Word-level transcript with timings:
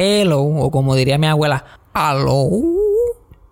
Hello, 0.00 0.42
o 0.42 0.70
como 0.70 0.94
diría 0.94 1.18
mi 1.18 1.26
abuela, 1.26 1.64
Hello. 1.92 2.48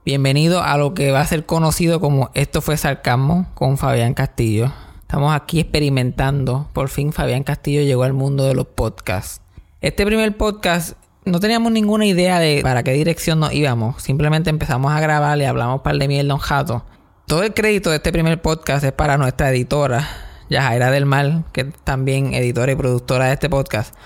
Bienvenido 0.04 0.62
a 0.62 0.76
lo 0.76 0.94
que 0.94 1.10
va 1.10 1.18
a 1.18 1.26
ser 1.26 1.44
conocido 1.44 1.98
como 1.98 2.30
Esto 2.34 2.60
fue 2.60 2.76
Sarcasmo 2.76 3.48
con 3.54 3.78
Fabián 3.78 4.14
Castillo. 4.14 4.72
Estamos 5.00 5.34
aquí 5.34 5.58
experimentando. 5.58 6.68
Por 6.72 6.88
fin 6.88 7.12
Fabián 7.12 7.42
Castillo 7.42 7.82
llegó 7.82 8.04
al 8.04 8.12
mundo 8.12 8.44
de 8.44 8.54
los 8.54 8.68
podcasts. 8.68 9.40
Este 9.80 10.06
primer 10.06 10.36
podcast 10.36 10.92
no 11.24 11.40
teníamos 11.40 11.72
ninguna 11.72 12.06
idea 12.06 12.38
de 12.38 12.60
para 12.62 12.84
qué 12.84 12.92
dirección 12.92 13.40
nos 13.40 13.52
íbamos. 13.52 14.00
Simplemente 14.00 14.48
empezamos 14.48 14.92
a 14.92 15.00
grabar 15.00 15.36
y 15.38 15.46
hablamos 15.46 15.80
par 15.80 15.98
de 15.98 16.06
mierda 16.06 16.32
un 16.32 16.38
jato. 16.38 16.84
Todo 17.26 17.42
el 17.42 17.54
crédito 17.54 17.90
de 17.90 17.96
este 17.96 18.12
primer 18.12 18.40
podcast 18.40 18.84
es 18.84 18.92
para 18.92 19.18
nuestra 19.18 19.50
editora, 19.50 20.08
Yajaira 20.48 20.92
del 20.92 21.06
Mal, 21.06 21.44
que 21.52 21.62
es 21.62 21.74
también 21.82 22.34
editora 22.34 22.70
y 22.70 22.76
productora 22.76 23.26
de 23.26 23.32
este 23.32 23.50
podcast. 23.50 23.96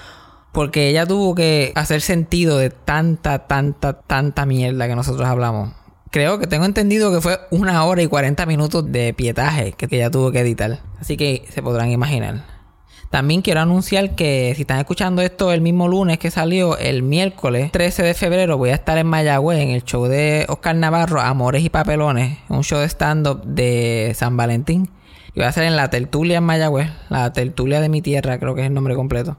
Porque 0.52 0.88
ella 0.88 1.06
tuvo 1.06 1.34
que 1.34 1.72
hacer 1.76 2.00
sentido 2.00 2.58
de 2.58 2.70
tanta, 2.70 3.46
tanta, 3.46 4.00
tanta 4.00 4.46
mierda 4.46 4.88
que 4.88 4.96
nosotros 4.96 5.26
hablamos. 5.26 5.72
Creo 6.10 6.40
que 6.40 6.48
tengo 6.48 6.64
entendido 6.64 7.12
que 7.12 7.20
fue 7.20 7.38
una 7.50 7.84
hora 7.84 8.02
y 8.02 8.08
40 8.08 8.44
minutos 8.46 8.90
de 8.90 9.14
pietaje 9.14 9.72
que 9.72 9.86
ella 9.90 10.10
tuvo 10.10 10.32
que 10.32 10.40
editar. 10.40 10.80
Así 11.00 11.16
que 11.16 11.46
se 11.50 11.62
podrán 11.62 11.90
imaginar. 11.90 12.60
También 13.10 13.42
quiero 13.42 13.60
anunciar 13.60 14.14
que 14.14 14.52
si 14.54 14.62
están 14.62 14.78
escuchando 14.78 15.20
esto 15.20 15.52
el 15.52 15.60
mismo 15.60 15.88
lunes 15.88 16.18
que 16.18 16.30
salió, 16.30 16.78
el 16.78 17.02
miércoles 17.02 17.72
13 17.72 18.04
de 18.04 18.14
febrero 18.14 18.56
voy 18.56 18.70
a 18.70 18.74
estar 18.74 18.98
en 18.98 19.08
Mayagüez 19.08 19.58
en 19.58 19.70
el 19.70 19.82
show 19.82 20.06
de 20.06 20.46
Oscar 20.48 20.76
Navarro, 20.76 21.20
Amores 21.20 21.64
y 21.64 21.70
Papelones, 21.70 22.38
un 22.48 22.62
show 22.62 22.78
de 22.78 22.88
stand-up 22.88 23.42
de 23.44 24.12
San 24.14 24.36
Valentín. 24.36 24.90
Y 25.34 25.40
voy 25.40 25.44
a 25.44 25.52
ser 25.52 25.64
en 25.64 25.74
la 25.74 25.90
tertulia 25.90 26.38
en 26.38 26.44
Mayagüez, 26.44 26.88
la 27.08 27.32
tertulia 27.32 27.80
de 27.80 27.88
mi 27.88 28.00
tierra, 28.00 28.38
creo 28.38 28.54
que 28.54 28.60
es 28.60 28.68
el 28.68 28.74
nombre 28.74 28.94
completo. 28.94 29.36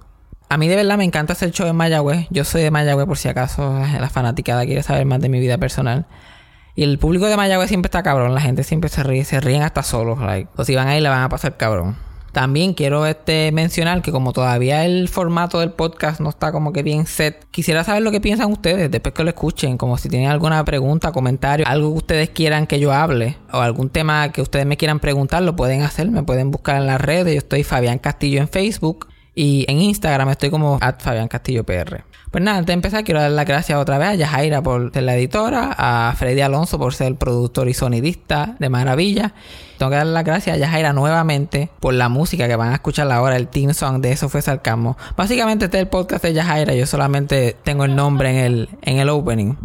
A 0.51 0.57
mí 0.57 0.67
de 0.67 0.75
verdad 0.75 0.97
me 0.97 1.05
encanta 1.05 1.31
hacer 1.31 1.51
show 1.51 1.65
en 1.65 1.77
Mayagüez. 1.77 2.27
Yo 2.29 2.43
soy 2.43 2.61
de 2.61 2.71
Mayagüez 2.71 3.07
por 3.07 3.17
si 3.17 3.29
acaso 3.29 3.79
la 3.79 4.09
fanaticada 4.09 4.65
quiere 4.65 4.83
saber 4.83 5.05
más 5.05 5.21
de 5.21 5.29
mi 5.29 5.39
vida 5.39 5.57
personal. 5.57 6.07
Y 6.75 6.83
el 6.83 6.99
público 6.99 7.27
de 7.27 7.37
Mayagüez 7.37 7.69
siempre 7.69 7.87
está 7.87 8.03
cabrón. 8.03 8.35
La 8.35 8.41
gente 8.41 8.63
siempre 8.63 8.89
se 8.89 9.01
ríe, 9.01 9.23
se 9.23 9.39
ríen 9.39 9.61
hasta 9.61 9.81
solos. 9.81 10.19
O 10.57 10.65
si 10.65 10.75
van 10.75 10.89
ahí 10.89 10.99
le 10.99 11.07
van 11.07 11.23
a 11.23 11.29
pasar 11.29 11.55
cabrón. 11.55 11.95
También 12.33 12.73
quiero 12.73 13.05
este, 13.05 13.53
mencionar 13.53 14.01
que 14.01 14.11
como 14.11 14.33
todavía 14.33 14.83
el 14.83 15.07
formato 15.07 15.61
del 15.61 15.71
podcast 15.71 16.19
no 16.19 16.27
está 16.27 16.51
como 16.51 16.73
que 16.73 16.83
bien 16.83 17.05
set, 17.05 17.45
quisiera 17.51 17.85
saber 17.85 18.03
lo 18.03 18.11
que 18.11 18.19
piensan 18.19 18.51
ustedes 18.51 18.91
después 18.91 19.15
que 19.15 19.23
lo 19.23 19.29
escuchen, 19.29 19.77
como 19.77 19.97
si 19.97 20.09
tienen 20.09 20.29
alguna 20.29 20.65
pregunta, 20.65 21.13
comentario, 21.13 21.65
algo 21.65 21.91
que 21.91 21.97
ustedes 21.97 22.29
quieran 22.29 22.67
que 22.67 22.77
yo 22.81 22.91
hable 22.91 23.37
o 23.53 23.59
algún 23.59 23.89
tema 23.89 24.33
que 24.33 24.41
ustedes 24.41 24.65
me 24.65 24.75
quieran 24.75 24.99
preguntar, 24.99 25.43
lo 25.43 25.55
pueden 25.55 25.81
hacer, 25.81 26.09
me 26.11 26.23
pueden 26.23 26.51
buscar 26.51 26.75
en 26.75 26.87
las 26.87 26.99
redes, 26.99 27.33
yo 27.33 27.39
estoy 27.39 27.63
Fabián 27.63 27.99
Castillo 27.99 28.41
en 28.41 28.49
Facebook 28.49 29.10
y 29.33 29.65
en 29.69 29.79
Instagram 29.79 30.29
estoy 30.29 30.49
como 30.49 30.79
Fabián 30.99 31.27
Castillo 31.27 31.63
PR. 31.63 32.03
Pues 32.31 32.43
nada, 32.43 32.59
antes 32.59 32.67
de 32.67 32.73
empezar 32.73 33.03
quiero 33.03 33.19
dar 33.19 33.31
las 33.31 33.45
gracias 33.45 33.77
otra 33.77 33.97
vez 33.97 34.09
a 34.09 34.15
Yajaira 34.15 34.61
por 34.61 34.91
ser 34.93 35.03
la 35.03 35.15
editora, 35.15 35.75
a 35.77 36.13
Freddy 36.15 36.41
Alonso 36.41 36.79
por 36.79 36.93
ser 36.93 37.07
el 37.07 37.15
productor 37.15 37.67
y 37.67 37.73
sonidista 37.73 38.55
de 38.59 38.69
Maravilla. 38.69 39.33
Tengo 39.77 39.89
que 39.89 39.97
dar 39.97 40.05
las 40.05 40.23
gracias 40.23 40.55
a 40.55 40.59
Yajaira 40.59 40.93
nuevamente 40.93 41.69
por 41.79 41.93
la 41.93 42.07
música 42.07 42.47
que 42.47 42.55
van 42.55 42.71
a 42.71 42.75
escuchar 42.75 43.11
ahora, 43.11 43.35
el 43.35 43.47
team 43.47 43.73
song 43.73 44.01
de 44.01 44.13
Eso 44.13 44.29
fue 44.29 44.41
Sarcasmo. 44.41 44.97
Básicamente 45.17 45.65
este 45.65 45.77
es 45.77 45.83
el 45.83 45.89
podcast 45.89 46.23
de 46.23 46.33
Yajaira, 46.33 46.73
yo 46.73 46.85
solamente 46.85 47.57
tengo 47.63 47.83
el 47.83 47.95
nombre 47.95 48.29
en 48.29 48.37
el, 48.37 48.69
en 48.81 48.99
el 48.99 49.09
opening. 49.09 49.55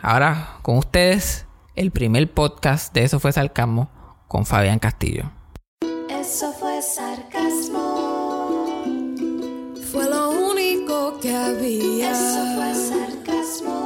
Ahora 0.00 0.56
con 0.62 0.78
ustedes, 0.78 1.46
el 1.76 1.90
primer 1.90 2.30
podcast 2.32 2.94
de 2.94 3.04
Eso 3.04 3.20
fue 3.20 3.32
Sarcasmo 3.32 3.90
con 4.28 4.46
Fabián 4.46 4.78
Castillo. 4.78 5.30
Que 11.22 11.34
había. 11.34 12.10
Eso 12.10 12.44
fue 12.56 12.74
sarcasmo. 12.74 13.78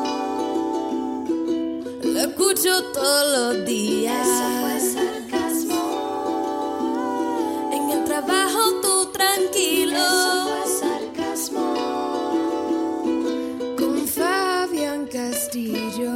Lo 2.02 2.20
escucho 2.20 2.82
todos 2.94 3.38
los 3.38 3.66
días. 3.66 4.26
Eso 4.26 4.44
fue 4.62 4.80
sarcasmo. 4.80 5.82
En 7.72 7.90
el 7.90 8.04
trabajo 8.04 8.58
tú 8.80 9.12
tranquilo. 9.12 9.98
Eso 9.98 10.48
fue 10.48 10.64
sarcasmo. 10.80 11.74
Con 13.76 14.08
Fabián 14.08 15.06
Castillo. 15.06 16.12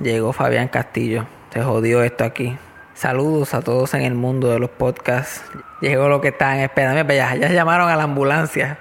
Llegó 0.00 0.32
Fabián 0.32 0.66
Castillo. 0.66 1.26
Se 1.52 1.62
jodió 1.62 2.02
esto 2.02 2.24
aquí. 2.24 2.58
Saludos 2.94 3.54
a 3.54 3.62
todos 3.62 3.94
en 3.94 4.02
el 4.02 4.14
mundo 4.14 4.48
de 4.48 4.58
los 4.58 4.70
podcasts. 4.70 5.44
Llegó 5.80 6.08
lo 6.08 6.20
que 6.20 6.28
estaban 6.28 6.58
esperando. 6.58 7.04
Mira, 7.04 7.36
ya, 7.36 7.48
ya 7.48 7.52
llamaron 7.52 7.88
a 7.88 7.94
la 7.94 8.02
ambulancia. 8.02 8.80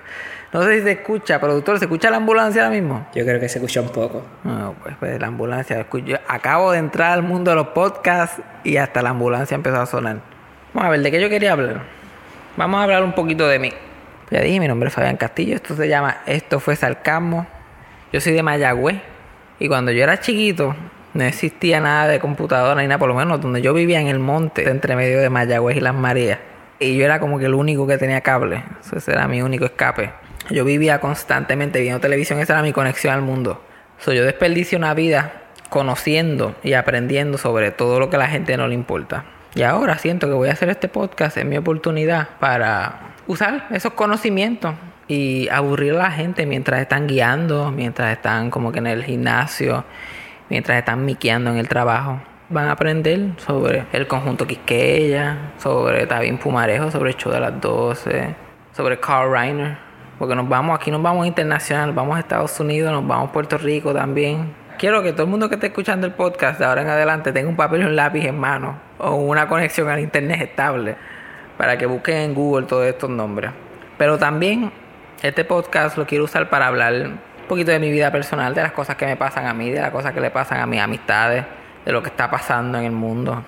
No 0.54 0.64
sé 0.64 0.78
si 0.78 0.84
se 0.84 0.92
escucha, 0.94 1.40
productor, 1.40 1.78
¿se 1.78 1.86
escucha 1.86 2.10
la 2.10 2.18
ambulancia 2.18 2.64
ahora 2.64 2.76
mismo? 2.76 3.06
Yo 3.14 3.26
creo 3.26 3.40
que 3.40 3.50
se 3.50 3.58
escucha 3.60 3.82
un 3.82 3.90
poco. 3.90 4.24
No, 4.46 4.76
pues, 4.82 4.96
pues 4.98 5.20
la 5.20 5.28
ambulancia. 5.28 5.80
escucho. 5.80 6.18
Acabo 6.28 6.72
de 6.72 6.80
entrar 6.80 7.12
al 7.12 7.24
mundo 7.24 7.52
de 7.52 7.56
los 7.56 7.68
podcasts 7.68 8.42
y 8.64 8.78
hasta 8.78 9.02
la 9.02 9.10
ambulancia 9.10 9.56
empezó 9.56 9.82
a 9.82 9.86
sonar. 9.86 10.18
Vamos 10.74 10.88
a 10.88 10.92
ver, 10.92 11.02
¿de 11.02 11.12
qué 11.12 11.22
yo 11.22 11.30
quería 11.30 11.52
hablar? 11.52 11.82
Vamos 12.56 12.80
a 12.80 12.84
hablar 12.84 13.04
un 13.04 13.14
poquito 13.14 13.48
de 13.48 13.60
mí. 13.60 13.74
Ya 14.32 14.42
dije, 14.42 14.60
mi 14.60 14.68
nombre 14.68 14.88
es 14.88 14.96
Fabián 14.96 15.18
Castillo. 15.18 15.56
Esto 15.56 15.76
se 15.76 15.88
llama 15.88 16.18
Esto 16.26 16.60
fue 16.60 16.76
Sarcasmo. 16.76 17.46
Yo 18.14 18.22
soy 18.22 18.34
de 18.34 18.44
Mayagüez. 18.44 19.02
Y 19.60 19.68
cuando 19.68 19.92
yo 19.92 20.04
era 20.04 20.20
chiquito, 20.20 20.76
no 21.14 21.24
existía 21.24 21.80
nada 21.82 22.08
de 22.08 22.20
computadora 22.20 22.82
ni 22.82 22.88
nada, 22.88 23.00
por 23.00 23.10
lo 23.10 23.16
menos 23.16 23.42
donde 23.42 23.62
yo 23.62 23.74
vivía 23.74 24.00
en 24.00 24.08
el 24.08 24.20
monte, 24.20 24.70
entre 24.70 24.96
medio 24.96 25.20
de 25.20 25.30
Mayagüez 25.30 25.78
y 25.78 25.82
Las 25.82 25.96
Marías. 25.96 26.40
Y 26.80 26.96
yo 26.96 27.06
era 27.06 27.20
como 27.20 27.40
que 27.40 27.46
el 27.46 27.54
único 27.54 27.88
que 27.88 27.98
tenía 27.98 28.22
cable. 28.22 28.64
Ese 28.96 29.12
era 29.12 29.28
mi 29.28 29.42
único 29.42 29.66
escape. 29.66 30.12
Yo 30.50 30.64
vivía 30.64 31.00
constantemente 31.00 31.82
viendo 31.82 32.00
televisión, 32.00 32.40
esa 32.40 32.54
era 32.54 32.62
mi 32.62 32.74
conexión 32.74 33.14
al 33.14 33.22
mundo. 33.22 33.62
So, 34.00 34.14
yo 34.14 34.24
desperdicio 34.24 34.78
una 34.78 34.94
vida 34.94 35.32
conociendo 35.70 36.56
y 36.64 36.74
aprendiendo 36.74 37.38
sobre 37.38 37.72
todo 37.72 38.00
lo 38.00 38.10
que 38.10 38.16
a 38.16 38.20
la 38.20 38.28
gente 38.28 38.56
no 38.58 38.68
le 38.68 38.74
importa. 38.74 39.26
Y 39.56 39.64
ahora 39.64 39.98
siento 39.98 40.28
que 40.28 40.34
voy 40.34 40.50
a 40.50 40.54
hacer 40.54 40.70
este 40.70 40.88
podcast, 40.88 41.38
es 41.38 41.46
mi 41.46 41.58
oportunidad 41.58 42.30
para 42.40 43.16
usar 43.26 43.68
esos 43.72 43.94
conocimientos 43.94 44.76
y 45.08 45.48
aburrir 45.50 45.94
a 45.94 45.98
la 45.98 46.12
gente 46.12 46.46
mientras 46.46 46.82
están 46.82 47.08
guiando, 47.08 47.72
mientras 47.72 48.12
están 48.12 48.50
como 48.50 48.72
que 48.72 48.80
en 48.80 48.88
el 48.88 49.04
gimnasio, 49.04 49.84
mientras 50.50 50.78
están 50.78 51.06
miqueando 51.06 51.52
en 51.52 51.58
el 51.58 51.68
trabajo. 51.68 52.22
Van 52.50 52.68
a 52.68 52.74
aprender 52.74 53.32
sobre 53.38 53.86
el 53.92 54.08
conjunto 54.08 54.48
Quisqueya, 54.48 55.54
sobre 55.58 56.06
David 56.06 56.36
Pumarejo, 56.36 56.92
sobre 56.92 57.12
el 57.12 57.18
de 57.18 57.40
las 57.40 57.60
12, 57.60 58.36
sobre 58.74 59.00
Carl 59.00 59.32
Reiner. 59.32 59.87
Porque 60.20 60.36
nos 60.36 60.50
vamos, 60.50 60.80
aquí 60.80 60.90
nos 60.90 61.02
vamos 61.02 61.28
internacional, 61.28 61.94
vamos 61.94 62.18
a 62.18 62.20
Estados 62.20 62.60
Unidos, 62.60 62.92
nos 62.92 63.06
vamos 63.06 63.30
a 63.30 63.32
Puerto 63.32 63.58
Rico 63.58 63.94
también. 63.94 64.54
Quiero 64.80 65.02
que 65.04 65.12
todo 65.12 65.24
el 65.24 65.30
mundo 65.30 65.50
que 65.50 65.56
esté 65.56 65.68
escuchando 65.68 66.08
el 66.08 66.14
podcast 66.14 66.60
de 66.60 66.66
ahora 66.66 66.82
en 66.82 66.90
adelante 66.90 67.32
tenga 67.32 67.50
un 67.50 67.56
papel 67.56 67.82
y 67.82 67.86
un 67.86 67.96
lápiz 67.96 68.26
en 68.26 68.40
mano 68.40 68.80
o 69.00 69.16
una 69.16 69.48
conexión 69.48 69.90
al 69.90 70.00
internet 70.00 70.42
estable 70.42 70.96
para 71.58 71.78
que 71.78 71.86
busquen 71.86 72.18
en 72.18 72.34
Google 72.34 72.66
todos 72.68 72.86
estos 72.86 73.10
nombres. 73.10 73.52
Pero 73.98 74.18
también 74.18 74.72
este 75.22 75.44
podcast 75.46 75.98
lo 75.98 76.06
quiero 76.06 76.26
usar 76.26 76.50
para 76.50 76.68
hablar 76.68 76.94
un 76.94 77.20
poquito 77.48 77.72
de 77.72 77.80
mi 77.80 77.90
vida 77.90 78.12
personal, 78.12 78.54
de 78.54 78.62
las 78.62 78.72
cosas 78.72 78.96
que 78.96 79.06
me 79.06 79.16
pasan 79.16 79.48
a 79.48 79.54
mí, 79.54 79.72
de 79.72 79.82
las 79.82 79.92
cosas 79.92 80.14
que 80.14 80.22
le 80.22 80.30
pasan 80.30 80.60
a 80.60 80.66
mis 80.66 80.80
amistades, 80.80 81.46
de 81.86 81.92
lo 81.92 82.04
que 82.04 82.10
está 82.10 82.30
pasando 82.30 82.78
en 82.78 82.86
el 82.86 82.92
mundo. 82.92 83.44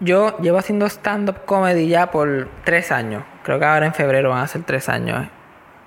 Yo 0.00 0.36
llevo 0.38 0.58
haciendo 0.58 0.86
stand-up 0.86 1.44
comedy 1.46 1.88
ya 1.88 2.10
por 2.10 2.48
tres 2.64 2.92
años. 2.92 3.22
Creo 3.42 3.58
que 3.58 3.64
ahora 3.64 3.86
en 3.86 3.94
febrero 3.94 4.30
van 4.30 4.40
a 4.40 4.46
ser 4.46 4.62
tres 4.62 4.88
años. 4.88 5.26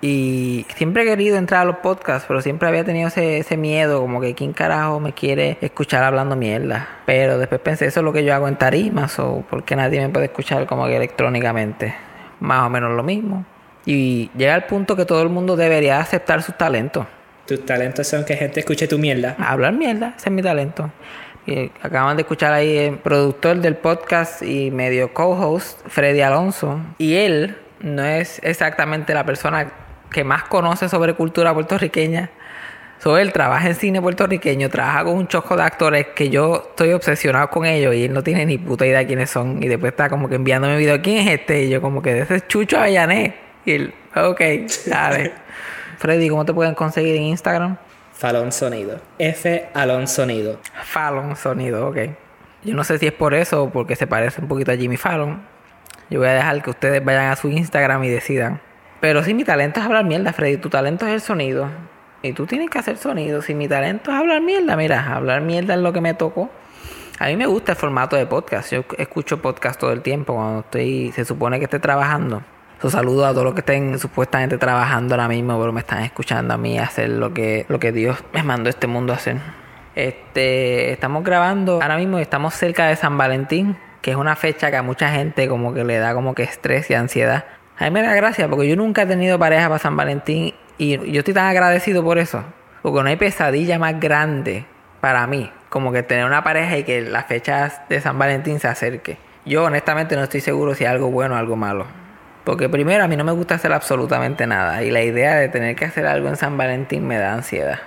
Y 0.02 0.66
siempre 0.76 1.04
he 1.04 1.06
querido 1.06 1.38
entrar 1.38 1.62
a 1.62 1.66
los 1.66 1.78
podcasts, 1.78 2.26
pero 2.28 2.42
siempre 2.42 2.68
había 2.68 2.84
tenido 2.84 3.08
ese, 3.08 3.40
ese 3.40 3.58
miedo, 3.58 4.00
como 4.00 4.22
que 4.22 4.36
quién 4.36 4.54
carajo 4.54 5.00
me 5.00 5.14
quiere 5.14 5.58
escuchar 5.62 6.04
hablando 6.04 6.36
mierda. 6.36 6.88
Pero 7.06 7.40
después 7.40 7.62
pensé, 7.62 7.88
eso 7.88 8.02
es 8.02 8.04
lo 8.04 8.14
que 8.14 8.24
yo 8.24 8.36
hago 8.36 8.48
en 8.48 8.58
tarimas, 8.58 9.18
o 9.20 9.44
porque 9.50 9.76
nadie 9.76 10.00
me 10.02 10.10
puede 10.10 10.26
escuchar 10.26 10.68
como 10.68 10.86
que 10.86 10.96
electrónicamente. 10.96 11.96
Más 12.40 12.68
o 12.68 12.70
menos 12.70 12.96
lo 12.96 13.02
mismo. 13.02 13.46
Y 13.86 14.30
llega 14.38 14.54
al 14.54 14.66
punto 14.66 14.96
que 14.96 15.06
todo 15.06 15.24
el 15.24 15.30
mundo 15.30 15.56
debería 15.56 16.00
aceptar 16.00 16.44
sus 16.44 16.56
talentos. 16.58 17.08
Tus 17.48 17.66
talentos 17.66 18.06
son 18.06 18.26
que 18.26 18.36
gente 18.36 18.60
escuche 18.60 18.88
tu 18.88 19.00
mierda. 19.00 19.36
Hablar 19.40 19.74
mierda, 19.74 20.14
ese 20.18 20.30
es 20.30 20.36
mi 20.36 20.42
talento. 20.44 20.92
Y 21.48 21.72
acaban 21.82 22.18
de 22.18 22.24
escuchar 22.24 22.52
ahí 22.52 22.78
el 22.78 22.98
productor 22.98 23.58
del 23.58 23.78
podcast 23.78 24.44
y 24.44 24.70
medio 24.70 25.14
co-host, 25.14 25.80
Freddy 25.88 26.20
Alonso. 26.22 26.82
Y 26.98 27.16
él 27.16 27.58
no 27.80 28.04
es 28.04 28.40
exactamente 28.44 29.14
la 29.14 29.26
persona 29.26 29.72
que 30.12 30.24
más 30.24 30.44
conoce 30.44 30.90
sobre 30.90 31.14
cultura 31.14 31.54
puertorriqueña. 31.54 32.30
So, 33.00 33.18
él 33.18 33.32
trabaja 33.32 33.68
en 33.68 33.76
cine 33.76 34.02
puertorriqueño, 34.02 34.70
trabaja 34.70 35.04
con 35.04 35.18
un 35.18 35.28
choco 35.28 35.56
de 35.56 35.64
actores 35.64 36.08
que 36.16 36.30
yo 36.30 36.70
estoy 36.70 36.94
obsesionado 36.94 37.50
con 37.50 37.66
ellos 37.66 37.94
y 37.94 38.06
él 38.06 38.14
no 38.14 38.24
tiene 38.24 38.46
ni 38.46 38.58
puta 38.58 38.88
idea 38.88 39.06
quiénes 39.06 39.30
son. 39.30 39.62
Y 39.62 39.68
después 39.68 39.92
está 39.92 40.10
como 40.10 40.28
que 40.28 40.36
enviándome 40.36 40.78
video, 40.78 41.00
¿quién 41.02 41.28
es 41.28 41.40
este? 41.40 41.64
Y 41.64 41.70
yo 41.70 41.80
como 41.80 42.02
que 42.02 42.20
ese 42.20 42.36
es 42.38 42.48
Chucho 42.48 42.80
Avellané. 42.80 43.36
Y 43.66 43.74
él, 43.74 43.94
ok, 44.16 44.42
dale. 44.88 45.34
Freddy, 46.00 46.30
¿cómo 46.30 46.46
te 46.46 46.54
pueden 46.54 46.74
conseguir 46.74 47.16
en 47.16 47.24
Instagram? 47.24 47.78
Falón 48.14 48.52
Sonido. 48.52 49.00
F 49.20 49.70
Alon 49.76 50.08
Sonido. 50.08 50.60
Fallon 50.84 51.36
Sonido, 51.36 51.88
ok. 51.88 51.98
Yo 52.64 52.74
no 52.74 52.84
sé 52.84 52.98
si 52.98 53.06
es 53.06 53.14
por 53.14 53.36
eso 53.36 53.64
o 53.64 53.70
porque 53.70 53.96
se 53.96 54.08
parece 54.08 54.42
un 54.42 54.48
poquito 54.48 54.72
a 54.72 54.76
Jimmy 54.76 54.98
Fallon. 54.98 55.44
Yo 56.10 56.20
voy 56.20 56.30
a 56.30 56.34
dejar 56.34 56.64
que 56.64 56.72
ustedes 56.72 57.06
vayan 57.06 57.32
a 57.32 57.36
su 57.36 57.50
Instagram 57.50 58.04
y 58.04 58.10
decidan. 58.10 58.60
Pero 59.00 59.24
si 59.24 59.34
mi 59.34 59.44
talento 59.44 59.80
es 59.80 59.86
hablar 59.86 60.06
mierda, 60.06 60.34
Freddy, 60.34 60.58
tu 60.58 60.70
talento 60.70 61.06
es 61.06 61.14
el 61.14 61.22
sonido. 61.22 61.70
Y 62.24 62.34
tú 62.34 62.48
tienes 62.48 62.70
que 62.70 62.80
hacer 62.80 62.98
sonido. 62.98 63.42
Si 63.42 63.54
mi 63.54 63.68
talento 63.68 64.12
es 64.12 64.18
hablar 64.18 64.42
mierda, 64.42 64.76
mira, 64.76 65.16
hablar 65.16 65.42
mierda 65.42 65.76
es 65.76 65.82
lo 65.82 65.94
que 65.94 66.02
me 66.02 66.14
tocó. 66.14 66.50
A 67.20 67.28
mí 67.28 67.36
me 67.36 67.46
gusta 67.46 67.74
el 67.74 67.78
formato 67.78 68.16
de 68.16 68.26
podcast. 68.26 68.72
Yo 68.72 68.84
escucho 68.98 69.42
podcast 69.42 69.80
todo 69.80 69.92
el 69.92 70.02
tiempo 70.02 70.36
cuando 70.36 70.60
estoy, 70.62 71.12
se 71.14 71.26
supone 71.26 71.60
que 71.60 71.66
esté 71.66 71.80
trabajando. 71.80 72.44
So, 72.82 72.92
saludo 72.92 73.26
a 73.26 73.32
todos 73.32 73.44
los 73.44 73.54
que 73.56 73.62
estén 73.62 73.98
supuestamente 73.98 74.60
trabajando 74.60 75.16
ahora 75.16 75.28
mismo, 75.28 75.60
pero 75.60 75.74
me 75.74 75.80
están 75.80 76.04
escuchando 76.04 76.54
a 76.54 76.58
mí 76.58 76.78
hacer 76.78 77.10
lo 77.10 77.34
que, 77.34 77.66
lo 77.70 77.80
que 77.80 77.92
Dios 77.92 78.24
me 78.34 78.44
mandó 78.44 78.70
este 78.70 78.86
mundo 78.86 79.14
a 79.14 79.16
hacer. 79.16 79.38
Este, 79.96 80.92
estamos 80.92 81.24
grabando 81.24 81.82
ahora 81.82 81.98
mismo, 81.98 82.20
estamos 82.20 82.54
cerca 82.54 82.86
de 82.86 82.96
San 82.96 83.18
Valentín, 83.18 83.78
que 84.04 84.12
es 84.12 84.18
una 84.18 84.36
fecha 84.36 84.70
que 84.70 84.78
a 84.78 84.84
mucha 84.84 85.10
gente 85.10 85.48
como 85.48 85.74
que 85.74 85.84
le 85.84 85.98
da 85.98 86.14
como 86.14 86.36
que 86.36 86.44
estrés 86.44 86.92
y 86.92 86.94
ansiedad. 86.94 87.46
A 87.80 87.86
mí 87.86 87.92
me 87.92 88.02
da 88.02 88.14
gracia 88.16 88.48
porque 88.48 88.68
yo 88.68 88.76
nunca 88.76 89.04
he 89.04 89.06
tenido 89.06 89.38
pareja 89.38 89.68
para 89.68 89.80
San 89.80 89.96
Valentín 89.96 90.54
y 90.78 90.98
yo 91.12 91.20
estoy 91.20 91.34
tan 91.34 91.46
agradecido 91.46 92.04
por 92.04 92.18
eso. 92.18 92.44
Porque 92.82 93.04
no 93.04 93.10
hay 93.10 93.16
pesadilla 93.18 93.78
más 93.78 94.00
grande 94.00 94.66
para 95.00 95.28
mí 95.28 95.52
como 95.70 95.92
que 95.92 96.04
tener 96.04 96.26
una 96.26 96.44
pareja 96.44 96.78
y 96.78 96.84
que 96.84 97.02
las 97.02 97.26
fechas 97.26 97.82
de 97.90 98.02
San 98.02 98.18
Valentín 98.18 98.60
se 98.60 98.68
acerque. 98.68 99.18
Yo 99.46 99.64
honestamente 99.64 100.16
no 100.16 100.24
estoy 100.24 100.42
seguro 100.42 100.76
si 100.76 100.84
es 100.84 100.90
algo 100.90 101.10
bueno 101.12 101.36
o 101.36 101.38
algo 101.38 101.56
malo. 101.56 101.86
Porque 102.44 102.70
primero 102.70 103.04
a 103.04 103.08
mí 103.08 103.18
no 103.18 103.24
me 103.24 103.32
gusta 103.32 103.56
hacer 103.56 103.74
absolutamente 103.74 104.48
nada 104.48 104.82
y 104.84 104.90
la 104.90 105.04
idea 105.04 105.36
de 105.36 105.50
tener 105.50 105.76
que 105.76 105.86
hacer 105.86 106.08
algo 106.08 106.30
en 106.30 106.38
San 106.38 106.58
Valentín 106.58 107.06
me 107.06 107.18
da 107.18 107.34
ansiedad. 107.34 107.80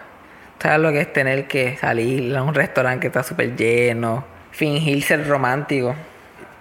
¿Sabes 0.59 0.81
lo 0.81 0.93
que 0.93 1.01
es 1.01 1.13
tener 1.13 1.49
que 1.49 1.79
salir 1.79 2.37
a 2.37 2.43
un 2.43 2.55
restaurante 2.55 3.01
que 3.01 3.07
está 3.07 3.23
súper 3.23 3.57
lleno? 3.57 4.25
Fingir 4.51 5.03
ser 5.03 5.27
romántico. 5.27 5.95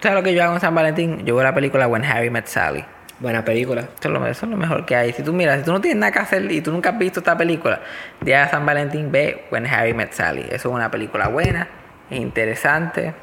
¿Sabes 0.02 0.18
lo 0.18 0.24
que 0.24 0.34
yo 0.34 0.44
hago 0.44 0.54
en 0.54 0.62
San 0.62 0.74
Valentín? 0.74 1.26
Yo 1.26 1.36
veo 1.36 1.44
la 1.44 1.54
película 1.54 1.88
When 1.88 2.06
Harry 2.06 2.30
Met 2.30 2.48
Sally. 2.48 2.86
Buena 3.19 3.44
película. 3.44 3.81
Eso 3.81 4.07
es, 4.07 4.42
lo, 4.44 4.57
mejor 4.57 4.86
que 4.86 4.95
hay. 4.95 5.12
Si 5.12 5.24
tú 5.24 5.33
miras, 5.33 5.60
si 5.60 5.66
tú 5.66 5.74
no 5.74 5.81
tienes 5.81 6.00
nada 6.00 6.12
que 6.12 6.19
hacer 6.19 6.50
y 6.50 6.62
tú 6.62 6.71
nunca 6.71 6.92
has 6.92 6.98
visto 6.98 7.19
esta 7.19 7.38
película, 7.38 7.81
Día 8.21 8.45
de 8.45 8.50
San 8.50 8.66
Valentín, 8.66 9.12
ve 9.12 9.45
When 9.51 9.68
Harry 9.68 9.94
Met 9.94 10.13
Sally. 10.13 10.44
Eso 10.44 10.69
es 10.69 10.75
una 10.75 10.89
película 10.89 11.27
buena, 11.27 11.68
interesante. 12.10 13.13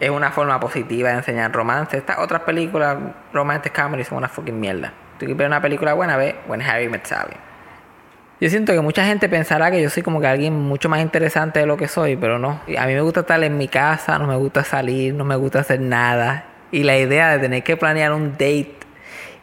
Es 0.00 0.10
una 0.10 0.30
forma 0.30 0.58
positiva 0.58 1.10
de 1.10 1.16
enseñar 1.16 1.52
romance. 1.52 1.98
Estas 1.98 2.18
otras 2.18 2.42
películas, 2.42 2.96
romantic 3.32 3.74
comedy, 3.74 4.04
son 4.04 4.18
una 4.18 4.28
fucking 4.28 4.58
mierda. 4.58 4.92
Tú 5.18 5.26
quieres 5.26 5.36
ver 5.36 5.46
una 5.46 5.60
película 5.60 5.92
buena, 5.92 6.16
ve 6.16 6.36
When 6.48 6.62
Harry 6.62 6.88
Met 6.88 7.04
Sally. 7.04 7.36
Yo 8.40 8.50
siento 8.50 8.72
que 8.72 8.80
mucha 8.80 9.04
gente 9.04 9.28
pensará 9.28 9.70
que 9.70 9.82
yo 9.82 9.88
soy 9.90 10.02
como 10.02 10.20
que 10.20 10.26
alguien 10.26 10.54
mucho 10.54 10.88
más 10.90 11.00
interesante 11.00 11.60
de 11.60 11.66
lo 11.66 11.76
que 11.76 11.88
soy, 11.88 12.16
pero 12.16 12.38
no. 12.38 12.60
A 12.78 12.86
mí 12.86 12.94
me 12.94 13.00
gusta 13.00 13.20
estar 13.20 13.42
en 13.42 13.56
mi 13.56 13.68
casa, 13.68 14.18
no 14.18 14.26
me 14.26 14.36
gusta 14.36 14.64
salir, 14.64 15.14
no 15.14 15.24
me 15.24 15.36
gusta 15.36 15.60
hacer 15.60 15.80
nada. 15.80 16.44
Y 16.70 16.84
la 16.84 16.98
idea 16.98 17.30
de 17.30 17.38
tener 17.38 17.62
que 17.62 17.76
planear 17.78 18.12
un 18.12 18.32
date 18.32 18.85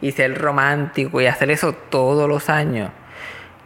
y 0.04 0.12
ser 0.12 0.38
romántico 0.38 1.18
y 1.22 1.26
hacer 1.26 1.50
eso 1.50 1.72
todos 1.72 2.28
los 2.28 2.50
años. 2.50 2.90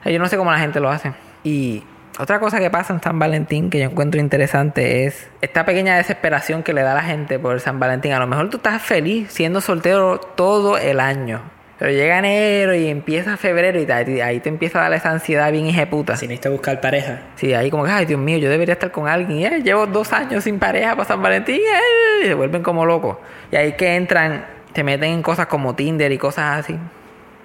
Yo 0.05 0.21
no 0.21 0.29
sé 0.29 0.37
cómo 0.37 0.53
la 0.53 0.61
gente 0.61 0.79
lo 0.79 0.89
hace. 0.89 1.13
Y 1.43 1.83
otra 2.17 2.39
cosa 2.39 2.61
que 2.61 2.71
pasa 2.71 2.95
en 2.95 3.03
San 3.03 3.19
Valentín 3.19 3.71
que 3.71 3.81
yo 3.81 3.87
encuentro 3.87 4.21
interesante 4.21 5.05
es 5.05 5.29
esta 5.41 5.65
pequeña 5.65 5.97
desesperación 5.97 6.63
que 6.63 6.73
le 6.73 6.83
da 6.83 6.93
a 6.93 6.95
la 6.95 7.03
gente 7.03 7.41
por 7.41 7.59
San 7.59 7.81
Valentín. 7.81 8.13
A 8.13 8.21
lo 8.21 8.29
mejor 8.29 8.51
tú 8.51 8.59
estás 8.59 8.81
feliz 8.81 9.33
siendo 9.33 9.61
soltero 9.61 10.21
todo 10.21 10.79
el 10.79 11.01
año. 11.01 11.43
Pero 11.77 11.91
llega 11.91 12.19
enero 12.19 12.73
y 12.73 12.87
empieza 12.87 13.37
febrero 13.37 13.81
y 13.81 14.21
ahí 14.21 14.39
te 14.39 14.49
empieza 14.49 14.79
a 14.79 14.83
dar 14.83 14.93
esa 14.95 15.11
ansiedad 15.11 15.51
bien 15.51 15.73
puta. 15.89 16.17
Si 16.17 16.27
necesitas 16.27 16.53
buscar 16.53 16.81
pareja. 16.81 17.23
Sí, 17.35 17.53
ahí 17.53 17.69
como 17.69 17.85
que, 17.85 17.91
ay 17.91 18.07
Dios 18.07 18.21
mío, 18.21 18.39
yo 18.39 18.49
debería 18.49 18.75
estar 18.75 18.93
con 18.93 19.09
alguien. 19.09 19.39
Y, 19.53 19.63
llevo 19.63 19.87
dos 19.87 20.13
años 20.13 20.45
sin 20.45 20.61
pareja 20.61 20.95
para 20.95 21.09
San 21.09 21.21
Valentín. 21.21 21.61
Y 22.23 22.27
se 22.27 22.35
vuelven 22.35 22.63
como 22.63 22.87
locos. 22.87 23.17
Y 23.51 23.57
ahí 23.57 23.73
que 23.73 23.95
entran, 23.95 24.45
te 24.79 24.85
meten 24.85 25.11
en 25.11 25.23
cosas 25.23 25.49
como 25.49 25.75
Tinder 25.75 26.13
y 26.13 26.19
cosas 26.19 26.61
así. 26.61 26.79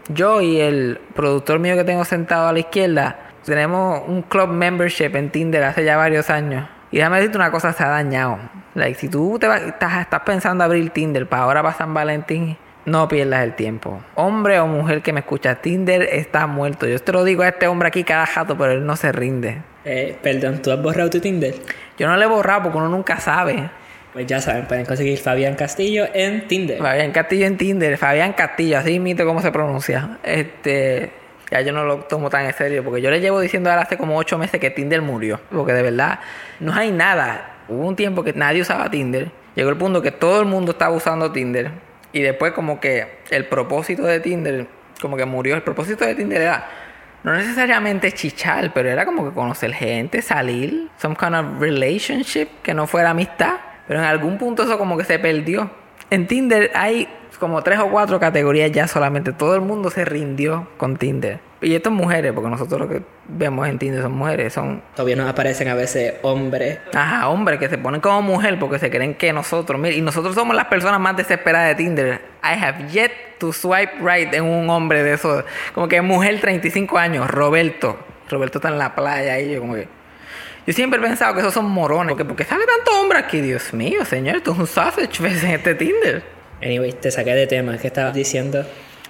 Yo 0.08 0.40
y 0.40 0.60
el 0.60 1.00
productor 1.16 1.58
mío 1.58 1.76
que 1.76 1.84
tengo 1.84 2.06
sentado 2.06 2.48
a 2.48 2.54
la 2.54 2.60
izquierda, 2.60 3.32
tenemos 3.44 4.04
un 4.08 4.22
club 4.22 4.50
membership 4.50 5.16
en 5.16 5.32
Tinder 5.32 5.64
hace 5.64 5.84
ya 5.84 5.98
varios 5.98 6.30
años. 6.30 6.70
Y 6.92 6.98
déjame 6.98 7.18
decirte 7.18 7.38
una 7.40 7.50
cosa, 7.50 7.74
se 7.74 7.84
ha 7.84 7.88
dañado. 7.88 8.38
Like, 8.76 9.00
si 9.00 9.10
tú 9.10 9.40
te 9.40 9.48
estás, 9.48 10.02
estás 10.02 10.22
pensando 10.22 10.64
abrir 10.64 10.92
Tinder 10.92 11.28
para 11.28 11.42
ahora 11.42 11.64
para 11.64 11.74
San 11.74 11.92
Valentín, 11.92 12.56
no 12.86 13.08
pierdas 13.08 13.44
el 13.44 13.56
tiempo. 13.56 14.00
Hombre 14.14 14.60
o 14.60 14.68
mujer 14.68 15.02
que 15.02 15.12
me 15.12 15.22
escucha, 15.22 15.56
Tinder 15.56 16.04
está 16.04 16.46
muerto. 16.46 16.86
Yo 16.86 17.00
te 17.00 17.14
lo 17.14 17.24
digo 17.24 17.42
a 17.42 17.48
este 17.48 17.66
hombre 17.66 17.88
aquí 17.88 18.04
cada 18.04 18.28
jato, 18.28 18.56
pero 18.56 18.74
él 18.74 18.86
no 18.86 18.96
se 18.96 19.12
rinde. 19.12 19.64
Eh, 19.86 20.16
perdón, 20.22 20.62
¿tú 20.62 20.72
has 20.72 20.80
borrado 20.80 21.10
tu 21.10 21.20
Tinder? 21.20 21.56
Yo 21.98 22.08
no 22.08 22.16
le 22.16 22.26
he 22.26 22.28
borrado 22.28 22.62
porque 22.62 22.78
uno 22.78 22.90
nunca 22.90 23.20
sabe. 23.20 23.72
Pues 24.14 24.28
ya 24.28 24.40
saben, 24.40 24.68
pueden 24.68 24.86
conseguir 24.86 25.18
Fabián 25.18 25.56
Castillo 25.56 26.06
en 26.14 26.48
Tinder. 26.48 26.78
Fabián 26.78 27.12
Castillo 27.12 27.48
en 27.48 27.58
Tinder, 27.58 27.98
Fabián 27.98 28.34
Castillo, 28.34 28.78
así 28.78 29.00
mito 29.00 29.26
cómo 29.26 29.42
se 29.42 29.52
pronuncia. 29.52 30.20
Este, 30.24 31.12
ya 31.50 31.62
yo 31.62 31.72
no 31.72 31.84
lo 31.84 31.98
tomo 32.02 32.30
tan 32.30 32.46
en 32.46 32.54
serio, 32.54 32.84
porque 32.84 33.02
yo 33.02 33.10
le 33.10 33.20
llevo 33.22 33.40
diciendo 33.40 33.72
ahora 33.72 33.82
hace 33.82 33.98
como 33.98 34.16
ocho 34.16 34.38
meses 34.38 34.60
que 34.60 34.70
Tinder 34.70 35.02
murió. 35.02 35.40
Porque 35.50 35.74
de 35.74 35.82
verdad, 35.82 36.20
no 36.60 36.74
hay 36.74 36.92
nada. 36.92 37.56
Hubo 37.68 37.88
un 37.88 37.96
tiempo 37.96 38.24
que 38.24 38.34
nadie 38.34 38.62
usaba 38.62 38.92
Tinder. 38.92 39.32
Llegó 39.56 39.72
el 39.72 39.78
punto 39.78 40.02
que 40.02 40.12
todo 40.12 40.40
el 40.42 40.46
mundo 40.46 40.74
estaba 40.74 40.96
usando 40.96 41.32
Tinder. 41.32 41.72
Y 42.12 42.22
después 42.22 42.54
como 42.54 42.80
que 42.80 43.08
el 43.32 43.46
propósito 43.46 44.04
de 44.04 44.20
Tinder, 44.20 44.68
como 45.02 45.18
que 45.18 45.26
murió. 45.26 45.56
El 45.56 45.64
propósito 45.64 46.06
de 46.06 46.14
Tinder 46.14 46.42
era 46.42 46.70
no 47.24 47.34
necesariamente 47.34 48.12
chichar, 48.12 48.74
pero 48.74 48.90
era 48.90 49.06
como 49.06 49.28
que 49.28 49.34
conocer 49.34 49.74
gente, 49.74 50.22
salir, 50.22 50.90
some 50.98 51.16
kind 51.16 51.36
of 51.36 51.60
relationship, 51.60 52.48
que 52.62 52.74
no 52.74 52.86
fuera 52.86 53.12
amistad. 53.12 53.56
Pero 53.88 54.00
en 54.00 54.06
algún 54.06 54.38
punto 54.38 54.64
eso 54.64 54.78
como 54.78 54.98
que 54.98 55.04
se 55.04 55.20
perdió. 55.20 55.70
En 56.10 56.28
Tinder 56.28 56.72
hay 56.76 57.08
como 57.40 57.62
tres 57.62 57.80
o 57.80 57.90
cuatro 57.90 58.20
categorías 58.20 58.72
ya 58.72 58.88
solamente. 58.88 59.34
Todo 59.34 59.56
el 59.56 59.62
mundo 59.62 59.90
se 59.90 60.06
rindió 60.06 60.68
con 60.78 60.98
Tinder. 60.98 61.40
Y 61.62 61.76
esto 61.76 61.90
es 61.90 61.96
mujeres, 61.96 62.34
porque 62.34 62.50
nosotros 62.50 62.80
lo 62.80 62.90
que 62.90 63.02
vemos 63.28 63.68
en 63.68 63.80
Tinder 63.80 64.02
son 64.02 64.14
mujeres, 64.14 64.54
son... 64.54 64.82
Todavía 64.96 65.16
nos 65.16 65.30
aparecen 65.30 65.70
a 65.70 65.76
veces 65.76 66.16
hombres. 66.22 66.80
Ajá, 66.94 67.30
hombres 67.30 67.60
que 67.60 67.70
se 67.70 67.78
ponen 67.78 68.02
como 68.02 68.22
mujer 68.22 68.60
porque 68.60 68.80
se 68.80 68.90
creen 68.90 69.16
que 69.16 69.32
nosotros... 69.32 69.80
Mira, 69.80 69.96
y 69.96 70.02
nosotros 70.02 70.36
somos 70.36 70.56
las 70.56 70.66
personas 70.66 71.00
más 71.00 71.16
desesperadas 71.16 71.70
de 71.70 71.76
Tinder. 71.76 72.22
I 72.44 72.62
have 72.62 72.90
yet 72.90 73.12
to 73.40 73.54
swipe 73.54 73.94
right 74.02 74.34
en 74.34 74.44
un 74.44 74.70
hombre 74.70 75.04
de 75.04 75.14
esos. 75.14 75.46
Como 75.74 75.88
que 75.88 76.02
mujer 76.02 76.40
35 76.40 76.98
años, 76.98 77.30
Roberto. 77.30 77.98
Roberto 78.30 78.58
está 78.58 78.70
en 78.70 78.78
la 78.78 78.94
playa 78.96 79.40
y 79.40 79.54
yo 79.54 79.62
como 79.62 79.76
que... 79.76 79.88
Yo 80.66 80.74
siempre 80.74 81.00
he 81.00 81.04
pensado 81.04 81.34
que 81.34 81.42
esos 81.42 81.54
son 81.54 81.66
morones. 81.66 82.10
Porque, 82.10 82.26
porque 82.26 82.44
sale 82.46 82.66
tanto 82.66 83.02
hombre 83.02 83.18
aquí, 83.18 83.42
Dios 83.42 83.74
mío, 83.74 84.06
señor. 84.06 84.42
Tú 84.42 84.54
es 84.54 84.60
un 84.60 84.68
sausage 84.68 85.10
en 85.20 85.52
este 85.52 85.76
Tinder. 85.76 86.24
Anyway, 86.62 86.94
te 86.94 87.12
saqué 87.12 87.36
de 87.36 87.48
tema. 87.48 87.78
¿Qué 87.78 87.88
estabas 87.88 88.14
diciendo? 88.14 88.66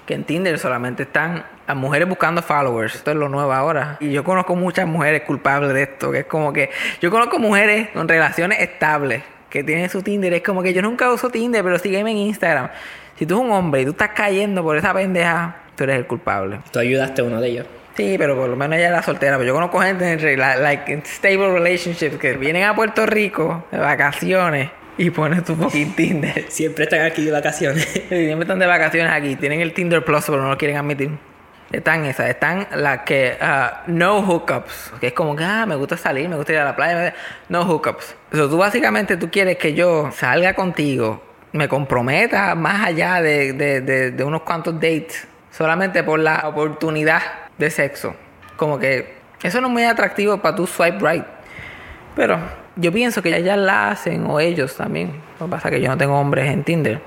Que 0.07 0.15
en 0.15 0.23
Tinder 0.23 0.57
solamente 0.57 1.03
están 1.03 1.45
las 1.67 1.77
mujeres 1.77 2.09
buscando 2.09 2.41
followers. 2.41 2.95
Esto 2.95 3.11
es 3.11 3.17
lo 3.17 3.29
nuevo 3.29 3.53
ahora. 3.53 3.97
Y 3.99 4.11
yo 4.11 4.23
conozco 4.23 4.55
muchas 4.55 4.87
mujeres 4.87 5.21
culpables 5.21 5.73
de 5.73 5.83
esto. 5.83 6.11
Que 6.11 6.19
es 6.19 6.25
como 6.25 6.51
que... 6.51 6.71
Yo 7.01 7.11
conozco 7.11 7.37
mujeres 7.37 7.89
con 7.93 8.07
relaciones 8.07 8.59
estables. 8.59 9.23
Que 9.49 9.63
tienen 9.63 9.89
su 9.89 10.01
Tinder. 10.01 10.33
Es 10.33 10.41
como 10.41 10.63
que 10.63 10.73
yo 10.73 10.81
nunca 10.81 11.11
uso 11.11 11.29
Tinder, 11.29 11.63
pero 11.63 11.77
sígueme 11.77 12.11
en 12.11 12.17
Instagram. 12.17 12.69
Si 13.17 13.27
tú 13.27 13.35
eres 13.35 13.45
un 13.45 13.51
hombre 13.51 13.81
y 13.81 13.85
tú 13.85 13.91
estás 13.91 14.09
cayendo 14.09 14.63
por 14.63 14.75
esa 14.75 14.91
pendeja, 14.91 15.57
tú 15.75 15.83
eres 15.83 15.97
el 15.97 16.07
culpable. 16.07 16.61
Tú 16.71 16.79
ayudaste 16.79 17.21
a 17.21 17.25
uno 17.25 17.39
de 17.39 17.49
ellos. 17.49 17.67
Sí, 17.95 18.15
pero 18.17 18.35
por 18.35 18.49
lo 18.49 18.55
menos 18.55 18.77
ella 18.77 18.87
era 18.87 19.03
soltera. 19.03 19.37
Pero 19.37 19.49
yo 19.49 19.53
conozco 19.53 19.79
gente 19.79 20.11
en 20.11 20.39
like, 20.39 21.03
stable 21.05 21.51
relationships 21.51 22.17
que 22.17 22.33
vienen 22.33 22.63
a 22.63 22.75
Puerto 22.75 23.05
Rico 23.05 23.65
de 23.71 23.77
vacaciones 23.77 24.71
y 24.97 25.09
pones 25.11 25.43
tu 25.43 25.55
fucking 25.55 25.95
Tinder. 25.95 26.45
Siempre 26.49 26.85
están 26.85 27.01
aquí 27.01 27.23
de 27.23 27.31
vacaciones. 27.31 27.85
Siempre 28.09 28.41
están 28.41 28.59
de 28.59 28.65
vacaciones 28.65 29.11
aquí. 29.11 29.35
Tienen 29.35 29.61
el 29.61 29.73
Tinder 29.73 30.03
Plus, 30.03 30.25
pero 30.25 30.41
no 30.41 30.49
lo 30.49 30.57
quieren 30.57 30.77
admitir. 30.77 31.11
Están 31.71 32.05
esas, 32.05 32.29
están 32.29 32.67
las 32.75 32.99
que 32.99 33.35
uh, 33.41 33.91
no 33.91 34.19
hookups, 34.21 34.93
que 34.99 35.07
es 35.07 35.13
como 35.13 35.35
que 35.35 35.43
ah, 35.43 35.65
me 35.65 35.75
gusta 35.75 35.97
salir, 35.97 36.29
me 36.29 36.35
gusta 36.35 36.53
ir 36.53 36.59
a 36.59 36.65
la 36.65 36.75
playa, 36.75 37.15
no 37.49 37.63
hookups. 37.63 38.15
Eso 38.31 38.47
tú 38.47 38.57
básicamente 38.57 39.17
tú 39.17 39.31
quieres 39.31 39.57
que 39.57 39.73
yo 39.73 40.11
salga 40.11 40.53
contigo, 40.53 41.23
me 41.51 41.67
comprometa 41.67 42.53
más 42.53 42.85
allá 42.85 43.23
de, 43.23 43.53
de, 43.53 43.81
de, 43.81 44.11
de 44.11 44.23
unos 44.23 44.43
cuantos 44.43 44.75
dates, 44.75 45.27
solamente 45.49 46.03
por 46.03 46.19
la 46.19 46.47
oportunidad 46.47 47.23
de 47.57 47.69
sexo. 47.69 48.15
Como 48.57 48.79
que 48.79 49.15
eso 49.43 49.59
no 49.61 49.67
es 49.67 49.73
muy 49.73 49.83
atractivo 49.83 50.37
para 50.37 50.55
tu 50.55 50.65
swipe 50.65 50.99
right. 50.99 51.25
Pero 52.15 52.39
yo 52.75 52.91
pienso 52.91 53.21
que 53.21 53.35
ellas 53.35 53.57
la 53.57 53.91
hacen, 53.91 54.25
o 54.27 54.39
ellos 54.39 54.75
también. 54.75 55.21
Lo 55.39 55.45
que 55.45 55.51
pasa 55.51 55.67
es 55.67 55.75
que 55.75 55.81
yo 55.81 55.89
no 55.89 55.97
tengo 55.97 56.19
hombres 56.19 56.51
en 56.51 56.63
Tinder. 56.63 57.01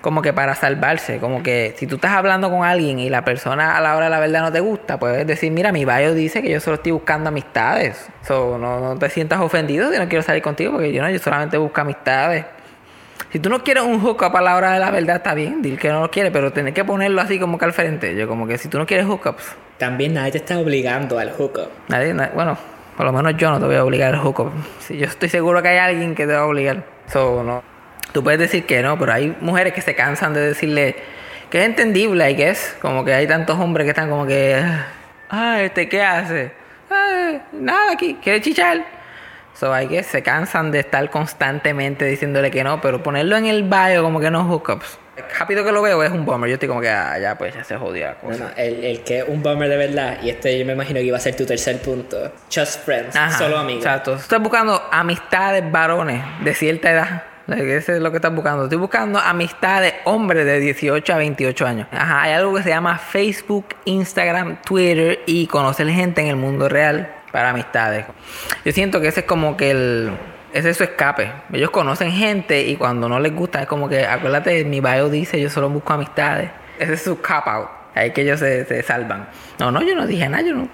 Como 0.00 0.22
que 0.22 0.32
para 0.32 0.54
salvarse, 0.54 1.18
como 1.18 1.42
que 1.42 1.74
si 1.76 1.86
tú 1.86 1.96
estás 1.96 2.12
hablando 2.12 2.48
con 2.48 2.64
alguien 2.64 3.00
y 3.00 3.10
la 3.10 3.24
persona 3.24 3.76
a 3.76 3.80
la 3.80 3.96
hora 3.96 4.04
de 4.04 4.10
la 4.10 4.20
verdad 4.20 4.42
no 4.42 4.52
te 4.52 4.60
gusta, 4.60 4.98
puedes 4.98 5.26
decir, 5.26 5.50
mira, 5.50 5.72
mi 5.72 5.84
bio 5.84 6.14
dice 6.14 6.42
que 6.42 6.50
yo 6.50 6.60
solo 6.60 6.76
estoy 6.76 6.92
buscando 6.92 7.28
amistades. 7.28 8.08
So, 8.22 8.56
no, 8.56 8.78
no 8.78 8.98
te 8.98 9.10
sientas 9.10 9.40
ofendido 9.40 9.90
si 9.90 9.98
no 9.98 10.08
quiero 10.08 10.22
salir 10.22 10.42
contigo, 10.42 10.72
porque 10.72 10.92
yo 10.92 11.02
no, 11.02 11.10
yo 11.10 11.18
solamente 11.18 11.56
busco 11.56 11.80
amistades. 11.80 12.44
Si 13.32 13.38
tú 13.40 13.50
no 13.50 13.62
quieres 13.64 13.82
un 13.82 14.00
hookup 14.00 14.34
a 14.36 14.40
la 14.40 14.56
hora 14.56 14.72
de 14.72 14.78
la 14.80 14.90
verdad, 14.90 15.16
está 15.16 15.34
bien, 15.34 15.60
dile 15.62 15.76
que 15.76 15.88
no 15.88 16.00
lo 16.00 16.10
quieres, 16.10 16.32
pero 16.32 16.52
tenés 16.52 16.74
que 16.74 16.84
ponerlo 16.84 17.20
así 17.20 17.38
como 17.38 17.58
que 17.58 17.64
al 17.64 17.72
frente. 17.72 18.14
Yo 18.16 18.28
como 18.28 18.46
que 18.46 18.56
si 18.58 18.68
tú 18.68 18.78
no 18.78 18.86
quieres 18.86 19.06
hookups. 19.06 19.56
También 19.78 20.14
nadie 20.14 20.32
te 20.32 20.38
está 20.38 20.58
obligando 20.58 21.18
al 21.18 21.30
hookup. 21.32 21.68
Nadie, 21.88 22.14
nadie 22.14 22.30
bueno, 22.34 22.56
por 22.96 23.04
lo 23.06 23.12
menos 23.12 23.36
yo 23.36 23.50
no 23.50 23.58
te 23.58 23.66
voy 23.66 23.76
a 23.76 23.84
obligar 23.84 24.14
al 24.14 24.20
hookup. 24.20 24.52
Si 24.80 24.96
yo 24.96 25.06
estoy 25.06 25.28
seguro 25.28 25.62
que 25.62 25.68
hay 25.68 25.78
alguien 25.78 26.14
que 26.14 26.26
te 26.26 26.32
va 26.32 26.40
a 26.40 26.46
obligar. 26.46 26.84
So, 27.12 27.42
no. 27.42 27.62
Tú 28.12 28.22
puedes 28.22 28.38
decir 28.40 28.64
que 28.64 28.82
no, 28.82 28.98
pero 28.98 29.12
hay 29.12 29.36
mujeres 29.40 29.72
que 29.74 29.82
se 29.82 29.94
cansan 29.94 30.32
de 30.32 30.40
decirle 30.40 30.96
Que 31.50 31.60
es 31.60 31.66
entendible, 31.66 32.30
I 32.30 32.34
guess. 32.34 32.76
Como 32.80 33.04
que 33.04 33.12
hay 33.12 33.26
tantos 33.26 33.58
hombres 33.58 33.84
que 33.84 33.90
están 33.90 34.08
como 34.08 34.26
que. 34.26 34.62
Ah, 35.30 35.60
este, 35.60 35.88
¿qué 35.88 36.02
hace? 36.02 36.52
"Ah, 36.90 37.32
nada 37.52 37.92
aquí, 37.92 38.16
quiere 38.22 38.40
chichar. 38.40 38.84
So, 39.58 39.74
I 39.74 39.86
guess 39.86 40.06
se 40.06 40.22
cansan 40.22 40.70
de 40.70 40.80
estar 40.80 41.08
constantemente 41.10 42.04
diciéndole 42.04 42.50
que 42.50 42.62
no, 42.62 42.80
pero 42.82 43.02
ponerlo 43.02 43.36
en 43.38 43.46
el 43.46 43.62
bio 43.62 44.02
como 44.02 44.20
que 44.20 44.30
no 44.30 44.44
hookups. 44.44 44.98
Rápido 45.38 45.64
que 45.64 45.72
lo 45.72 45.80
veo 45.80 46.02
es 46.02 46.12
un 46.12 46.26
bummer. 46.26 46.50
Yo 46.50 46.54
estoy 46.54 46.68
como 46.68 46.82
que, 46.82 46.90
ah, 46.90 47.18
ya, 47.18 47.38
pues 47.38 47.54
ya 47.54 47.64
se 47.64 47.74
jodió 47.78 48.06
la 48.06 48.14
cosa. 48.16 48.52
El, 48.54 48.84
el 48.84 49.00
que 49.00 49.20
es 49.20 49.24
un 49.26 49.42
bummer 49.42 49.70
de 49.70 49.78
verdad, 49.78 50.18
y 50.22 50.28
este 50.28 50.58
yo 50.58 50.66
me 50.66 50.74
imagino 50.74 51.00
que 51.00 51.06
iba 51.06 51.16
a 51.16 51.20
ser 51.20 51.34
tu 51.34 51.46
tercer 51.46 51.80
punto. 51.80 52.32
Just 52.54 52.84
friends, 52.84 53.16
Ajá, 53.16 53.38
solo 53.38 53.56
amigos. 53.56 53.82
Exacto. 53.82 54.16
Estás 54.16 54.42
buscando 54.42 54.82
amistades 54.92 55.64
varones 55.72 56.22
de 56.44 56.54
cierta 56.54 56.90
edad. 56.90 57.22
Ese 57.48 57.94
es 57.94 58.00
lo 58.00 58.10
que 58.10 58.16
estás 58.16 58.34
buscando. 58.34 58.64
Estoy 58.64 58.78
buscando 58.78 59.18
amistades 59.18 59.94
hombres 60.04 60.44
de 60.44 60.60
18 60.60 61.14
a 61.14 61.16
28 61.16 61.66
años. 61.66 61.88
Ajá, 61.92 62.22
hay 62.22 62.32
algo 62.32 62.54
que 62.54 62.62
se 62.62 62.68
llama 62.68 62.98
Facebook, 62.98 63.68
Instagram, 63.86 64.60
Twitter 64.62 65.20
y 65.24 65.46
conocer 65.46 65.88
gente 65.88 66.20
en 66.20 66.26
el 66.26 66.36
mundo 66.36 66.68
real 66.68 67.15
para 67.32 67.50
amistades. 67.50 68.06
Yo 68.64 68.72
siento 68.72 69.00
que 69.00 69.08
ese 69.08 69.20
es 69.20 69.26
como 69.26 69.56
que 69.56 69.70
el... 69.70 70.10
Ese 70.52 70.70
es 70.70 70.76
su 70.78 70.84
escape. 70.84 71.30
Ellos 71.52 71.70
conocen 71.70 72.10
gente 72.10 72.62
y 72.62 72.76
cuando 72.76 73.08
no 73.08 73.20
les 73.20 73.34
gusta 73.34 73.60
es 73.60 73.66
como 73.66 73.88
que, 73.88 74.06
acuérdate, 74.06 74.64
mi 74.64 74.80
bio 74.80 75.10
dice 75.10 75.40
yo 75.40 75.50
solo 75.50 75.68
busco 75.68 75.92
amistades. 75.92 76.50
Ese 76.78 76.94
es 76.94 77.02
su 77.02 77.20
cop 77.20 77.46
out. 77.46 77.68
Ahí 77.94 78.12
que 78.12 78.22
ellos 78.22 78.40
se, 78.40 78.64
se 78.64 78.82
salvan. 78.82 79.28
No, 79.58 79.70
no, 79.70 79.82
yo 79.82 79.94
no 79.94 80.06
dije 80.06 80.28
nada, 80.28 80.42
yo 80.42 80.54
no. 80.54 80.68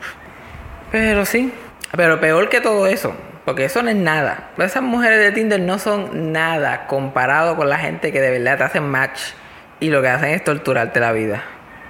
Pero 0.93 1.25
sí. 1.25 1.53
Pero 1.97 2.21
peor 2.21 2.49
que 2.49 2.61
todo 2.61 2.87
eso, 2.87 3.15
porque 3.45 3.67
eso 3.67 3.83
no 3.83 3.91
es 3.91 3.97
nada. 3.97 4.51
Esas 4.59 4.83
mujeres 4.83 5.19
de 5.19 5.33
Tinder 5.33 5.61
no 5.61 5.79
son 5.79 6.33
nada 6.33 6.87
comparado 6.87 7.55
con 7.57 7.69
la 7.69 7.79
gente 7.79 8.13
que 8.13 8.21
de 8.21 8.31
verdad 8.31 8.59
te 8.59 8.65
hacen 8.65 8.89
match 8.89 9.21
y 9.79 9.91
lo 9.91 10.01
que 10.01 10.09
hacen 10.09 10.31
es 10.31 10.43
torturarte 10.43 11.01
la 11.01 11.13
vida. 11.13 11.43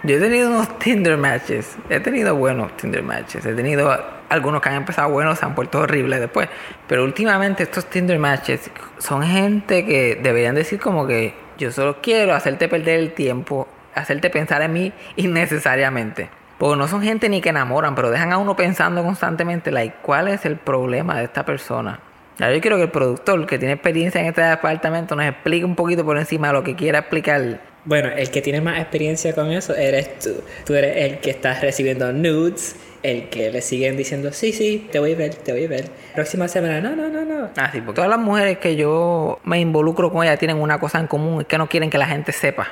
Yo 0.02 0.16
he 0.16 0.18
tenido 0.18 0.50
unos 0.50 0.78
Tinder 0.80 1.16
matches, 1.16 1.76
he 1.88 2.00
tenido 2.00 2.34
buenos 2.34 2.76
Tinder 2.76 3.04
matches, 3.04 3.46
he 3.46 3.54
tenido 3.54 3.96
algunos 4.32 4.60
que 4.60 4.68
han 4.70 4.76
empezado 4.76 5.10
buenos, 5.10 5.38
se 5.38 5.44
han 5.44 5.54
puesto 5.54 5.80
horribles 5.80 6.20
después. 6.20 6.48
Pero 6.86 7.04
últimamente 7.04 7.62
estos 7.62 7.86
Tinder 7.86 8.18
matches 8.18 8.70
son 8.98 9.22
gente 9.22 9.84
que 9.84 10.18
deberían 10.20 10.54
decir 10.54 10.80
como 10.80 11.06
que 11.06 11.34
yo 11.58 11.70
solo 11.70 12.00
quiero 12.02 12.34
hacerte 12.34 12.68
perder 12.68 13.00
el 13.00 13.12
tiempo, 13.12 13.68
hacerte 13.94 14.30
pensar 14.30 14.62
en 14.62 14.72
mí 14.72 14.92
innecesariamente. 15.16 16.30
Porque 16.58 16.76
no 16.76 16.88
son 16.88 17.02
gente 17.02 17.28
ni 17.28 17.40
que 17.40 17.50
enamoran, 17.50 17.94
pero 17.94 18.10
dejan 18.10 18.32
a 18.32 18.38
uno 18.38 18.56
pensando 18.56 19.02
constantemente, 19.02 19.70
like, 19.70 19.96
¿cuál 20.02 20.28
es 20.28 20.44
el 20.44 20.56
problema 20.56 21.16
de 21.16 21.24
esta 21.24 21.44
persona? 21.44 21.98
Ya, 22.38 22.50
yo 22.50 22.60
quiero 22.60 22.76
que 22.76 22.84
el 22.84 22.90
productor, 22.90 23.46
que 23.46 23.58
tiene 23.58 23.74
experiencia 23.74 24.20
en 24.20 24.28
este 24.28 24.42
departamento, 24.42 25.14
nos 25.14 25.26
explique 25.26 25.64
un 25.64 25.74
poquito 25.74 26.04
por 26.04 26.16
encima 26.16 26.48
de 26.48 26.52
lo 26.54 26.62
que 26.62 26.74
quiera 26.74 27.00
explicar. 27.00 27.60
Bueno, 27.84 28.10
el 28.16 28.30
que 28.30 28.42
tiene 28.42 28.60
más 28.60 28.78
experiencia 28.78 29.34
con 29.34 29.50
eso 29.50 29.74
eres 29.74 30.18
tú. 30.20 30.30
Tú 30.64 30.74
eres 30.74 30.96
el 30.98 31.18
que 31.18 31.30
estás 31.30 31.60
recibiendo 31.60 32.12
nudes, 32.12 32.76
el 33.02 33.28
que 33.28 33.50
le 33.50 33.60
siguen 33.60 33.96
diciendo, 33.96 34.32
sí, 34.32 34.52
sí, 34.52 34.88
te 34.92 35.00
voy 35.00 35.14
a 35.14 35.16
ver, 35.16 35.34
te 35.34 35.50
voy 35.52 35.64
a 35.64 35.68
ver. 35.68 35.88
Próxima 36.14 36.46
semana, 36.46 36.80
no, 36.80 36.94
no, 36.94 37.08
no, 37.08 37.24
no. 37.24 37.50
Ah, 37.56 37.70
sí, 37.72 37.80
porque 37.80 37.96
todas 37.96 38.10
las 38.10 38.20
mujeres 38.20 38.58
que 38.58 38.76
yo 38.76 39.40
me 39.42 39.58
involucro 39.58 40.12
con 40.12 40.22
ellas 40.24 40.38
tienen 40.38 40.58
una 40.58 40.78
cosa 40.78 41.00
en 41.00 41.08
común, 41.08 41.40
es 41.40 41.46
que 41.48 41.58
no 41.58 41.68
quieren 41.68 41.90
que 41.90 41.98
la 41.98 42.06
gente 42.06 42.30
sepa 42.30 42.68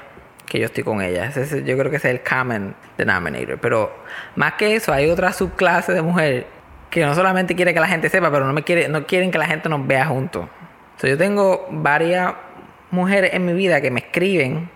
que 0.47 0.61
yo 0.61 0.67
estoy 0.67 0.85
con 0.85 1.01
ellas. 1.03 1.37
Ese 1.37 1.59
es- 1.59 1.65
yo 1.65 1.77
creo 1.77 1.91
que 1.91 1.97
ese 1.97 2.09
es 2.11 2.15
el 2.15 2.21
common 2.23 2.75
denominator. 2.97 3.59
Pero 3.61 3.93
más 4.37 4.55
que 4.55 4.77
eso, 4.77 4.93
hay 4.93 5.11
otra 5.11 5.33
subclase 5.33 5.93
de 5.93 6.03
mujer 6.03 6.47
que 6.89 7.05
no 7.05 7.15
solamente 7.17 7.55
quiere 7.57 7.73
que 7.75 7.81
la 7.81 7.87
gente 7.89 8.09
sepa, 8.09 8.31
pero 8.31 8.47
no, 8.47 8.53
me 8.53 8.63
quiere, 8.63 8.89
no 8.89 9.07
quieren 9.07 9.31
que 9.33 9.39
la 9.39 9.47
gente 9.47 9.69
nos 9.69 9.85
vea 9.87 10.07
juntos. 10.07 10.47
So, 11.01 11.07
yo 11.09 11.17
tengo 11.19 11.67
varias 11.71 12.33
mujeres 12.91 13.33
en 13.35 13.47
mi 13.47 13.53
vida 13.55 13.81
que 13.81 13.91
me 13.93 14.01
escriben, 14.01 14.69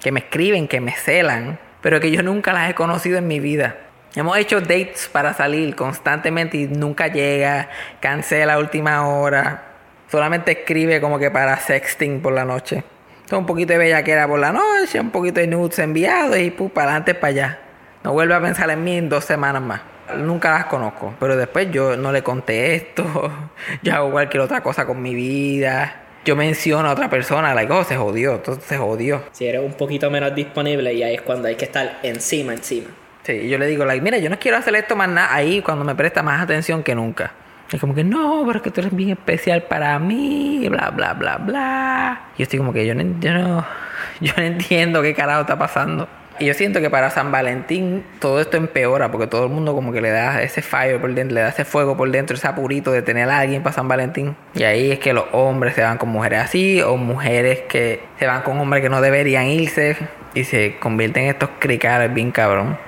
que 0.00 0.12
me 0.12 0.20
escriben, 0.20 0.68
que 0.68 0.80
me 0.80 0.92
celan, 0.92 1.58
pero 1.80 2.00
que 2.00 2.10
yo 2.10 2.22
nunca 2.22 2.52
las 2.52 2.70
he 2.70 2.74
conocido 2.74 3.18
en 3.18 3.28
mi 3.28 3.40
vida. 3.40 3.76
Hemos 4.14 4.36
hecho 4.38 4.60
dates 4.60 5.08
para 5.12 5.34
salir 5.34 5.76
constantemente 5.76 6.56
y 6.56 6.66
nunca 6.66 7.08
llega, 7.08 7.68
cancela 8.00 8.54
a 8.54 8.58
última 8.58 9.06
hora, 9.06 9.64
solamente 10.10 10.52
escribe 10.52 11.00
como 11.00 11.18
que 11.18 11.30
para 11.30 11.56
sexting 11.58 12.20
por 12.20 12.32
la 12.32 12.44
noche. 12.44 12.84
Un 13.30 13.44
poquito 13.44 13.74
de 13.74 13.78
bellaquera 13.78 14.26
por 14.26 14.38
la 14.38 14.52
noche, 14.52 14.98
un 14.98 15.10
poquito 15.10 15.40
de 15.40 15.46
nudes 15.46 15.78
enviados 15.78 16.38
y 16.38 16.50
pu, 16.50 16.70
para 16.70 16.92
adelante 16.92 17.14
para 17.14 17.28
allá. 17.28 17.58
No 18.02 18.12
vuelve 18.12 18.34
a 18.34 18.40
pensar 18.40 18.70
en 18.70 18.82
mí 18.82 18.96
en 18.96 19.08
dos 19.10 19.24
semanas 19.24 19.60
más. 19.60 19.82
Nunca 20.16 20.50
las 20.50 20.64
conozco, 20.64 21.14
pero 21.20 21.36
después 21.36 21.70
yo 21.70 21.94
no 21.96 22.10
le 22.10 22.22
contesto, 22.22 23.30
yo 23.82 23.94
hago 23.94 24.10
cualquier 24.10 24.40
otra 24.40 24.62
cosa 24.62 24.86
con 24.86 25.02
mi 25.02 25.14
vida. 25.14 26.07
Yo 26.28 26.36
menciono 26.36 26.90
a 26.90 26.92
otra 26.92 27.08
persona, 27.08 27.54
like, 27.54 27.72
oh, 27.72 27.82
se 27.84 27.96
jodió, 27.96 28.34
entonces 28.34 28.62
se 28.62 28.76
jodió. 28.76 29.22
Si 29.32 29.46
eres 29.46 29.62
un 29.62 29.72
poquito 29.72 30.10
menos 30.10 30.34
disponible 30.34 30.92
y 30.92 31.02
ahí 31.02 31.14
es 31.14 31.22
cuando 31.22 31.48
hay 31.48 31.54
que 31.54 31.64
estar 31.64 32.00
encima, 32.02 32.52
encima. 32.52 32.88
Sí, 33.22 33.48
yo 33.48 33.56
le 33.56 33.66
digo, 33.66 33.86
like, 33.86 34.02
mira, 34.02 34.18
yo 34.18 34.28
no 34.28 34.38
quiero 34.38 34.58
hacer 34.58 34.74
esto 34.74 34.94
más 34.94 35.08
nada 35.08 35.34
ahí 35.34 35.62
cuando 35.62 35.86
me 35.86 35.94
presta 35.94 36.22
más 36.22 36.42
atención 36.42 36.82
que 36.82 36.94
nunca. 36.94 37.32
Es 37.72 37.80
como 37.80 37.94
que 37.94 38.04
no, 38.04 38.44
pero 38.46 38.58
es 38.58 38.62
que 38.62 38.70
tú 38.70 38.82
eres 38.82 38.94
bien 38.94 39.08
especial 39.08 39.62
para 39.62 39.98
mí, 39.98 40.68
bla, 40.68 40.90
bla, 40.90 41.14
bla, 41.14 41.38
bla. 41.38 42.20
Y 42.34 42.40
yo 42.40 42.42
estoy 42.42 42.58
como 42.58 42.74
que 42.74 42.84
yo 42.84 42.94
no, 42.94 43.02
yo 43.20 43.32
no, 43.32 43.66
yo 44.20 44.34
no 44.36 44.42
entiendo 44.42 45.00
qué 45.00 45.14
carajo 45.14 45.40
está 45.40 45.58
pasando. 45.58 46.10
Y 46.40 46.46
yo 46.46 46.54
siento 46.54 46.80
que 46.80 46.88
para 46.88 47.10
San 47.10 47.32
Valentín 47.32 48.04
todo 48.20 48.40
esto 48.40 48.56
empeora 48.56 49.10
porque 49.10 49.26
todo 49.26 49.44
el 49.44 49.50
mundo 49.50 49.74
como 49.74 49.92
que 49.92 50.00
le 50.00 50.10
da 50.10 50.40
ese 50.42 50.62
fire 50.62 51.00
por 51.00 51.12
dentro, 51.12 51.34
le 51.34 51.40
da 51.40 51.48
ese 51.48 51.64
fuego 51.64 51.96
por 51.96 52.10
dentro, 52.10 52.36
ese 52.36 52.46
apurito 52.46 52.92
de 52.92 53.02
tener 53.02 53.28
a 53.28 53.38
alguien 53.38 53.62
para 53.62 53.74
San 53.74 53.88
Valentín. 53.88 54.36
Y 54.54 54.62
ahí 54.62 54.92
es 54.92 54.98
que 55.00 55.12
los 55.12 55.24
hombres 55.32 55.74
se 55.74 55.82
van 55.82 55.98
con 55.98 56.10
mujeres 56.10 56.40
así 56.40 56.80
o 56.80 56.96
mujeres 56.96 57.60
que 57.68 58.02
se 58.18 58.26
van 58.26 58.42
con 58.42 58.58
hombres 58.60 58.82
que 58.82 58.88
no 58.88 59.00
deberían 59.00 59.46
irse 59.46 59.96
y 60.34 60.44
se 60.44 60.76
convierten 60.78 61.24
en 61.24 61.30
estos 61.30 61.50
cricales 61.58 62.12
bien 62.14 62.30
cabrón. 62.30 62.78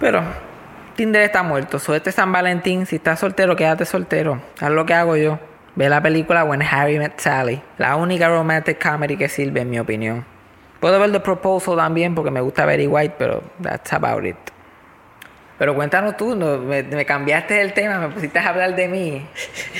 Pero 0.00 0.22
Tinder 0.96 1.22
está 1.22 1.42
muerto. 1.42 1.78
So, 1.78 1.94
este 1.94 2.12
San 2.12 2.32
Valentín, 2.32 2.86
si 2.86 2.96
estás 2.96 3.20
soltero, 3.20 3.56
quédate 3.56 3.84
soltero. 3.84 4.42
Haz 4.60 4.70
lo 4.70 4.84
que 4.84 4.94
hago 4.94 5.16
yo. 5.16 5.38
Ve 5.74 5.88
la 5.88 6.02
película 6.02 6.44
When 6.44 6.62
Harry 6.62 6.98
Met 6.98 7.18
Sally. 7.18 7.62
La 7.78 7.96
única 7.96 8.28
romantic 8.28 8.82
comedy 8.82 9.16
que 9.16 9.28
sirve, 9.28 9.60
en 9.60 9.70
mi 9.70 9.78
opinión. 9.78 10.31
Puedo 10.82 10.98
ver 10.98 11.12
The 11.12 11.20
Proposal 11.20 11.76
también 11.76 12.12
porque 12.12 12.32
me 12.32 12.40
gusta 12.40 12.66
Very 12.66 12.88
White, 12.88 13.14
pero 13.16 13.40
that's 13.62 13.92
about 13.92 14.26
it. 14.26 14.34
Pero 15.56 15.76
cuéntanos 15.76 16.16
tú, 16.16 16.34
no, 16.34 16.58
me, 16.58 16.82
me 16.82 17.06
cambiaste 17.06 17.60
el 17.60 17.72
tema, 17.72 18.00
me 18.00 18.08
pusiste 18.08 18.40
a 18.40 18.48
hablar 18.48 18.74
de 18.74 18.88
mí. 18.88 19.24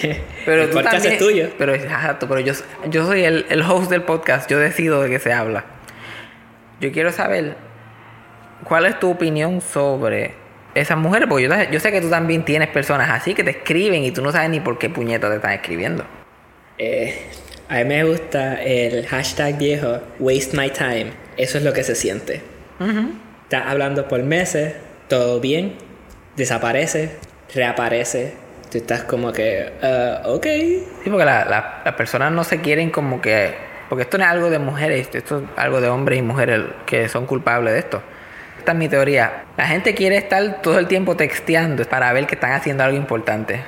Pero 0.45 0.63
El 0.63 0.71
tú 0.71 0.77
podcast 0.77 0.95
también, 0.95 1.15
es 1.15 1.19
tuyo. 1.19 1.51
Pero, 1.59 1.75
exacto, 1.75 2.29
pero 2.29 2.39
yo, 2.39 2.53
yo 2.89 3.05
soy 3.05 3.25
el, 3.25 3.47
el 3.49 3.63
host 3.63 3.91
del 3.91 4.03
podcast, 4.03 4.49
yo 4.49 4.61
decido 4.61 5.03
de 5.03 5.11
qué 5.11 5.19
se 5.19 5.33
habla. 5.33 5.65
Yo 6.81 6.93
quiero 6.93 7.11
saber 7.11 7.57
cuál 8.63 8.87
es 8.87 9.01
tu 9.01 9.11
opinión 9.11 9.61
sobre 9.61 10.35
esas 10.77 10.99
mujeres, 10.99 11.27
porque 11.29 11.49
yo, 11.49 11.51
yo 11.73 11.81
sé 11.81 11.91
que 11.91 12.01
tú 12.01 12.11
también 12.11 12.45
tienes 12.45 12.69
personas 12.69 13.11
así 13.11 13.35
que 13.35 13.43
te 13.43 13.51
escriben 13.51 14.05
y 14.05 14.13
tú 14.13 14.23
no 14.23 14.31
sabes 14.31 14.51
ni 14.51 14.61
por 14.61 14.79
qué 14.79 14.89
puñeta 14.89 15.29
te 15.29 15.35
están 15.35 15.51
escribiendo. 15.51 16.05
Eh, 16.79 17.29
a 17.73 17.77
mí 17.77 17.85
me 17.85 18.05
gusta 18.05 18.63
el 18.63 19.07
hashtag 19.07 19.57
viejo, 19.59 19.99
waste 20.19 20.57
my 20.57 20.69
time. 20.71 21.13
Eso 21.39 21.57
es 21.59 21.65
lo 21.65 21.73
que 21.73 21.83
se 21.83 21.95
siente. 21.95 22.43
Estás 23.45 23.65
hablando 23.67 24.07
por 24.09 24.23
meses, 24.23 24.75
todo 25.09 25.41
bien, 25.41 25.75
desaparece, 26.37 27.11
reaparece. 27.55 28.35
Tú 28.71 28.79
estás 28.79 29.05
como 29.05 29.33
que, 29.33 29.73
"Ah, 29.83 30.23
ok. 30.27 30.45
Sí, 30.45 31.11
porque 31.11 31.25
la- 31.25 31.45
la- 31.45 31.83
las 31.85 31.95
personas 31.95 32.33
no 32.33 32.45
se 32.45 32.61
quieren 32.61 32.91
como 32.91 33.21
que... 33.21 33.55
Porque 33.89 34.03
esto 34.05 34.17
no 34.19 34.25
es 34.25 34.31
algo 34.31 34.49
de 34.51 34.59
mujeres, 34.59 35.09
esto 35.13 35.39
es 35.39 35.45
algo 35.57 35.81
de 35.81 35.89
hombres 35.89 36.19
y 36.19 36.23
mujeres 36.23 36.61
que 36.87 37.09
son 37.09 37.27
culpables 37.27 37.75
de 37.75 37.79
esto. 37.81 38.03
Esta 38.59 38.73
es 38.73 38.79
mi 38.79 38.89
teoría. 38.89 39.45
La 39.57 39.67
gente 39.67 39.95
quiere 39.95 40.17
estar 40.17 40.63
todo 40.63 40.79
el 40.79 40.87
tiempo 40.87 41.17
texteando 41.17 41.85
para 41.85 42.13
ver 42.13 42.27
que 42.27 42.35
están 42.37 42.53
haciendo 42.53 42.85
algo 42.85 42.97
importante. 42.97 43.61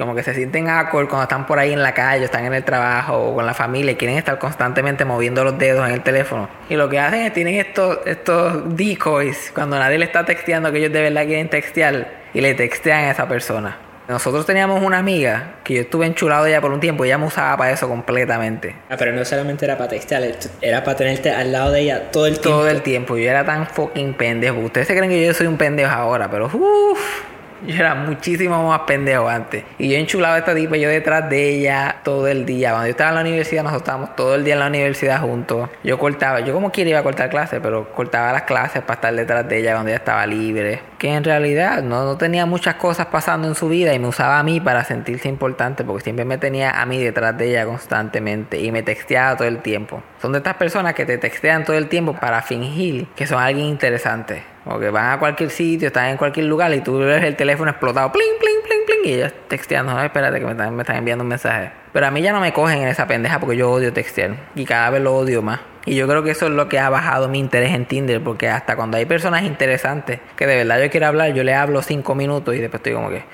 Como 0.00 0.14
que 0.14 0.22
se 0.22 0.32
sienten 0.32 0.66
awkward 0.66 1.08
cuando 1.08 1.24
están 1.24 1.46
por 1.46 1.58
ahí 1.58 1.74
en 1.74 1.82
la 1.82 1.92
calle, 1.92 2.24
están 2.24 2.46
en 2.46 2.54
el 2.54 2.64
trabajo 2.64 3.18
o 3.18 3.34
con 3.34 3.44
la 3.44 3.52
familia 3.52 3.92
y 3.92 3.96
quieren 3.96 4.16
estar 4.16 4.38
constantemente 4.38 5.04
moviendo 5.04 5.44
los 5.44 5.58
dedos 5.58 5.86
en 5.86 5.92
el 5.92 6.00
teléfono. 6.00 6.48
Y 6.70 6.76
lo 6.76 6.88
que 6.88 6.98
hacen 6.98 7.20
es 7.20 7.34
tienen 7.34 7.56
estos, 7.56 7.98
estos 8.06 8.74
decoys 8.78 9.52
cuando 9.54 9.78
nadie 9.78 9.98
le 9.98 10.06
está 10.06 10.24
texteando 10.24 10.72
que 10.72 10.78
ellos 10.78 10.92
de 10.92 11.02
verdad 11.02 11.26
quieren 11.26 11.50
textear 11.50 12.08
y 12.32 12.40
le 12.40 12.54
textean 12.54 13.04
a 13.04 13.10
esa 13.10 13.28
persona. 13.28 13.76
Nosotros 14.08 14.46
teníamos 14.46 14.82
una 14.82 14.96
amiga 14.96 15.56
que 15.64 15.74
yo 15.74 15.80
estuve 15.82 16.06
enchulado 16.06 16.44
de 16.44 16.52
ella 16.52 16.62
por 16.62 16.72
un 16.72 16.80
tiempo 16.80 17.04
y 17.04 17.08
ella 17.08 17.18
me 17.18 17.26
usaba 17.26 17.58
para 17.58 17.72
eso 17.72 17.86
completamente. 17.86 18.74
Ah, 18.88 18.96
pero 18.98 19.12
no 19.12 19.22
solamente 19.26 19.66
era 19.66 19.76
para 19.76 19.90
textear, 19.90 20.22
era 20.62 20.82
para 20.82 20.96
tenerte 20.96 21.30
al 21.30 21.52
lado 21.52 21.72
de 21.72 21.82
ella 21.82 22.10
todo 22.10 22.26
el 22.26 22.40
tiempo. 22.40 22.48
Todo 22.48 22.68
el 22.68 22.80
tiempo. 22.80 23.18
Yo 23.18 23.28
era 23.28 23.44
tan 23.44 23.66
fucking 23.66 24.14
pendejo. 24.14 24.60
Ustedes 24.60 24.86
se 24.86 24.96
creen 24.96 25.10
que 25.10 25.26
yo 25.26 25.34
soy 25.34 25.46
un 25.46 25.58
pendejo 25.58 25.92
ahora, 25.92 26.30
pero 26.30 26.46
uff. 26.46 27.29
Yo 27.66 27.74
era 27.74 27.94
muchísimo 27.94 28.68
más 28.68 28.80
pendejo 28.80 29.28
antes. 29.28 29.64
Y 29.78 29.90
yo 29.90 29.96
enchulaba 29.96 30.36
a 30.36 30.38
esta 30.38 30.54
tipa, 30.54 30.76
yo 30.76 30.88
detrás 30.88 31.28
de 31.28 31.50
ella 31.50 31.96
todo 32.02 32.26
el 32.26 32.46
día. 32.46 32.70
Cuando 32.70 32.86
yo 32.86 32.90
estaba 32.92 33.10
en 33.10 33.14
la 33.16 33.20
universidad, 33.22 33.62
nosotros 33.62 33.82
estábamos 33.82 34.16
todo 34.16 34.34
el 34.34 34.44
día 34.44 34.54
en 34.54 34.60
la 34.60 34.68
universidad 34.68 35.20
juntos. 35.20 35.68
Yo 35.84 35.98
cortaba, 35.98 36.40
yo 36.40 36.54
como 36.54 36.72
quiera 36.72 36.90
iba 36.90 36.98
a 37.00 37.02
cortar 37.02 37.28
clases, 37.28 37.60
pero 37.62 37.92
cortaba 37.92 38.32
las 38.32 38.42
clases 38.42 38.82
para 38.82 38.94
estar 38.94 39.14
detrás 39.14 39.48
de 39.48 39.58
ella 39.58 39.72
cuando 39.72 39.90
ella 39.90 39.98
estaba 39.98 40.26
libre. 40.26 40.80
Que 40.98 41.14
en 41.14 41.24
realidad 41.24 41.82
no, 41.82 42.04
no 42.04 42.16
tenía 42.16 42.46
muchas 42.46 42.76
cosas 42.76 43.06
pasando 43.06 43.48
en 43.48 43.54
su 43.54 43.68
vida 43.68 43.92
y 43.94 43.98
me 43.98 44.08
usaba 44.08 44.38
a 44.38 44.42
mí 44.42 44.60
para 44.60 44.84
sentirse 44.84 45.28
importante 45.28 45.84
porque 45.84 46.04
siempre 46.04 46.24
me 46.24 46.38
tenía 46.38 46.80
a 46.80 46.86
mí 46.86 47.02
detrás 47.02 47.36
de 47.36 47.50
ella 47.50 47.66
constantemente 47.66 48.58
y 48.60 48.72
me 48.72 48.82
texteaba 48.82 49.36
todo 49.36 49.48
el 49.48 49.58
tiempo. 49.58 50.02
Son 50.20 50.32
de 50.32 50.38
estas 50.38 50.54
personas 50.54 50.94
que 50.94 51.06
te 51.06 51.18
textean 51.18 51.64
todo 51.64 51.76
el 51.76 51.88
tiempo 51.88 52.14
para 52.14 52.42
fingir 52.42 53.06
que 53.16 53.26
son 53.26 53.40
alguien 53.42 53.66
interesante. 53.66 54.49
O 54.66 54.78
que 54.78 54.90
van 54.90 55.12
a 55.12 55.18
cualquier 55.18 55.50
sitio, 55.50 55.88
están 55.88 56.06
en 56.06 56.16
cualquier 56.18 56.46
lugar 56.46 56.72
y 56.74 56.80
tú 56.80 56.98
ves 56.98 57.24
el 57.24 57.34
teléfono 57.34 57.70
explotado, 57.70 58.12
pling, 58.12 58.38
pling, 58.38 58.56
pling, 58.62 58.80
pling, 58.86 59.10
y 59.10 59.14
ellos 59.14 59.32
texteando, 59.48 59.94
no, 59.94 60.02
espérate 60.02 60.38
que 60.38 60.44
me 60.44 60.52
están, 60.52 60.76
me 60.76 60.82
están 60.82 60.96
enviando 60.96 61.24
un 61.24 61.28
mensaje. 61.28 61.70
Pero 61.92 62.06
a 62.06 62.10
mí 62.10 62.20
ya 62.20 62.32
no 62.32 62.40
me 62.40 62.52
cogen 62.52 62.82
en 62.82 62.88
esa 62.88 63.06
pendeja 63.06 63.40
porque 63.40 63.56
yo 63.56 63.70
odio 63.70 63.92
textear 63.92 64.36
y 64.54 64.64
cada 64.64 64.90
vez 64.90 65.02
lo 65.02 65.16
odio 65.16 65.40
más. 65.40 65.60
Y 65.86 65.94
yo 65.94 66.06
creo 66.06 66.22
que 66.22 66.32
eso 66.32 66.46
es 66.46 66.52
lo 66.52 66.68
que 66.68 66.78
ha 66.78 66.90
bajado 66.90 67.28
mi 67.28 67.38
interés 67.38 67.72
en 67.72 67.86
Tinder, 67.86 68.22
porque 68.22 68.48
hasta 68.48 68.76
cuando 68.76 68.98
hay 68.98 69.06
personas 69.06 69.44
interesantes 69.44 70.20
que 70.36 70.46
de 70.46 70.56
verdad 70.56 70.82
yo 70.82 70.90
quiero 70.90 71.06
hablar, 71.06 71.32
yo 71.32 71.42
le 71.42 71.54
hablo 71.54 71.80
cinco 71.80 72.14
minutos 72.14 72.54
y 72.54 72.58
después 72.58 72.80
estoy 72.80 72.92
como 72.92 73.08
que, 73.08 73.24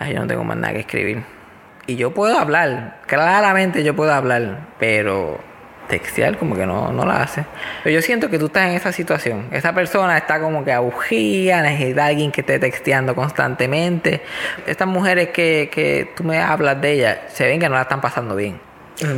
ay, 0.00 0.12
yo 0.12 0.20
no 0.20 0.26
tengo 0.26 0.42
más 0.42 0.56
nada 0.56 0.72
que 0.72 0.80
escribir. 0.80 1.22
Y 1.86 1.96
yo 1.96 2.12
puedo 2.12 2.36
hablar, 2.36 3.00
claramente 3.06 3.84
yo 3.84 3.94
puedo 3.94 4.12
hablar, 4.12 4.68
pero 4.78 5.38
textear 5.88 6.36
como 6.38 6.54
que 6.56 6.66
no, 6.66 6.92
no 6.92 7.04
la 7.06 7.22
hace. 7.22 7.44
Pero 7.82 7.94
yo 7.94 8.02
siento 8.02 8.28
que 8.30 8.38
tú 8.38 8.46
estás 8.46 8.68
en 8.68 8.74
esa 8.74 8.92
situación. 8.92 9.46
Esa 9.52 9.72
persona 9.74 10.16
está 10.18 10.40
como 10.40 10.64
que 10.64 10.72
abugía, 10.72 11.62
necesita 11.62 12.04
a 12.04 12.06
alguien 12.08 12.30
que 12.32 12.40
esté 12.42 12.58
texteando 12.58 13.14
constantemente. 13.14 14.22
Estas 14.66 14.88
mujeres 14.88 15.28
que, 15.30 15.68
que 15.72 16.10
tú 16.16 16.24
me 16.24 16.38
hablas 16.40 16.80
de 16.80 16.92
ellas, 16.92 17.18
se 17.28 17.46
ven 17.46 17.60
que 17.60 17.68
no 17.68 17.74
la 17.74 17.82
están 17.82 18.00
pasando 18.00 18.34
bien. 18.36 18.58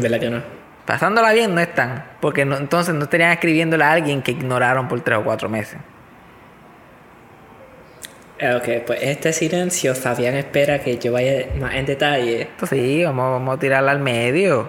¿Verdad 0.00 0.20
que 0.20 0.30
no? 0.30 0.42
Pasándola 0.86 1.32
bien 1.32 1.54
no 1.54 1.60
están, 1.60 2.04
porque 2.20 2.44
no- 2.44 2.56
entonces 2.56 2.94
no 2.94 3.04
estarían 3.04 3.32
escribiéndole 3.32 3.82
a 3.84 3.90
alguien 3.92 4.22
que 4.22 4.30
ignoraron 4.32 4.86
por 4.88 5.00
tres 5.00 5.18
o 5.18 5.24
cuatro 5.24 5.48
meses. 5.48 5.78
Eh, 8.38 8.54
Ok, 8.54 8.86
pues 8.86 8.98
este 9.02 9.32
silencio, 9.32 9.94
Fabián 9.94 10.34
espera 10.34 10.78
que 10.80 10.98
yo 10.98 11.12
vaya 11.12 11.46
más 11.58 11.74
en 11.74 11.86
detalle. 11.86 12.42
Entonces 12.42 12.78
sí, 12.78 13.02
vamos, 13.04 13.32
vamos 13.32 13.56
a 13.56 13.58
tirarla 13.58 13.92
al 13.92 14.00
medio. 14.00 14.68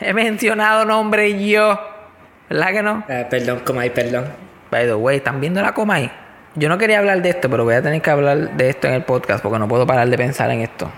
He 0.00 0.14
mencionado 0.14 0.84
nombre 0.84 1.44
yo. 1.44 1.78
¿Verdad 2.48 2.72
que 2.72 2.82
no? 2.82 3.04
Eh, 3.08 3.26
perdón, 3.28 3.60
como 3.64 3.80
hay 3.80 3.90
perdón. 3.90 4.26
By 4.70 4.86
the 4.86 4.94
way, 4.94 5.16
¿están 5.16 5.40
viendo 5.40 5.60
la 5.60 5.74
Comay? 5.74 6.10
Yo 6.54 6.68
no 6.68 6.78
quería 6.78 6.98
hablar 6.98 7.20
de 7.22 7.30
esto, 7.30 7.50
pero 7.50 7.64
voy 7.64 7.74
a 7.74 7.82
tener 7.82 8.00
que 8.00 8.10
hablar 8.10 8.56
de 8.56 8.70
esto 8.70 8.86
en 8.86 8.94
el 8.94 9.02
podcast 9.02 9.42
porque 9.42 9.58
no 9.58 9.68
puedo 9.68 9.86
parar 9.86 10.08
de 10.08 10.16
pensar 10.16 10.50
en 10.50 10.60
esto. 10.60 10.90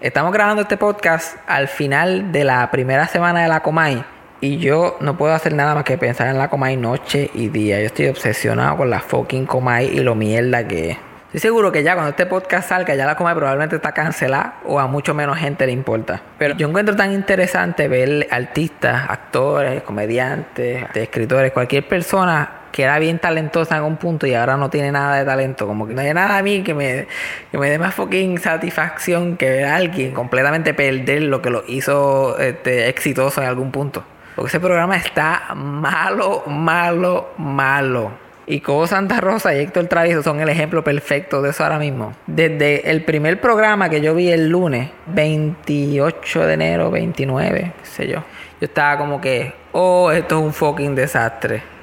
Estamos 0.00 0.32
grabando 0.32 0.62
este 0.62 0.76
podcast 0.76 1.36
al 1.46 1.68
final 1.68 2.30
de 2.30 2.44
la 2.44 2.70
primera 2.70 3.06
semana 3.08 3.42
de 3.42 3.48
la 3.48 3.60
Comay 3.60 4.04
y 4.40 4.58
yo 4.58 4.96
no 5.00 5.16
puedo 5.16 5.32
hacer 5.32 5.54
nada 5.54 5.74
más 5.74 5.84
que 5.84 5.98
pensar 5.98 6.28
en 6.28 6.38
la 6.38 6.48
Comay 6.48 6.76
noche 6.76 7.30
y 7.34 7.48
día. 7.48 7.80
Yo 7.80 7.86
estoy 7.86 8.08
obsesionado 8.08 8.76
con 8.76 8.90
la 8.90 9.00
fucking 9.00 9.46
Comay 9.46 9.88
y 9.88 10.00
lo 10.00 10.14
mierda 10.14 10.66
que 10.66 10.90
es. 10.90 10.98
Estoy 11.36 11.50
seguro 11.50 11.70
que 11.70 11.82
ya 11.82 11.92
cuando 11.92 12.08
este 12.08 12.24
podcast 12.24 12.70
salga, 12.70 12.94
ya 12.94 13.04
la 13.04 13.14
Comay 13.14 13.34
probablemente 13.34 13.76
está 13.76 13.92
cancelada 13.92 14.54
o 14.64 14.80
a 14.80 14.86
mucho 14.86 15.12
menos 15.12 15.36
gente 15.36 15.66
le 15.66 15.72
importa. 15.72 16.22
Pero 16.38 16.56
yo 16.56 16.66
encuentro 16.66 16.96
tan 16.96 17.12
interesante 17.12 17.88
ver 17.88 18.26
artistas, 18.30 19.04
actores, 19.06 19.82
comediantes, 19.82 20.86
escritores, 20.94 21.52
cualquier 21.52 21.86
persona 21.86 22.60
que 22.72 22.84
era 22.84 22.98
bien 22.98 23.18
talentosa 23.18 23.74
en 23.74 23.82
algún 23.82 23.98
punto 23.98 24.26
y 24.26 24.32
ahora 24.32 24.56
no 24.56 24.70
tiene 24.70 24.90
nada 24.90 25.18
de 25.18 25.26
talento. 25.26 25.66
Como 25.66 25.86
que 25.86 25.92
no 25.92 26.00
hay 26.00 26.14
nada 26.14 26.38
a 26.38 26.42
mí 26.42 26.62
que 26.62 26.72
me, 26.72 27.06
que 27.50 27.58
me 27.58 27.68
dé 27.68 27.78
más 27.78 27.92
fucking 27.92 28.38
satisfacción 28.38 29.36
que 29.36 29.50
ver 29.50 29.66
a 29.66 29.76
alguien 29.76 30.14
completamente 30.14 30.72
perder 30.72 31.24
lo 31.24 31.42
que 31.42 31.50
lo 31.50 31.64
hizo 31.68 32.38
este, 32.38 32.88
exitoso 32.88 33.42
en 33.42 33.48
algún 33.48 33.70
punto. 33.70 34.02
Porque 34.34 34.48
ese 34.48 34.60
programa 34.60 34.96
está 34.96 35.54
malo, 35.54 36.44
malo, 36.46 37.34
malo. 37.36 38.25
Y 38.48 38.60
Cobo 38.60 38.86
Santa 38.86 39.20
Rosa 39.20 39.54
y 39.54 39.58
Héctor 39.58 39.86
Travieso 39.86 40.22
son 40.22 40.40
el 40.40 40.48
ejemplo 40.48 40.84
perfecto 40.84 41.42
de 41.42 41.50
eso 41.50 41.64
ahora 41.64 41.78
mismo. 41.78 42.14
Desde 42.26 42.88
el 42.90 43.02
primer 43.02 43.40
programa 43.40 43.88
que 43.88 44.00
yo 44.00 44.14
vi 44.14 44.30
el 44.30 44.48
lunes, 44.48 44.90
28 45.06 46.46
de 46.46 46.54
enero, 46.54 46.90
29, 46.92 47.72
qué 47.76 47.86
sé 47.88 48.06
yo. 48.06 48.20
Yo 48.60 48.66
estaba 48.66 48.98
como 48.98 49.20
que, 49.20 49.52
oh, 49.72 50.12
esto 50.12 50.38
es 50.38 50.44
un 50.44 50.52
fucking 50.52 50.94
desastre. 50.94 51.75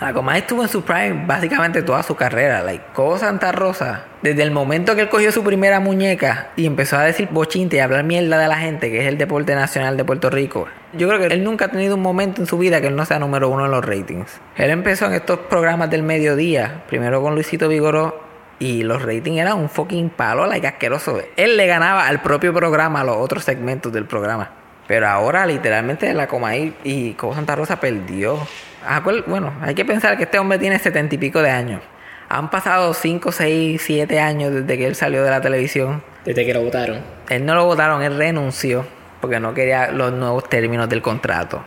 La 0.00 0.12
Comay 0.12 0.40
estuvo 0.40 0.60
en 0.62 0.68
su 0.68 0.82
prime 0.82 1.24
básicamente 1.24 1.82
toda 1.82 2.02
su 2.02 2.16
carrera. 2.16 2.62
Like, 2.62 2.86
Cobo 2.92 3.16
Santa 3.16 3.52
Rosa, 3.52 4.06
desde 4.22 4.42
el 4.42 4.50
momento 4.50 4.96
que 4.96 5.02
él 5.02 5.08
cogió 5.08 5.30
su 5.30 5.44
primera 5.44 5.78
muñeca 5.78 6.48
y 6.56 6.66
empezó 6.66 6.96
a 6.96 7.04
decir 7.04 7.28
bochinte 7.30 7.76
y 7.76 7.78
hablar 7.78 8.02
mierda 8.02 8.38
de 8.38 8.48
la 8.48 8.56
gente, 8.56 8.90
que 8.90 9.02
es 9.02 9.06
el 9.06 9.18
deporte 9.18 9.54
nacional 9.54 9.96
de 9.96 10.04
Puerto 10.04 10.30
Rico, 10.30 10.66
yo 10.94 11.06
creo 11.08 11.20
que 11.20 11.32
él 11.32 11.44
nunca 11.44 11.66
ha 11.66 11.68
tenido 11.68 11.94
un 11.94 12.02
momento 12.02 12.40
en 12.40 12.48
su 12.48 12.58
vida 12.58 12.80
que 12.80 12.88
él 12.88 12.96
no 12.96 13.04
sea 13.04 13.20
número 13.20 13.48
uno 13.48 13.66
en 13.66 13.70
los 13.70 13.84
ratings. 13.84 14.40
Él 14.56 14.70
empezó 14.70 15.06
en 15.06 15.14
estos 15.14 15.38
programas 15.38 15.90
del 15.90 16.02
mediodía, 16.02 16.82
primero 16.88 17.22
con 17.22 17.34
Luisito 17.34 17.68
Vigoró, 17.68 18.20
y 18.58 18.82
los 18.82 19.00
ratings 19.00 19.38
eran 19.38 19.58
un 19.58 19.68
fucking 19.68 20.10
palo, 20.10 20.46
like 20.46 20.66
asqueroso. 20.66 21.20
Él 21.36 21.56
le 21.56 21.66
ganaba 21.68 22.08
al 22.08 22.20
propio 22.20 22.52
programa, 22.52 23.02
a 23.02 23.04
los 23.04 23.16
otros 23.16 23.44
segmentos 23.44 23.92
del 23.92 24.06
programa. 24.06 24.50
Pero 24.86 25.08
ahora, 25.08 25.46
literalmente, 25.46 26.12
la 26.12 26.26
Comay 26.26 26.74
y 26.84 27.12
Cobo 27.14 27.34
Santa 27.34 27.54
Rosa 27.54 27.80
perdió. 27.80 28.38
Ah, 28.86 29.00
cuál- 29.02 29.24
Bueno, 29.26 29.52
hay 29.60 29.74
que 29.74 29.84
pensar 29.84 30.16
que 30.16 30.24
este 30.24 30.38
hombre 30.38 30.58
tiene 30.58 30.78
setenta 30.78 31.14
y 31.14 31.18
pico 31.18 31.40
de 31.42 31.50
años. 31.50 31.80
Han 32.28 32.50
pasado 32.50 32.94
5, 32.94 33.32
6, 33.32 33.82
7 33.84 34.18
años 34.20 34.52
desde 34.52 34.78
que 34.78 34.86
él 34.86 34.94
salió 34.94 35.22
de 35.24 35.30
la 35.30 35.40
televisión. 35.40 36.02
Desde 36.24 36.44
que 36.44 36.54
lo 36.54 36.62
votaron. 36.62 37.00
Él 37.28 37.44
no 37.44 37.54
lo 37.54 37.64
votaron, 37.66 38.02
él 38.02 38.16
renunció 38.16 38.84
porque 39.20 39.40
no 39.40 39.54
quería 39.54 39.90
los 39.90 40.12
nuevos 40.12 40.48
términos 40.48 40.88
del 40.88 41.02
contrato. 41.02 41.62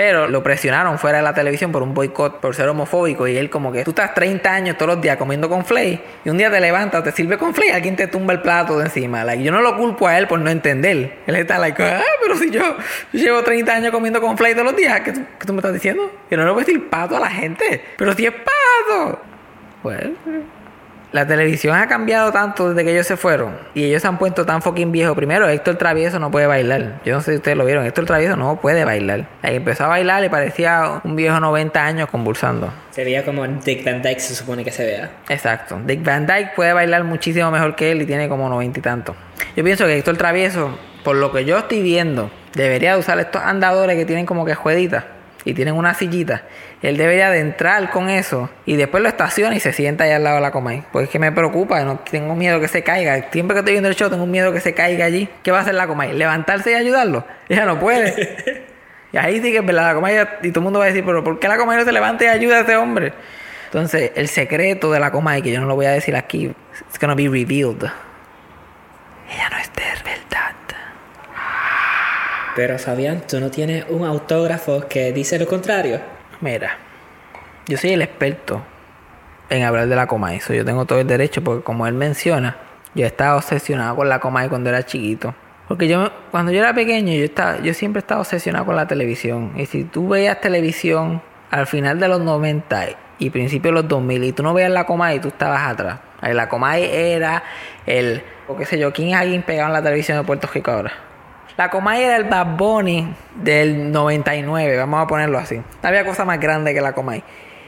Pero 0.00 0.28
lo 0.28 0.42
presionaron 0.42 0.98
fuera 0.98 1.18
de 1.18 1.24
la 1.24 1.34
televisión 1.34 1.72
por 1.72 1.82
un 1.82 1.92
boicot, 1.92 2.40
por 2.40 2.54
ser 2.54 2.66
homofóbico. 2.70 3.28
Y 3.28 3.36
él 3.36 3.50
como 3.50 3.70
que 3.70 3.84
tú 3.84 3.90
estás 3.90 4.14
30 4.14 4.50
años 4.50 4.78
todos 4.78 4.94
los 4.94 5.02
días 5.02 5.18
comiendo 5.18 5.46
con 5.46 5.62
flay 5.62 6.00
y 6.24 6.30
un 6.30 6.38
día 6.38 6.50
te 6.50 6.58
levantas, 6.58 7.04
te 7.04 7.12
sirve 7.12 7.36
con 7.36 7.54
flay, 7.54 7.68
alguien 7.68 7.96
te 7.96 8.06
tumba 8.06 8.32
el 8.32 8.40
plato 8.40 8.78
de 8.78 8.86
encima. 8.86 9.24
Like, 9.24 9.44
yo 9.44 9.52
no 9.52 9.60
lo 9.60 9.76
culpo 9.76 10.08
a 10.08 10.16
él 10.16 10.26
por 10.26 10.40
no 10.40 10.48
entender. 10.48 11.18
Él 11.26 11.36
está 11.36 11.58
like, 11.58 11.82
ah, 11.82 12.00
pero 12.22 12.34
si 12.34 12.48
yo, 12.48 12.78
llevo 13.12 13.42
30 13.42 13.74
años 13.74 13.90
comiendo 13.90 14.22
con 14.22 14.38
flay 14.38 14.54
todos 14.54 14.68
los 14.68 14.76
días, 14.76 15.02
¿qué, 15.02 15.12
qué 15.12 15.46
tú 15.46 15.52
me 15.52 15.58
estás 15.58 15.74
diciendo? 15.74 16.10
Que 16.30 16.36
no 16.38 16.46
le 16.46 16.50
voy 16.52 16.62
a 16.62 16.64
decir 16.64 16.88
pato 16.88 17.18
a 17.18 17.20
la 17.20 17.28
gente. 17.28 17.84
Pero 17.98 18.14
si 18.14 18.24
es 18.24 18.32
pato. 18.32 19.20
Pues... 19.82 20.08
La 21.12 21.26
televisión 21.26 21.74
ha 21.76 21.88
cambiado 21.88 22.30
tanto 22.30 22.68
desde 22.68 22.84
que 22.84 22.92
ellos 22.92 23.06
se 23.06 23.16
fueron. 23.16 23.56
Y 23.74 23.84
ellos 23.84 24.00
se 24.02 24.06
han 24.06 24.16
puesto 24.16 24.46
tan 24.46 24.62
fucking 24.62 24.92
viejos. 24.92 25.16
Primero, 25.16 25.48
Héctor 25.48 25.74
Travieso 25.74 26.20
no 26.20 26.30
puede 26.30 26.46
bailar. 26.46 27.00
Yo 27.04 27.14
no 27.14 27.20
sé 27.20 27.32
si 27.32 27.36
ustedes 27.38 27.56
lo 27.56 27.64
vieron. 27.64 27.84
Héctor 27.84 28.04
Travieso 28.04 28.36
no 28.36 28.60
puede 28.60 28.84
bailar. 28.84 29.26
Ahí 29.42 29.56
empezó 29.56 29.84
a 29.84 29.88
bailar 29.88 30.24
y 30.24 30.28
parecía 30.28 31.00
un 31.02 31.16
viejo 31.16 31.40
90 31.40 31.84
años 31.84 32.08
convulsando. 32.08 32.72
Sería 32.90 33.24
como 33.24 33.44
Dick 33.44 33.84
Van 33.84 34.02
Dyke 34.02 34.20
se 34.20 34.36
supone 34.36 34.64
que 34.64 34.70
se 34.70 34.86
vea. 34.86 35.10
Exacto. 35.28 35.80
Dick 35.84 36.04
Van 36.04 36.26
Dyke 36.26 36.52
puede 36.54 36.72
bailar 36.72 37.02
muchísimo 37.02 37.50
mejor 37.50 37.74
que 37.74 37.90
él 37.90 38.02
y 38.02 38.06
tiene 38.06 38.28
como 38.28 38.48
90 38.48 38.78
y 38.78 38.82
tanto. 38.82 39.16
Yo 39.56 39.64
pienso 39.64 39.86
que 39.86 39.98
Héctor 39.98 40.16
Travieso, 40.16 40.78
por 41.02 41.16
lo 41.16 41.32
que 41.32 41.44
yo 41.44 41.58
estoy 41.58 41.82
viendo, 41.82 42.30
debería 42.54 42.92
de 42.92 43.00
usar 43.00 43.18
estos 43.18 43.42
andadores 43.42 43.96
que 43.96 44.04
tienen 44.04 44.26
como 44.26 44.44
que 44.44 44.54
jueguitas 44.54 45.04
y 45.44 45.54
tienen 45.54 45.74
una 45.74 45.94
sillita. 45.94 46.42
Él 46.82 46.96
debería 46.96 47.30
de 47.30 47.40
entrar 47.40 47.90
con 47.90 48.08
eso 48.08 48.48
y 48.64 48.76
después 48.76 49.02
lo 49.02 49.08
estaciona 49.08 49.54
y 49.54 49.60
se 49.60 49.72
sienta 49.72 50.04
ahí 50.04 50.12
al 50.12 50.24
lado 50.24 50.36
de 50.36 50.42
la 50.42 50.50
Comay. 50.50 50.82
Pues 50.92 51.04
es 51.04 51.10
que 51.10 51.18
me 51.18 51.30
preocupa, 51.30 51.82
no 51.84 51.98
tengo 51.98 52.34
miedo 52.34 52.58
que 52.58 52.68
se 52.68 52.82
caiga. 52.82 53.30
Siempre 53.30 53.54
que 53.54 53.58
estoy 53.58 53.74
viendo 53.74 53.90
el 53.90 53.96
show 53.96 54.08
tengo 54.08 54.26
miedo 54.26 54.50
que 54.52 54.60
se 54.60 54.72
caiga 54.72 55.04
allí. 55.04 55.28
¿Qué 55.42 55.50
va 55.50 55.58
a 55.58 55.60
hacer 55.60 55.74
la 55.74 55.86
Comay? 55.86 56.14
¿Levantarse 56.14 56.72
y 56.72 56.74
ayudarlo? 56.74 57.24
Ella 57.48 57.66
no 57.66 57.78
puede. 57.78 58.64
y 59.12 59.16
ahí 59.18 59.42
sí 59.42 59.52
que 59.52 59.58
es 59.58 59.66
verdad, 59.66 59.88
la 59.88 59.94
Comay 59.94 60.16
y 60.42 60.48
todo 60.50 60.60
el 60.60 60.64
mundo 60.64 60.78
va 60.78 60.86
a 60.86 60.88
decir, 60.88 61.04
pero 61.04 61.22
¿por 61.22 61.38
qué 61.38 61.48
la 61.48 61.58
Comay 61.58 61.78
no 61.78 61.84
se 61.84 61.92
levanta 61.92 62.24
y 62.24 62.28
ayuda 62.28 62.58
a 62.58 62.60
ese 62.62 62.76
hombre? 62.76 63.12
Entonces, 63.66 64.12
el 64.14 64.28
secreto 64.28 64.90
de 64.90 65.00
la 65.00 65.12
Comay, 65.12 65.42
que 65.42 65.52
yo 65.52 65.60
no 65.60 65.66
lo 65.66 65.76
voy 65.76 65.86
a 65.86 65.90
decir 65.90 66.16
aquí, 66.16 66.46
it's 66.88 66.98
gonna 66.98 67.14
be 67.14 67.28
revealed. 67.28 67.84
Ella 69.28 69.48
no 69.50 69.58
es 69.58 69.70
de 69.74 69.82
verdad. 70.02 70.54
Pero 72.56 72.78
Fabián, 72.78 73.22
tú 73.28 73.38
no 73.38 73.50
tienes 73.50 73.84
un 73.88 74.04
autógrafo 74.04 74.88
que 74.88 75.12
dice 75.12 75.38
lo 75.38 75.46
contrario. 75.46 76.00
Mira, 76.40 76.78
yo 77.68 77.76
soy 77.76 77.90
el 77.90 78.00
experto 78.00 78.62
en 79.50 79.62
hablar 79.64 79.88
de 79.88 79.96
la 79.96 80.06
Comay. 80.06 80.40
Yo 80.48 80.64
tengo 80.64 80.86
todo 80.86 80.98
el 80.98 81.06
derecho 81.06 81.44
porque 81.44 81.62
como 81.62 81.86
él 81.86 81.92
menciona, 81.92 82.56
yo 82.94 83.04
estaba 83.04 83.36
obsesionado 83.36 83.94
con 83.96 84.08
la 84.08 84.20
Comay 84.20 84.48
cuando 84.48 84.70
era 84.70 84.84
chiquito. 84.86 85.34
Porque 85.68 85.86
yo, 85.86 86.10
cuando 86.30 86.50
yo 86.50 86.60
era 86.60 86.72
pequeño, 86.72 87.12
yo, 87.12 87.24
estaba, 87.24 87.60
yo 87.60 87.74
siempre 87.74 88.00
estaba 88.00 88.22
obsesionado 88.22 88.64
con 88.64 88.74
la 88.74 88.88
televisión. 88.88 89.52
Y 89.56 89.66
si 89.66 89.84
tú 89.84 90.08
veías 90.08 90.40
televisión 90.40 91.20
al 91.50 91.66
final 91.66 92.00
de 92.00 92.08
los 92.08 92.20
90 92.20 92.86
y 93.18 93.28
principios 93.28 93.74
de 93.74 93.82
los 93.82 93.88
2000 93.88 94.24
y 94.24 94.32
tú 94.32 94.42
no 94.42 94.54
veías 94.54 94.70
la 94.70 94.86
Comay, 94.86 95.20
tú 95.20 95.28
estabas 95.28 95.68
atrás. 95.68 95.98
La 96.22 96.48
Comay 96.48 96.84
era 96.90 97.42
el, 97.86 98.22
o 98.48 98.56
qué 98.56 98.64
sé 98.64 98.78
yo, 98.78 98.94
¿quién 98.94 99.10
es 99.10 99.16
alguien 99.16 99.42
pegado 99.42 99.68
en 99.68 99.74
la 99.74 99.82
televisión 99.82 100.16
de 100.16 100.24
Puerto 100.24 100.48
Rico 100.52 100.70
ahora? 100.70 101.09
La 101.60 101.68
Comay 101.68 102.02
era 102.02 102.16
el 102.16 102.24
Bad 102.24 102.56
Bunny 102.56 103.06
del 103.34 103.92
99, 103.92 104.78
vamos 104.78 105.02
a 105.02 105.06
ponerlo 105.06 105.36
así. 105.36 105.56
No 105.58 105.88
había 105.90 106.06
cosa 106.06 106.24
más 106.24 106.40
grande 106.40 106.72
que 106.72 106.80
la 106.80 106.94
Comay. 106.94 107.22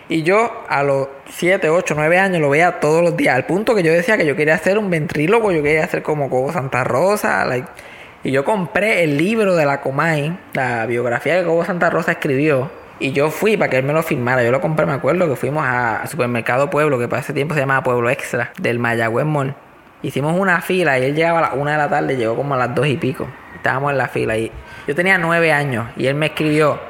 Y 0.09 0.23
yo 0.23 0.65
a 0.67 0.83
los 0.83 1.09
7, 1.29 1.69
8, 1.69 1.93
9 1.95 2.19
años 2.19 2.41
lo 2.41 2.49
veía 2.49 2.81
todos 2.81 3.03
los 3.03 3.15
días. 3.19 3.37
Al 3.37 3.45
punto 3.45 3.75
que 3.75 3.83
yo 3.83 3.93
decía 3.93 4.17
que 4.17 4.25
yo 4.25 4.35
quería 4.35 4.57
ser 4.57 4.79
un 4.79 4.89
ventríloco, 4.89 5.53
yo 5.53 5.63
quería 5.63 5.87
ser 5.89 6.03
como 6.03 6.31
Cobo 6.31 6.51
Santa 6.53 6.85
Rosa. 6.85 7.47
Y 8.25 8.31
yo 8.31 8.47
compré 8.47 9.05
el 9.05 9.19
libro 9.19 9.57
de 9.57 9.67
la 9.67 9.83
Comay, 9.83 10.39
la 10.55 10.87
biografía 10.87 11.41
que 11.41 11.45
Cobo 11.45 11.63
Santa 11.67 11.91
Rosa 11.91 12.13
escribió. 12.13 12.71
Y 12.99 13.13
yo 13.13 13.31
fui 13.31 13.59
para 13.59 13.69
que 13.69 13.77
él 13.77 13.85
me 13.85 13.93
lo 13.93 14.03
firmara. 14.03 14.43
Yo 14.43 14.53
lo 14.53 14.63
compré, 14.63 14.87
me 14.87 14.95
acuerdo 14.95 15.29
que 15.29 15.37
fuimos 15.37 15.67
a, 15.67 16.07
Supermercado 16.07 16.71
Pueblo, 16.71 16.99
que 16.99 17.09
para 17.09 17.21
ese 17.21 17.35
tiempo 17.35 17.53
se 17.53 17.61
llamaba 17.61 17.83
Pueblo 17.83 18.09
Extra, 18.09 18.53
del 18.59 18.79
Mayagüez. 18.79 19.27
Hicimos 20.03 20.35
una 20.41 20.63
fila 20.63 20.99
y 20.99 21.05
él 21.05 21.15
llegaba 21.15 21.41
a 21.41 21.43
las 21.43 21.51
1 21.53 21.71
de 21.71 21.77
la 21.77 21.91
tarde, 21.91 22.17
llegó 22.17 22.35
como 22.37 22.55
a 22.55 22.57
las 22.57 22.75
2 22.75 22.87
y 22.87 22.97
pico. 22.97 23.29
Estábamos 23.63 23.93
en 23.93 23.99
la 23.99 24.09
fila 24.09 24.37
y 24.37 24.51
yo 24.89 24.95
tenía 24.97 25.19
9 25.19 25.53
años 25.53 25.87
y 25.97 26.09
él 26.09 26.17
me 26.17 26.27
escribió 26.27 26.81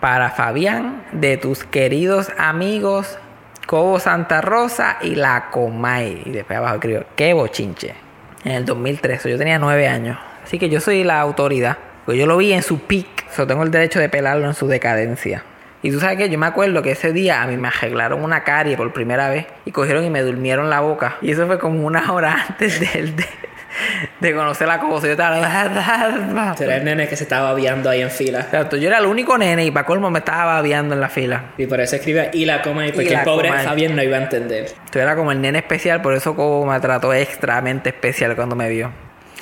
para 0.00 0.30
Fabián 0.30 1.04
de 1.12 1.36
tus 1.36 1.62
queridos 1.64 2.32
amigos 2.38 3.18
Cobo 3.66 4.00
Santa 4.00 4.40
Rosa 4.40 4.96
y 5.02 5.14
la 5.14 5.50
Comay. 5.50 6.22
Y 6.24 6.30
después 6.30 6.58
abajo 6.58 6.76
escribió, 6.76 7.04
qué 7.16 7.34
bochinche. 7.34 7.92
En 8.44 8.52
el 8.52 8.64
2003, 8.64 9.24
yo 9.24 9.36
tenía 9.36 9.58
9 9.58 9.86
años. 9.86 10.18
Así 10.42 10.58
que 10.58 10.70
yo 10.70 10.80
soy 10.80 11.04
la 11.04 11.20
autoridad. 11.20 11.76
Pues 12.06 12.16
yo 12.16 12.24
lo 12.24 12.38
vi 12.38 12.54
en 12.54 12.62
su 12.62 12.80
peak, 12.80 13.30
so 13.30 13.46
tengo 13.46 13.62
el 13.62 13.70
derecho 13.70 14.00
de 14.00 14.08
pelarlo 14.08 14.46
en 14.46 14.54
su 14.54 14.66
decadencia. 14.68 15.44
Y 15.82 15.90
tú 15.90 16.00
sabes 16.00 16.16
que 16.16 16.30
yo 16.30 16.38
me 16.38 16.46
acuerdo 16.46 16.80
que 16.80 16.92
ese 16.92 17.12
día 17.12 17.42
a 17.42 17.46
mí 17.46 17.58
me 17.58 17.68
arreglaron 17.68 18.24
una 18.24 18.42
carie 18.42 18.74
por 18.74 18.90
primera 18.94 19.28
vez 19.28 19.44
y 19.66 19.70
cogieron 19.70 20.02
y 20.02 20.08
me 20.08 20.22
durmieron 20.22 20.70
la 20.70 20.80
boca. 20.80 21.18
Y 21.20 21.30
eso 21.30 21.46
fue 21.46 21.58
como 21.58 21.86
una 21.86 22.10
hora 22.10 22.46
antes 22.48 22.80
de, 22.80 23.12
de, 23.12 23.26
de 24.20 24.34
conocer 24.34 24.68
la 24.68 24.78
cosa. 24.78 25.06
Yo 25.06 25.12
estaba. 25.12 25.38
Eres 26.58 26.76
el 26.78 26.84
nene 26.84 27.08
que 27.08 27.16
se 27.16 27.24
estaba 27.24 27.50
babeando 27.52 27.88
ahí 27.90 28.02
en 28.02 28.10
fila. 28.10 28.40
Exacto, 28.40 28.76
yo 28.76 28.88
era 28.88 28.98
el 28.98 29.06
único 29.06 29.36
nene 29.38 29.64
y 29.64 29.70
para 29.70 29.86
colmo 29.86 30.10
me 30.10 30.18
estaba 30.20 30.44
babeando 30.54 30.94
en 30.94 31.00
la 31.00 31.08
fila. 31.08 31.52
Y 31.58 31.66
por 31.66 31.80
eso 31.80 31.96
escribe 31.96 32.30
y 32.32 32.44
la 32.44 32.62
coma 32.62 32.86
y 32.86 32.92
porque 32.92 33.10
la 33.10 33.20
el 33.20 33.24
pobre 33.24 33.48
coma 33.48 33.62
y- 33.62 33.66
Fabián 33.66 33.96
no 33.96 34.02
iba 34.02 34.16
a 34.16 34.22
entender. 34.22 34.66
Yo 34.94 35.00
era 35.00 35.16
como 35.16 35.32
el 35.32 35.40
nene 35.40 35.58
especial, 35.58 36.02
por 36.02 36.14
eso 36.14 36.34
Cobo 36.36 36.66
me 36.66 36.78
trató 36.80 37.12
extremadamente 37.14 37.90
especial 37.90 38.34
cuando 38.36 38.56
me 38.56 38.68
vio. 38.68 38.90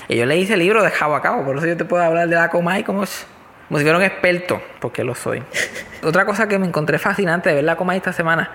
Y 0.09 0.17
yo 0.17 0.27
le 0.27 0.37
hice 0.37 0.55
el 0.55 0.61
libro 0.61 0.83
de 0.83 0.91
cabo 0.91 1.15
a 1.15 1.23
cabo, 1.23 1.45
por 1.45 1.57
eso 1.57 1.67
yo 1.67 1.77
te 1.77 1.85
puedo 1.85 2.03
hablar 2.03 2.29
de 2.29 2.35
la 2.37 2.49
Comay 2.49 2.83
como, 2.83 3.05
s- 3.05 3.25
como 3.69 3.79
si 3.79 3.85
fuera 3.85 3.99
un 3.99 4.05
experto, 4.05 4.61
porque 4.81 5.05
lo 5.05 5.15
soy. 5.15 5.43
Otra 6.03 6.25
cosa 6.25 6.49
que 6.49 6.59
me 6.59 6.67
encontré 6.67 6.99
fascinante 6.99 7.51
de 7.51 7.57
ver 7.57 7.65
la 7.65 7.77
Comay 7.77 7.99
esta 7.99 8.13
semana, 8.13 8.51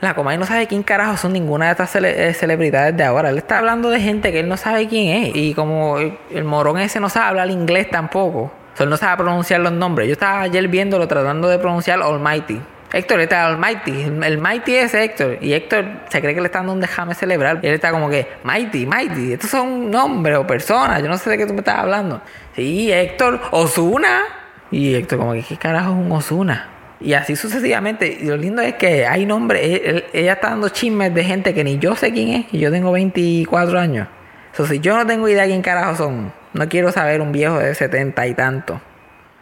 la 0.00 0.14
Comay 0.14 0.38
no 0.38 0.46
sabe 0.46 0.68
quién 0.68 0.84
carajo 0.84 1.16
son 1.16 1.32
ninguna 1.32 1.66
de 1.66 1.72
estas 1.72 1.96
eh, 1.96 2.32
celebridades 2.32 2.96
de 2.96 3.02
ahora. 3.02 3.30
Él 3.30 3.38
está 3.38 3.58
hablando 3.58 3.90
de 3.90 4.00
gente 4.00 4.30
que 4.30 4.40
él 4.40 4.48
no 4.48 4.56
sabe 4.56 4.86
quién 4.86 5.24
es. 5.24 5.34
Y 5.34 5.54
como 5.54 5.98
el, 5.98 6.44
morón 6.44 6.78
ese 6.78 7.00
no 7.00 7.08
sabe 7.08 7.26
hablar 7.26 7.50
inglés 7.50 7.90
tampoco, 7.90 8.42
o 8.42 8.76
sea, 8.76 8.84
él 8.84 8.90
no 8.90 8.96
sabe 8.96 9.16
pronunciar 9.16 9.60
los 9.60 9.72
nombres. 9.72 10.06
Yo 10.06 10.12
estaba 10.12 10.42
ayer 10.42 10.68
viéndolo 10.68 11.08
tratando 11.08 11.48
de 11.48 11.58
pronunciar 11.58 12.00
Almighty. 12.00 12.60
Héctor, 12.92 13.20
este 13.20 13.34
es 13.34 13.40
Almighty. 13.40 14.02
El, 14.02 14.22
el 14.22 14.38
Mighty 14.38 14.76
es 14.76 14.94
Héctor. 14.94 15.38
Y 15.42 15.52
Héctor 15.52 15.84
se 16.08 16.20
cree 16.20 16.34
que 16.34 16.40
le 16.40 16.46
están 16.46 16.62
dando 16.62 16.74
un 16.74 16.80
déjame 16.80 17.14
celebrar. 17.14 17.58
Y 17.60 17.66
él 17.66 17.74
está 17.74 17.90
como 17.90 18.08
que, 18.08 18.28
Mighty, 18.44 18.86
Mighty. 18.86 19.32
Estos 19.32 19.50
son 19.50 19.90
nombres 19.90 20.38
o 20.38 20.46
personas. 20.46 21.02
Yo 21.02 21.08
no 21.08 21.18
sé 21.18 21.28
de 21.28 21.36
qué 21.36 21.44
tú 21.44 21.52
me 21.52 21.58
estás 21.58 21.80
hablando. 21.80 22.22
Sí, 22.54 22.90
Héctor, 22.90 23.40
Osuna. 23.50 24.22
Y 24.70 24.94
Héctor, 24.94 25.18
como 25.18 25.32
que, 25.32 25.42
¿qué 25.42 25.56
carajo 25.56 25.90
es 25.90 25.96
un 25.96 26.12
Osuna? 26.12 26.77
Y 27.00 27.12
así 27.14 27.36
sucesivamente. 27.36 28.18
Y 28.20 28.24
lo 28.26 28.36
lindo 28.36 28.60
es 28.62 28.74
que 28.74 29.06
hay 29.06 29.24
nombres. 29.26 29.62
él- 29.84 30.04
ella 30.12 30.32
está 30.34 30.50
dando 30.50 30.68
chismes 30.68 31.14
de 31.14 31.24
gente 31.24 31.54
que 31.54 31.62
ni 31.64 31.78
yo 31.78 31.94
sé 31.96 32.12
quién 32.12 32.28
es. 32.30 32.46
Y 32.54 32.58
yo 32.58 32.70
tengo 32.70 32.90
24 32.92 33.78
años. 33.78 34.08
O 34.52 34.56
sea, 34.56 34.66
si 34.66 34.80
yo 34.80 34.96
no 34.96 35.06
tengo 35.06 35.28
idea 35.28 35.44
quién 35.46 35.62
carajo 35.62 35.94
son, 35.96 36.32
no 36.54 36.68
quiero 36.68 36.90
saber 36.90 37.20
un 37.20 37.30
viejo 37.32 37.58
de 37.58 37.74
70 37.74 38.26
y 38.26 38.34
tanto. 38.34 38.80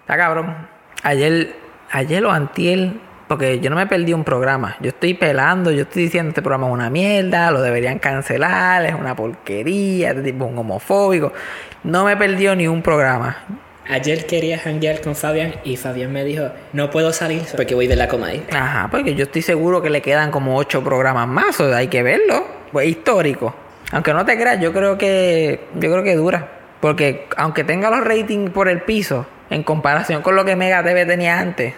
Está 0.00 0.16
cabrón. 0.16 0.54
Ayer, 1.02 1.54
ayer 1.90 2.24
o 2.24 2.30
antier, 2.30 2.90
porque 3.28 3.58
yo 3.60 3.70
no 3.70 3.76
me 3.76 3.86
perdí 3.86 4.12
un 4.12 4.24
programa. 4.24 4.76
Yo 4.80 4.88
estoy 4.88 5.14
pelando, 5.14 5.70
yo 5.70 5.82
estoy 5.82 6.04
diciendo 6.04 6.28
este 6.30 6.42
programa 6.42 6.66
es 6.66 6.72
una 6.74 6.90
mierda, 6.90 7.50
lo 7.50 7.62
deberían 7.62 7.98
cancelar, 7.98 8.84
es 8.84 8.94
una 8.94 9.16
porquería, 9.16 10.10
este 10.10 10.22
tipo 10.22 10.44
es 10.44 10.52
un 10.52 10.58
homofóbico. 10.58 11.32
No 11.84 12.04
me 12.04 12.16
perdió 12.16 12.54
ni 12.54 12.68
un 12.68 12.82
programa. 12.82 13.36
Ayer 13.88 14.26
quería 14.26 14.60
hanguear 14.64 15.00
con 15.00 15.14
Fabián 15.14 15.54
y 15.62 15.76
Fabián 15.76 16.12
me 16.12 16.24
dijo, 16.24 16.48
no 16.72 16.90
puedo 16.90 17.12
salir 17.12 17.42
porque 17.56 17.74
voy 17.74 17.86
de 17.86 17.94
la 17.94 18.08
Comay. 18.08 18.44
Ajá, 18.52 18.88
porque 18.90 19.14
yo 19.14 19.24
estoy 19.24 19.42
seguro 19.42 19.80
que 19.80 19.90
le 19.90 20.02
quedan 20.02 20.32
como 20.32 20.56
ocho 20.56 20.82
programas 20.82 21.28
más, 21.28 21.60
o 21.60 21.72
hay 21.72 21.86
que 21.86 22.02
verlo. 22.02 22.46
Pues 22.72 22.88
histórico. 22.88 23.54
Aunque 23.92 24.12
no 24.12 24.24
te 24.24 24.36
creas, 24.36 24.58
yo 24.60 24.72
creo 24.72 24.98
que 24.98 25.60
yo 25.74 25.92
creo 25.92 26.02
que 26.02 26.16
dura, 26.16 26.48
porque 26.80 27.28
aunque 27.36 27.62
tenga 27.62 27.88
los 27.88 28.02
ratings 28.02 28.50
por 28.50 28.68
el 28.68 28.80
piso 28.80 29.26
en 29.50 29.62
comparación 29.62 30.22
con 30.22 30.34
lo 30.34 30.44
que 30.44 30.56
Mega 30.56 30.82
TV 30.82 31.06
tenía 31.06 31.38
antes, 31.38 31.72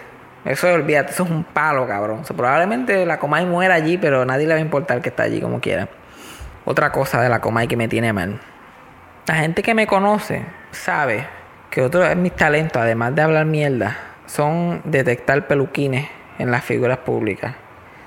eso 0.45 0.73
olvídate, 0.73 1.11
eso 1.11 1.23
es 1.25 1.29
un 1.29 1.43
palo, 1.43 1.87
cabrón. 1.87 2.23
Probablemente 2.35 3.05
la 3.05 3.19
Comay 3.19 3.45
muera 3.45 3.75
allí, 3.75 3.99
pero 3.99 4.25
nadie 4.25 4.47
le 4.47 4.55
va 4.55 4.57
a 4.57 4.63
importar 4.63 5.01
que 5.01 5.09
está 5.09 5.23
allí 5.23 5.39
como 5.39 5.61
quiera. 5.61 5.87
Otra 6.65 6.91
cosa 6.91 7.21
de 7.21 7.29
la 7.29 7.39
Comay 7.39 7.67
que 7.67 7.77
me 7.77 7.87
tiene 7.87 8.13
mal. 8.13 8.39
La 9.27 9.35
gente 9.35 9.61
que 9.61 9.75
me 9.75 9.85
conoce 9.85 10.43
sabe 10.71 11.38
que 11.69 11.81
otro 11.81 12.01
de 12.01 12.15
mis 12.15 12.35
talentos, 12.35 12.81
además 12.81 13.15
de 13.15 13.21
hablar 13.21 13.45
mierda, 13.45 13.97
son 14.25 14.81
detectar 14.85 15.47
peluquines 15.47 16.07
en 16.37 16.51
las 16.51 16.63
figuras 16.63 16.99
públicas. 16.99 17.55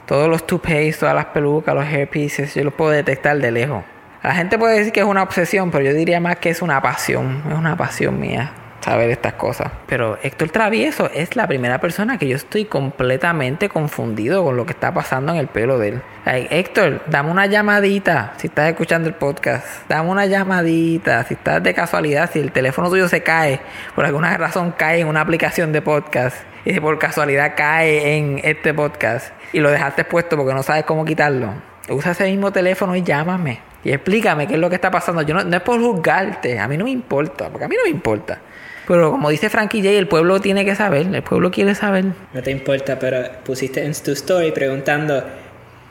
Todos 0.07 0.29
los 0.29 0.47
toupees, 0.47 0.99
todas 0.99 1.15
las 1.15 1.27
pelucas, 1.27 1.75
los 1.75 1.85
hairpieces, 1.85 2.55
yo 2.55 2.65
los 2.65 2.75
puedo 2.75 2.91
detectar 2.91 3.39
de 3.39 3.51
lejos. 3.51 3.85
La 4.23 4.35
gente 4.35 4.59
puede 4.59 4.79
decir 4.79 4.93
que 4.93 5.01
es 5.01 5.07
una 5.07 5.23
obsesión, 5.23 5.71
pero 5.71 5.85
yo 5.85 5.95
diría 5.95 6.21
más 6.21 6.37
que 6.37 6.51
es 6.51 6.63
una 6.63 6.81
pasión. 6.81 7.43
Es 7.49 7.55
una 7.55 7.77
pasión 7.77 8.21
mía 8.21 8.53
saber 8.83 9.11
estas 9.11 9.35
cosas. 9.35 9.71
Pero 9.87 10.19
Héctor 10.23 10.51
Travieso 10.51 11.11
es 11.15 11.37
la 11.37 11.47
primera 11.47 11.81
persona 11.81 12.19
que 12.19 12.29
yo 12.29 12.37
estoy 12.37 12.65
completamente 12.65 13.69
confundido 13.69 14.45
con 14.45 14.57
lo 14.57 14.67
que 14.67 14.73
está 14.73 14.93
pasando 14.93 15.33
en 15.33 15.39
el 15.39 15.47
pelo 15.47 15.79
de 15.79 15.89
él. 15.89 16.03
Héctor, 16.25 17.03
dame 17.07 17.31
una 17.31 17.47
llamadita 17.47 18.35
si 18.37 18.49
estás 18.49 18.71
escuchando 18.71 19.09
el 19.09 19.15
podcast. 19.15 19.67
Dame 19.89 20.09
una 20.11 20.27
llamadita 20.27 21.25
si 21.25 21.35
estás 21.35 21.63
de 21.63 21.75
casualidad, 21.75 22.31
si 22.33 22.41
el 22.41 22.53
teléfono 22.53 22.91
tuyo 22.91 23.09
se 23.09 23.23
cae, 23.23 23.61
por 23.95 24.05
alguna 24.05 24.37
razón 24.37 24.73
cae 24.77 25.01
en 25.01 25.09
una 25.09 25.21
aplicación 25.21 25.73
de 25.73 25.83
podcast 25.83 26.37
y 26.65 26.73
si 26.75 26.81
por 26.81 26.99
casualidad 26.99 27.55
cae 27.57 28.17
en 28.17 28.41
este 28.43 28.75
podcast 28.75 29.33
y 29.53 29.61
lo 29.61 29.71
dejaste 29.71 30.05
puesto 30.05 30.37
porque 30.37 30.55
no 30.55 30.63
sabes 30.63 30.85
cómo 30.85 31.05
quitarlo. 31.05 31.55
Usa 31.89 32.13
ese 32.13 32.25
mismo 32.31 32.53
teléfono 32.53 32.95
y 32.97 33.03
llámame. 33.03 33.61
Y 33.85 33.91
explícame 33.91 34.47
qué 34.47 34.55
es 34.55 34.61
lo 34.61 34.69
que 34.69 34.77
está 34.77 34.93
pasando. 34.93 35.23
Yo 35.23 35.35
no, 35.35 35.43
no 35.43 35.57
es 35.57 35.63
por 35.63 35.81
juzgarte, 35.81 36.59
a 36.59 36.69
mí 36.69 36.77
no 36.77 36.85
me 36.85 36.91
importa, 36.91 37.49
porque 37.49 37.65
a 37.65 37.69
mí 37.69 37.75
no 37.77 37.83
me 37.83 37.91
importa. 37.91 38.39
Pero 38.87 39.11
como 39.13 39.31
dice 39.31 39.49
Frankie 39.49 39.81
J, 39.81 39.91
el 39.93 40.09
pueblo 40.09 40.41
tiene 40.41 40.65
que 40.65 40.75
saber, 40.75 41.07
el 41.15 41.23
pueblo 41.23 41.51
quiere 41.51 41.75
saber. 41.75 42.07
No 42.33 42.43
te 42.43 42.51
importa, 42.51 42.99
pero 42.99 43.23
pusiste 43.45 43.85
en 43.85 43.93
tu 43.95 44.11
story 44.13 44.53
preguntando, 44.53 45.23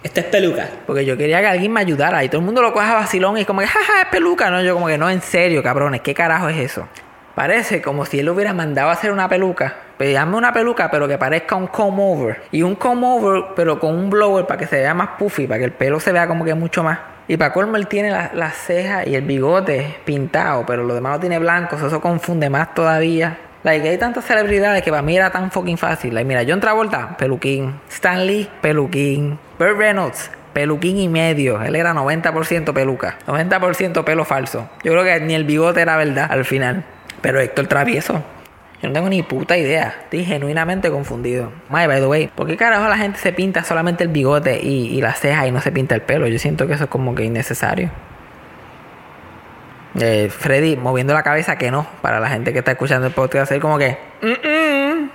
¿esta 0.03 0.21
es 0.21 0.25
peluca? 0.27 0.69
Porque 0.85 1.05
yo 1.05 1.15
quería 1.17 1.39
que 1.39 1.47
alguien 1.47 1.71
me 1.71 1.79
ayudara 1.79 2.23
y 2.23 2.29
todo 2.29 2.39
el 2.39 2.45
mundo 2.45 2.61
lo 2.61 2.73
coja 2.73 2.91
a 2.91 2.95
vacilón 2.95 3.37
y 3.37 3.41
es 3.41 3.47
como 3.47 3.61
que, 3.61 3.67
jaja, 3.67 4.01
es 4.01 4.07
peluca. 4.09 4.49
No, 4.49 4.61
yo 4.61 4.73
como 4.73 4.87
que 4.87 4.97
no, 4.97 5.09
en 5.09 5.21
serio, 5.21 5.63
cabrones, 5.63 6.01
¿qué 6.01 6.13
carajo 6.13 6.49
es 6.49 6.57
eso? 6.57 6.87
Parece 7.35 7.81
como 7.81 8.05
si 8.05 8.19
él 8.19 8.25
lo 8.25 8.33
hubiera 8.33 8.53
mandado 8.53 8.89
a 8.89 8.93
hacer 8.93 9.11
una 9.11 9.29
peluca. 9.29 9.75
Pero 9.97 10.13
dame 10.13 10.35
una 10.35 10.51
peluca, 10.51 10.91
pero 10.91 11.07
que 11.07 11.17
parezca 11.17 11.55
un 11.55 11.67
comb 11.67 11.99
over. 11.99 12.41
Y 12.51 12.63
un 12.63 12.75
comb 12.75 13.03
over, 13.03 13.43
pero 13.55 13.79
con 13.79 13.95
un 13.95 14.09
blower 14.09 14.45
para 14.45 14.59
que 14.59 14.67
se 14.67 14.77
vea 14.77 14.93
más 14.93 15.11
puffy, 15.17 15.47
para 15.47 15.59
que 15.59 15.65
el 15.65 15.71
pelo 15.71 15.99
se 15.99 16.11
vea 16.11 16.27
como 16.27 16.43
que 16.43 16.55
mucho 16.55 16.83
más. 16.83 16.99
Y 17.31 17.37
para 17.37 17.53
colmo 17.53 17.77
él 17.77 17.87
tiene 17.87 18.11
la- 18.11 18.31
las 18.33 18.55
cejas 18.57 19.07
y 19.07 19.15
el 19.15 19.21
bigote 19.21 19.95
pintado, 20.03 20.65
pero 20.65 20.83
lo 20.83 20.93
demás 20.93 21.13
lo 21.13 21.19
tiene 21.21 21.39
blanco, 21.39 21.77
so 21.79 21.87
eso 21.87 22.01
confunde 22.01 22.49
más 22.49 22.73
todavía. 22.73 23.37
Like, 23.63 23.87
hay 23.87 23.97
tantas 23.97 24.25
celebridades 24.25 24.83
que 24.83 24.89
para 24.89 25.01
mí 25.01 25.15
era 25.15 25.29
tan 25.29 25.49
fucking 25.49 25.77
fácil. 25.77 26.13
Like, 26.13 26.27
mira, 26.27 26.41
John 26.45 26.59
Travolta, 26.59 27.15
peluquín. 27.15 27.79
Stan 27.89 28.27
Lee, 28.27 28.49
peluquín. 28.59 29.39
Burt 29.57 29.77
Reynolds, 29.77 30.29
peluquín 30.51 30.97
y 30.97 31.07
medio. 31.07 31.61
Él 31.61 31.77
era 31.77 31.93
90% 31.93 32.73
peluca. 32.73 33.17
90% 33.27 34.03
pelo 34.03 34.25
falso. 34.25 34.69
Yo 34.83 34.91
creo 34.91 35.05
que 35.05 35.21
ni 35.21 35.33
el 35.33 35.45
bigote 35.45 35.79
era 35.79 35.95
verdad 35.95 36.27
al 36.29 36.43
final. 36.43 36.83
Pero 37.21 37.39
Héctor 37.39 37.67
Travieso. 37.67 38.21
Yo 38.81 38.87
no 38.89 38.93
tengo 38.93 39.09
ni 39.09 39.21
puta 39.21 39.57
idea. 39.57 39.95
Estoy 40.03 40.25
genuinamente 40.25 40.89
confundido. 40.89 41.51
My, 41.69 41.85
by 41.85 41.99
the 41.99 42.07
way, 42.07 42.27
¿por 42.33 42.47
qué 42.47 42.57
carajo 42.57 42.87
la 42.87 42.97
gente 42.97 43.19
se 43.19 43.31
pinta 43.31 43.63
solamente 43.63 44.03
el 44.03 44.09
bigote 44.09 44.59
y, 44.61 44.87
y 44.87 45.01
las 45.01 45.19
cejas 45.19 45.47
y 45.47 45.51
no 45.51 45.61
se 45.61 45.71
pinta 45.71 45.93
el 45.93 46.01
pelo? 46.01 46.27
Yo 46.27 46.39
siento 46.39 46.65
que 46.67 46.73
eso 46.73 46.85
es 46.85 46.89
como 46.89 47.13
que 47.13 47.23
innecesario. 47.23 47.91
Eh, 49.99 50.29
Freddy 50.29 50.77
moviendo 50.77 51.13
la 51.13 51.21
cabeza 51.21 51.57
que 51.57 51.69
no. 51.69 51.85
Para 52.01 52.19
la 52.19 52.29
gente 52.29 52.53
que 52.53 52.59
está 52.59 52.71
escuchando 52.71 53.07
el 53.07 53.13
podcast, 53.13 53.51
es 53.51 53.59
como 53.59 53.77
que. 53.77 53.97
"Mm, 54.21 54.47
mm". 54.47 55.09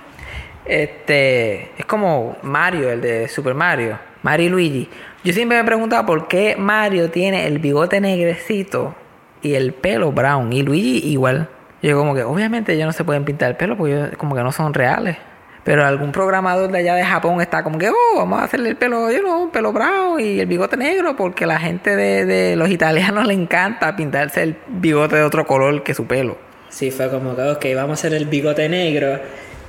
Este. 0.65 1.71
Es 1.77 1.85
como 1.85 2.37
Mario, 2.43 2.89
el 2.89 3.01
de 3.01 3.27
Super 3.27 3.53
Mario. 3.53 3.99
Mario 4.23 4.45
y 4.47 4.49
Luigi. 4.49 4.89
Yo 5.23 5.33
siempre 5.33 5.57
me 5.57 5.63
he 5.63 5.65
preguntado 5.65 6.05
por 6.05 6.27
qué 6.27 6.55
Mario 6.57 7.09
tiene 7.09 7.47
el 7.47 7.59
bigote 7.59 7.99
negrecito 7.99 8.95
y 9.41 9.55
el 9.55 9.73
pelo 9.73 10.11
brown. 10.11 10.53
Y 10.53 10.61
Luigi 10.63 10.99
igual. 11.09 11.49
Yo 11.81 11.97
como 11.97 12.15
que, 12.15 12.23
obviamente 12.23 12.73
ellos 12.73 12.87
no 12.87 12.93
se 12.93 13.03
pueden 13.03 13.23
pintar 13.25 13.51
el 13.51 13.55
pelo 13.55 13.77
porque 13.77 13.93
ellos 13.93 14.09
como 14.17 14.35
que 14.35 14.43
no 14.43 14.51
son 14.51 14.73
reales. 14.73 15.17
Pero 15.63 15.85
algún 15.85 16.13
programador 16.13 16.71
de 16.71 16.77
allá 16.79 16.95
de 16.95 17.03
Japón 17.03 17.41
está 17.41 17.61
como 17.61 17.77
que, 17.77 17.89
oh, 17.89 18.15
vamos 18.15 18.39
a 18.39 18.45
hacerle 18.45 18.69
el 18.69 18.77
pelo, 18.77 19.11
yo 19.11 19.21
no, 19.21 19.51
pelo 19.51 19.73
brown 19.73 20.19
y 20.19 20.39
el 20.39 20.45
bigote 20.45 20.77
negro 20.77 21.17
porque 21.17 21.45
la 21.45 21.59
gente 21.59 21.95
de, 21.95 22.25
de 22.25 22.55
los 22.55 22.69
italianos 22.69 23.25
le 23.27 23.33
encanta 23.33 23.95
pintarse 23.95 24.43
el 24.43 24.55
bigote 24.67 25.17
de 25.17 25.23
otro 25.23 25.45
color 25.45 25.83
que 25.83 25.93
su 25.93 26.07
pelo. 26.07 26.37
Sí, 26.69 26.89
fue 26.89 27.09
como 27.09 27.35
que, 27.35 27.41
ok, 27.41 27.65
vamos 27.75 27.91
a 27.91 27.93
hacer 27.93 28.13
el 28.13 28.25
bigote 28.25 28.69
negro 28.69 29.19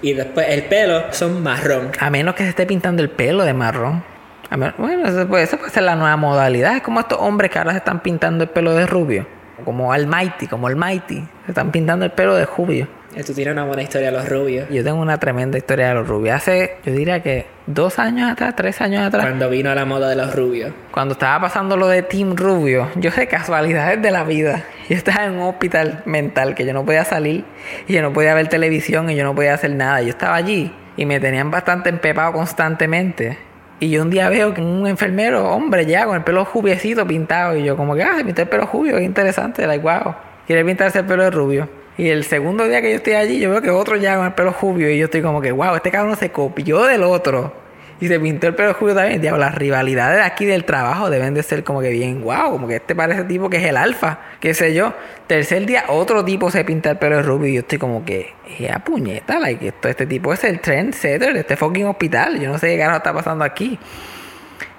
y 0.00 0.12
después 0.12 0.46
el 0.50 0.64
pelo 0.64 1.12
son 1.12 1.42
marrón. 1.42 1.90
A 1.98 2.10
menos 2.10 2.34
que 2.34 2.44
se 2.44 2.50
esté 2.50 2.66
pintando 2.66 3.02
el 3.02 3.10
pelo 3.10 3.44
de 3.44 3.54
marrón. 3.54 4.04
A 4.50 4.56
ver, 4.56 4.74
Bueno, 4.78 5.06
eso 5.06 5.26
puede, 5.26 5.44
eso 5.44 5.58
puede 5.58 5.70
ser 5.70 5.82
la 5.82 5.96
nueva 5.96 6.16
modalidad. 6.16 6.76
Es 6.76 6.82
como 6.82 7.00
estos 7.00 7.18
hombres 7.20 7.50
que 7.50 7.58
ahora 7.58 7.72
se 7.72 7.78
están 7.78 8.00
pintando 8.00 8.44
el 8.44 8.50
pelo 8.50 8.72
de 8.74 8.86
rubio. 8.86 9.26
Como 9.64 9.92
Almighty, 9.92 10.46
como 10.46 10.66
Almighty. 10.66 11.22
Se 11.46 11.52
están 11.52 11.70
pintando 11.70 12.04
el 12.04 12.12
pelo 12.12 12.34
de 12.34 12.46
rubio. 12.46 12.88
Tú 13.26 13.32
tienes 13.32 13.52
una 13.52 13.64
buena 13.64 13.82
historia 13.82 14.12
de 14.12 14.16
los 14.16 14.28
rubios. 14.28 14.68
Yo 14.70 14.84
tengo 14.84 15.00
una 15.00 15.18
tremenda 15.18 15.58
historia 15.58 15.88
de 15.88 15.94
los 15.94 16.06
rubios. 16.06 16.36
Hace, 16.36 16.76
yo 16.84 16.92
diría 16.92 17.20
que 17.20 17.46
dos 17.66 17.98
años 17.98 18.30
atrás, 18.30 18.54
tres 18.54 18.80
años 18.80 19.02
atrás, 19.02 19.24
Cuando 19.24 19.48
vino 19.50 19.74
la 19.74 19.84
moda 19.84 20.08
de 20.08 20.14
los 20.14 20.34
rubios. 20.36 20.72
cuando 20.92 21.14
estaba 21.14 21.40
pasando 21.40 21.76
lo 21.76 21.88
de 21.88 22.02
Team 22.02 22.36
Rubio, 22.36 22.88
yo 22.96 23.10
sé 23.10 23.26
casualidades 23.26 24.00
de 24.00 24.10
la 24.10 24.24
vida. 24.24 24.62
Yo 24.88 24.96
estaba 24.96 25.24
en 25.24 25.32
un 25.32 25.48
hospital 25.48 26.02
mental 26.04 26.54
que 26.54 26.64
yo 26.64 26.72
no 26.72 26.84
podía 26.84 27.04
salir 27.04 27.44
y 27.88 27.94
yo 27.94 28.02
no 28.02 28.12
podía 28.12 28.34
ver 28.34 28.48
televisión 28.48 29.10
y 29.10 29.16
yo 29.16 29.24
no 29.24 29.34
podía 29.34 29.54
hacer 29.54 29.72
nada. 29.72 30.00
Yo 30.02 30.10
estaba 30.10 30.36
allí 30.36 30.72
y 30.96 31.04
me 31.04 31.18
tenían 31.18 31.50
bastante 31.50 31.88
empepado 31.88 32.32
constantemente. 32.32 33.38
Y 33.80 33.90
yo 33.90 34.02
un 34.02 34.10
día 34.10 34.28
veo 34.28 34.54
que 34.54 34.60
un 34.60 34.86
enfermero, 34.86 35.48
hombre, 35.50 35.86
ya 35.86 36.04
con 36.04 36.16
el 36.16 36.24
pelo 36.24 36.44
jubiecito 36.44 37.06
pintado. 37.06 37.56
Y 37.56 37.64
yo 37.64 37.76
como 37.76 37.94
que, 37.94 38.02
ah, 38.02 38.16
se 38.16 38.24
pintó 38.24 38.42
el 38.42 38.48
pelo 38.48 38.68
rubio, 38.72 38.96
qué 38.96 39.04
interesante, 39.04 39.66
like, 39.66 39.82
wow. 39.82 40.14
Quiere 40.46 40.64
pintarse 40.64 41.00
el 41.00 41.06
pelo 41.06 41.22
de 41.24 41.30
rubio. 41.30 41.68
Y 41.96 42.08
el 42.08 42.24
segundo 42.24 42.66
día 42.66 42.80
que 42.80 42.90
yo 42.90 42.96
estoy 42.96 43.14
allí, 43.14 43.38
yo 43.38 43.50
veo 43.50 43.60
que 43.60 43.70
otro 43.70 43.96
ya 43.96 44.16
con 44.16 44.26
el 44.26 44.32
pelo 44.32 44.54
rubio. 44.60 44.90
Y 44.90 44.98
yo 44.98 45.04
estoy 45.04 45.22
como 45.22 45.40
que, 45.40 45.52
wow, 45.52 45.74
este 45.74 45.90
cabrón 45.90 46.16
se 46.16 46.30
copió 46.30 46.84
del 46.84 47.02
otro. 47.02 47.52
Y 48.00 48.08
se 48.08 48.20
pintó 48.20 48.46
el 48.46 48.54
pelo 48.54 48.72
rubio 48.74 48.94
también. 48.94 49.20
Diablo, 49.20 49.40
las 49.40 49.54
rivalidades 49.54 50.18
de 50.18 50.22
aquí 50.22 50.46
del 50.46 50.64
trabajo 50.64 51.10
deben 51.10 51.34
de 51.34 51.42
ser 51.42 51.64
como 51.64 51.80
que 51.80 51.90
bien, 51.90 52.22
wow, 52.22 52.50
como 52.50 52.68
que 52.68 52.76
este 52.76 52.94
parece 52.94 53.24
tipo 53.24 53.50
que 53.50 53.56
es 53.56 53.64
el 53.64 53.76
alfa, 53.76 54.20
qué 54.40 54.54
sé 54.54 54.72
yo. 54.74 54.94
Tercer 55.26 55.66
día, 55.66 55.84
otro 55.88 56.24
tipo 56.24 56.50
se 56.50 56.64
pinta 56.64 56.90
el 56.90 56.98
pelo 56.98 57.22
rubio. 57.22 57.48
Y 57.48 57.54
yo 57.54 57.60
estoy 57.60 57.78
como 57.78 58.04
que, 58.04 58.34
ya 58.58 58.78
puñeta, 58.78 59.38
like, 59.38 59.66
esto, 59.66 59.88
este 59.88 60.06
tipo 60.06 60.32
es 60.32 60.44
el 60.44 60.60
trendsetter 60.60 61.34
de 61.34 61.40
este 61.40 61.56
fucking 61.56 61.86
hospital. 61.86 62.38
Yo 62.38 62.52
no 62.52 62.58
sé 62.58 62.68
qué 62.68 62.78
carajo 62.78 62.98
está 62.98 63.12
pasando 63.12 63.44
aquí. 63.44 63.78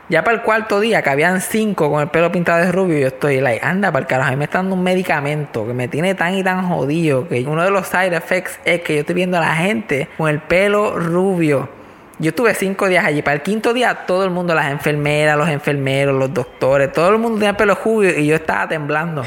Ya 0.09 0.23
para 0.23 0.37
el 0.37 0.41
cuarto 0.41 0.79
día, 0.79 1.03
que 1.03 1.09
habían 1.11 1.39
cinco 1.39 1.91
con 1.91 2.01
el 2.01 2.07
pelo 2.07 2.31
pintado 2.31 2.65
de 2.65 2.71
rubio, 2.71 2.97
yo 2.97 3.07
estoy 3.07 3.41
like, 3.41 3.63
anda 3.63 3.91
para 3.91 4.01
el 4.01 4.07
carajo, 4.07 4.29
a 4.29 4.31
mí 4.31 4.37
me 4.37 4.45
está 4.45 4.57
dando 4.57 4.73
un 4.73 4.81
medicamento 4.81 5.67
que 5.67 5.73
me 5.75 5.87
tiene 5.87 6.15
tan 6.15 6.33
y 6.33 6.43
tan 6.43 6.67
jodido 6.67 7.27
que 7.27 7.41
uno 7.41 7.63
de 7.63 7.69
los 7.69 7.85
side 7.85 8.15
effects 8.15 8.59
es 8.65 8.81
que 8.81 8.95
yo 8.95 8.99
estoy 9.01 9.13
viendo 9.13 9.37
a 9.37 9.41
la 9.41 9.53
gente 9.53 10.07
con 10.17 10.27
el 10.27 10.39
pelo 10.39 10.97
rubio. 10.97 11.69
Yo 12.19 12.29
estuve 12.29 12.53
cinco 12.53 12.89
días 12.89 13.05
allí. 13.05 13.21
Para 13.21 13.35
el 13.35 13.41
quinto 13.41 13.73
día, 13.73 13.93
todo 14.05 14.25
el 14.25 14.29
mundo, 14.29 14.53
las 14.53 14.69
enfermeras, 14.69 15.37
los 15.37 15.47
enfermeros, 15.47 16.13
los 16.13 16.33
doctores, 16.33 16.91
todo 16.91 17.09
el 17.09 17.17
mundo 17.17 17.37
tenía 17.37 17.51
el 17.51 17.55
pelo 17.55 17.79
rubio 17.81 18.17
y 18.17 18.27
yo 18.27 18.35
estaba 18.35 18.67
temblando. 18.67 19.23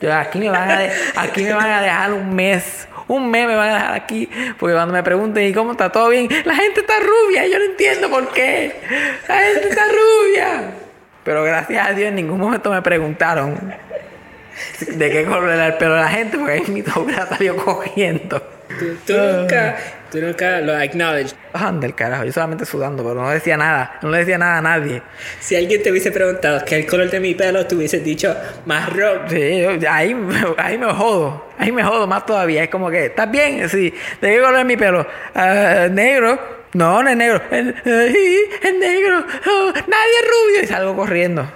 Yo, 0.00 0.14
aquí 0.14 0.38
me 0.38 0.48
van 0.48 0.70
a, 0.70 0.78
aquí 1.16 1.42
me 1.42 1.52
van 1.54 1.70
a 1.70 1.82
dejar 1.82 2.12
un 2.12 2.34
mes. 2.34 2.86
Un 3.08 3.30
mes 3.30 3.48
me 3.48 3.56
van 3.56 3.70
a 3.70 3.74
dejar 3.74 3.94
aquí. 3.94 4.30
Porque 4.60 4.74
cuando 4.74 4.94
me 4.94 5.02
pregunten, 5.02 5.44
¿y 5.44 5.52
cómo 5.52 5.72
está 5.72 5.90
todo 5.90 6.08
bien? 6.10 6.28
La 6.44 6.54
gente 6.54 6.80
está 6.80 6.94
rubia. 7.00 7.48
Yo 7.48 7.58
no 7.58 7.64
entiendo 7.64 8.08
por 8.08 8.28
qué. 8.32 8.76
La 9.26 9.38
gente 9.38 9.68
está 9.68 9.82
rubia. 9.86 10.70
Pero 11.24 11.42
gracias 11.42 11.88
a 11.88 11.92
Dios 11.94 12.10
en 12.10 12.14
ningún 12.14 12.38
momento 12.38 12.70
me 12.70 12.80
preguntaron 12.80 13.74
de 14.86 15.10
qué 15.10 15.24
color 15.24 15.50
era 15.50 15.66
el 15.66 15.74
pelo 15.74 15.94
de 15.94 16.00
la 16.00 16.08
gente. 16.08 16.38
Porque 16.38 16.52
ahí 16.52 16.64
mi 16.68 16.84
hubiera 16.94 17.26
salido 17.26 17.56
cogiendo. 17.56 18.40
Tú 19.06 19.14
nunca, 19.14 19.76
tú 20.10 20.20
nunca 20.20 20.60
lo 20.60 20.74
acknowledge. 20.76 21.34
Anda 21.52 21.86
el 21.86 21.94
carajo. 21.94 22.24
Yo 22.24 22.32
solamente 22.32 22.64
sudando, 22.64 23.02
pero 23.02 23.14
no 23.22 23.30
decía 23.30 23.56
nada. 23.56 23.98
No 24.02 24.10
le 24.10 24.18
decía 24.18 24.38
nada 24.38 24.58
a 24.58 24.62
nadie. 24.62 25.02
Si 25.40 25.56
alguien 25.56 25.82
te 25.82 25.90
hubiese 25.90 26.10
preguntado 26.12 26.64
qué 26.64 26.78
es 26.78 26.84
el 26.84 26.90
color 26.90 27.10
de 27.10 27.20
mi 27.20 27.34
pelo, 27.34 27.66
tú 27.66 27.76
hubieses 27.76 28.02
dicho 28.04 28.36
marrón. 28.66 29.22
Sí, 29.28 29.60
yo- 29.60 29.90
ahí, 29.90 30.14
me- 30.14 30.34
ahí 30.58 30.78
me 30.78 30.92
jodo. 30.92 31.48
Ahí 31.58 31.72
me 31.72 31.82
jodo 31.82 32.06
más 32.06 32.24
todavía. 32.26 32.62
Es 32.64 32.70
como 32.70 32.90
que, 32.90 33.06
¿estás 33.06 33.30
bien? 33.30 33.68
Sí. 33.68 33.92
¿De 34.20 34.28
qué 34.30 34.40
color 34.40 34.60
es 34.60 34.66
mi 34.66 34.76
pelo? 34.76 35.06
"Ah, 35.34 35.88
negro. 35.90 36.58
No, 36.74 37.02
no 37.02 37.08
es 37.10 37.16
negro. 37.16 37.40
Es, 37.50 37.66
es 37.84 38.74
negro. 38.78 39.24
Oh, 39.46 39.72
nadie 39.74 40.14
es 40.22 40.28
rubio. 40.28 40.62
Y 40.62 40.66
salgo 40.66 40.94
corriendo. 40.96 41.50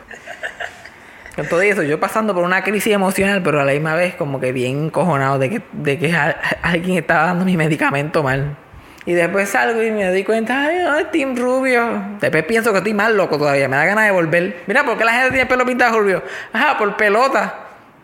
Con 1.35 1.49
todo 1.49 1.63
eso, 1.63 1.83
yo 1.83 1.99
pasando 1.99 2.35
por 2.35 2.45
una 2.45 2.63
crisis 2.63 2.93
emocional, 2.93 3.43
pero 3.43 3.61
a 3.61 3.65
la 3.65 3.73
misma 3.73 3.95
vez 3.95 4.15
como 4.15 4.39
que 4.39 4.53
bien 4.53 4.85
encojonado 4.85 5.39
de 5.39 5.49
que, 5.49 5.63
de 5.73 5.99
que 5.99 6.15
alguien 6.63 6.99
estaba 6.99 7.25
dando 7.25 7.45
mi 7.45 7.57
medicamento 7.57 8.23
mal. 8.23 8.57
Y 9.05 9.15
después 9.15 9.49
salgo 9.49 9.83
y 9.83 9.91
me 9.91 10.09
doy 10.09 10.23
cuenta, 10.25 10.67
ay, 10.67 10.79
no, 10.85 10.97
es 10.97 11.11
Team 11.11 11.37
Rubio. 11.37 12.03
Después 12.21 12.45
pienso 12.45 12.71
que 12.71 12.79
estoy 12.79 12.95
más 12.95 13.11
loco 13.11 13.39
todavía, 13.39 13.69
me 13.69 13.77
da 13.77 13.85
ganas 13.85 14.05
de 14.05 14.11
volver. 14.13 14.63
Mira, 14.67 14.85
¿por 14.85 14.97
qué 14.97 15.05
la 15.05 15.13
gente 15.13 15.29
tiene 15.31 15.43
el 15.43 15.49
pelo 15.49 15.65
pintado 15.65 15.99
rubio? 15.99 16.23
Ajá, 16.53 16.77
por 16.79 16.97
pelota. 16.97 17.55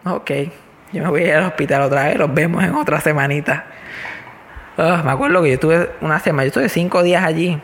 Ok, 0.05 0.31
yo 0.93 1.03
me 1.03 1.11
voy 1.11 1.25
a 1.25 1.27
ir 1.27 1.35
al 1.35 1.45
hospital 1.45 1.83
otra 1.83 2.05
vez, 2.05 2.17
los 2.17 2.33
vemos 2.33 2.65
en 2.65 2.75
otra 2.75 3.01
semanita. 3.01 3.67
Ah, 4.79 5.03
me 5.05 5.13
acuerdo 5.13 5.43
que 5.43 5.49
yo 5.49 5.55
estuve 5.55 5.91
una 6.01 6.19
semana, 6.19 6.45
yo 6.45 6.49
estuve 6.49 6.69
cinco 6.69 7.03
días 7.03 7.23
allí. 7.23 7.61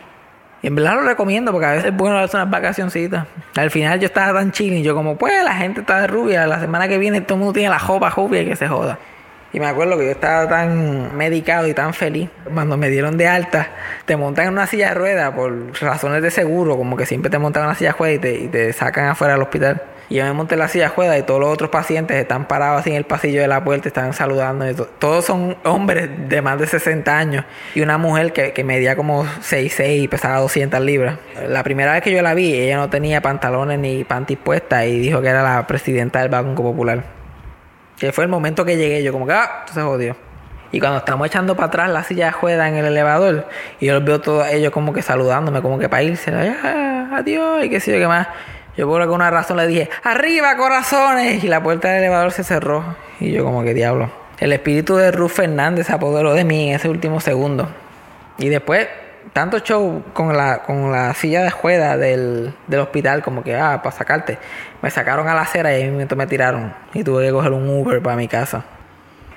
Y 0.64 0.68
en 0.68 0.76
verdad 0.76 0.94
lo 0.94 1.02
recomiendo 1.02 1.52
porque 1.52 1.66
a 1.66 1.70
veces 1.72 1.84
es 1.84 1.94
bueno 1.94 2.16
darse 2.16 2.38
unas 2.38 2.48
vacacioncitas. 2.48 3.26
Al 3.54 3.70
final 3.70 4.00
yo 4.00 4.06
estaba 4.06 4.40
tan 4.40 4.50
chill 4.50 4.72
y 4.72 4.82
yo 4.82 4.94
como, 4.94 5.18
pues 5.18 5.44
la 5.44 5.52
gente 5.56 5.82
está 5.82 6.00
de 6.00 6.06
rubia, 6.06 6.46
la 6.46 6.58
semana 6.58 6.88
que 6.88 6.96
viene 6.96 7.20
todo 7.20 7.34
el 7.34 7.40
mundo 7.40 7.52
tiene 7.52 7.68
la 7.68 7.78
jopa 7.78 8.08
rubia 8.08 8.40
y 8.40 8.46
que 8.46 8.56
se 8.56 8.66
joda. 8.66 8.98
Y 9.52 9.60
me 9.60 9.66
acuerdo 9.66 9.98
que 9.98 10.06
yo 10.06 10.12
estaba 10.12 10.48
tan 10.48 11.14
medicado 11.18 11.68
y 11.68 11.74
tan 11.74 11.92
feliz. 11.92 12.30
Cuando 12.50 12.78
me 12.78 12.88
dieron 12.88 13.18
de 13.18 13.28
alta, 13.28 13.68
te 14.06 14.16
montan 14.16 14.46
en 14.46 14.52
una 14.54 14.66
silla 14.66 14.88
de 14.88 14.94
ruedas 14.94 15.34
por 15.34 15.78
razones 15.82 16.22
de 16.22 16.30
seguro, 16.30 16.78
como 16.78 16.96
que 16.96 17.04
siempre 17.04 17.30
te 17.30 17.38
montan 17.38 17.64
en 17.64 17.66
una 17.66 17.74
silla 17.74 17.92
de 17.92 17.98
ruedas 17.98 18.16
y 18.16 18.18
te, 18.20 18.34
y 18.34 18.48
te 18.48 18.72
sacan 18.72 19.08
afuera 19.08 19.34
del 19.34 19.42
hospital. 19.42 19.82
Y 20.08 20.16
yo 20.16 20.24
me 20.24 20.32
monté 20.32 20.54
en 20.54 20.60
la 20.60 20.68
silla 20.68 20.92
ruedas 20.94 21.18
y 21.18 21.22
todos 21.22 21.40
los 21.40 21.48
otros 21.50 21.70
pacientes 21.70 22.16
están 22.16 22.46
parados 22.46 22.80
así 22.80 22.90
en 22.90 22.96
el 22.96 23.04
pasillo 23.04 23.40
de 23.40 23.48
la 23.48 23.64
puerta, 23.64 23.88
están 23.88 24.12
saludando. 24.12 24.66
Todos 24.98 25.24
son 25.24 25.56
hombres 25.64 26.10
de 26.28 26.42
más 26.42 26.58
de 26.58 26.66
60 26.66 27.16
años 27.16 27.44
y 27.74 27.80
una 27.80 27.96
mujer 27.96 28.32
que, 28.32 28.52
que 28.52 28.64
medía 28.64 28.96
como 28.96 29.24
6'6 29.24 30.02
y 30.02 30.08
pesaba 30.08 30.38
200 30.40 30.80
libras. 30.80 31.16
La 31.48 31.62
primera 31.62 31.92
vez 31.92 32.02
que 32.02 32.12
yo 32.12 32.20
la 32.22 32.34
vi, 32.34 32.54
ella 32.54 32.76
no 32.76 32.90
tenía 32.90 33.22
pantalones 33.22 33.78
ni 33.78 34.04
panties 34.04 34.38
puestas 34.38 34.84
y 34.86 34.98
dijo 34.98 35.22
que 35.22 35.28
era 35.28 35.42
la 35.42 35.66
presidenta 35.66 36.20
del 36.20 36.28
Banco 36.28 36.62
Popular. 36.62 37.02
Que 37.98 38.12
fue 38.12 38.24
el 38.24 38.30
momento 38.30 38.64
que 38.64 38.76
llegué, 38.76 39.02
yo 39.02 39.12
como 39.12 39.26
que, 39.26 39.32
ah, 39.32 39.62
esto 39.64 39.74
se 39.74 39.82
jodió. 39.82 40.16
Y 40.72 40.80
cuando 40.80 40.98
estamos 40.98 41.24
echando 41.28 41.54
para 41.54 41.68
atrás 41.68 41.88
la 41.90 42.02
silla 42.02 42.26
de 42.26 42.32
juega 42.32 42.68
en 42.68 42.74
el 42.74 42.86
elevador, 42.86 43.46
y 43.78 43.86
yo 43.86 43.94
los 43.94 44.04
veo 44.04 44.20
todos 44.20 44.48
ellos 44.48 44.72
como 44.72 44.92
que 44.92 45.02
saludándome, 45.02 45.62
como 45.62 45.78
que 45.78 45.88
para 45.88 46.02
irse, 46.02 46.32
"Ah, 46.34 47.10
adiós, 47.16 47.64
y 47.64 47.70
qué 47.70 47.78
sé 47.78 47.92
yo 47.92 47.98
qué 47.98 48.08
más. 48.08 48.26
Yo 48.76 48.88
por 48.88 49.00
alguna 49.00 49.30
razón 49.30 49.56
le 49.56 49.66
dije, 49.66 49.88
arriba 50.02 50.56
corazones, 50.56 51.44
y 51.44 51.48
la 51.48 51.62
puerta 51.62 51.88
del 51.88 51.98
elevador 51.98 52.32
se 52.32 52.42
cerró. 52.42 52.84
Y 53.20 53.30
yo 53.30 53.44
como 53.44 53.62
que 53.62 53.72
diablo. 53.72 54.10
El 54.38 54.52
espíritu 54.52 54.96
de 54.96 55.12
Ruth 55.12 55.30
Fernández 55.30 55.86
se 55.86 55.92
apoderó 55.92 56.34
de 56.34 56.44
mí 56.44 56.70
en 56.70 56.76
ese 56.76 56.88
último 56.88 57.20
segundo. 57.20 57.68
Y 58.36 58.48
después, 58.48 58.88
tanto 59.32 59.60
show 59.60 60.02
con 60.12 60.36
la, 60.36 60.62
con 60.62 60.90
la 60.90 61.14
silla 61.14 61.44
de 61.44 61.50
juega 61.50 61.96
del, 61.96 62.52
del 62.66 62.80
hospital, 62.80 63.22
como 63.22 63.44
que, 63.44 63.54
ah, 63.54 63.80
para 63.82 63.94
sacarte. 63.94 64.38
Me 64.82 64.90
sacaron 64.90 65.28
a 65.28 65.34
la 65.34 65.42
acera 65.42 65.72
y 65.72 65.82
ahí 65.82 65.90
mismo 65.90 66.16
me 66.16 66.26
tiraron. 66.26 66.74
Y 66.94 67.04
tuve 67.04 67.26
que 67.26 67.32
coger 67.32 67.52
un 67.52 67.68
Uber 67.68 68.02
para 68.02 68.16
mi 68.16 68.26
casa. 68.26 68.64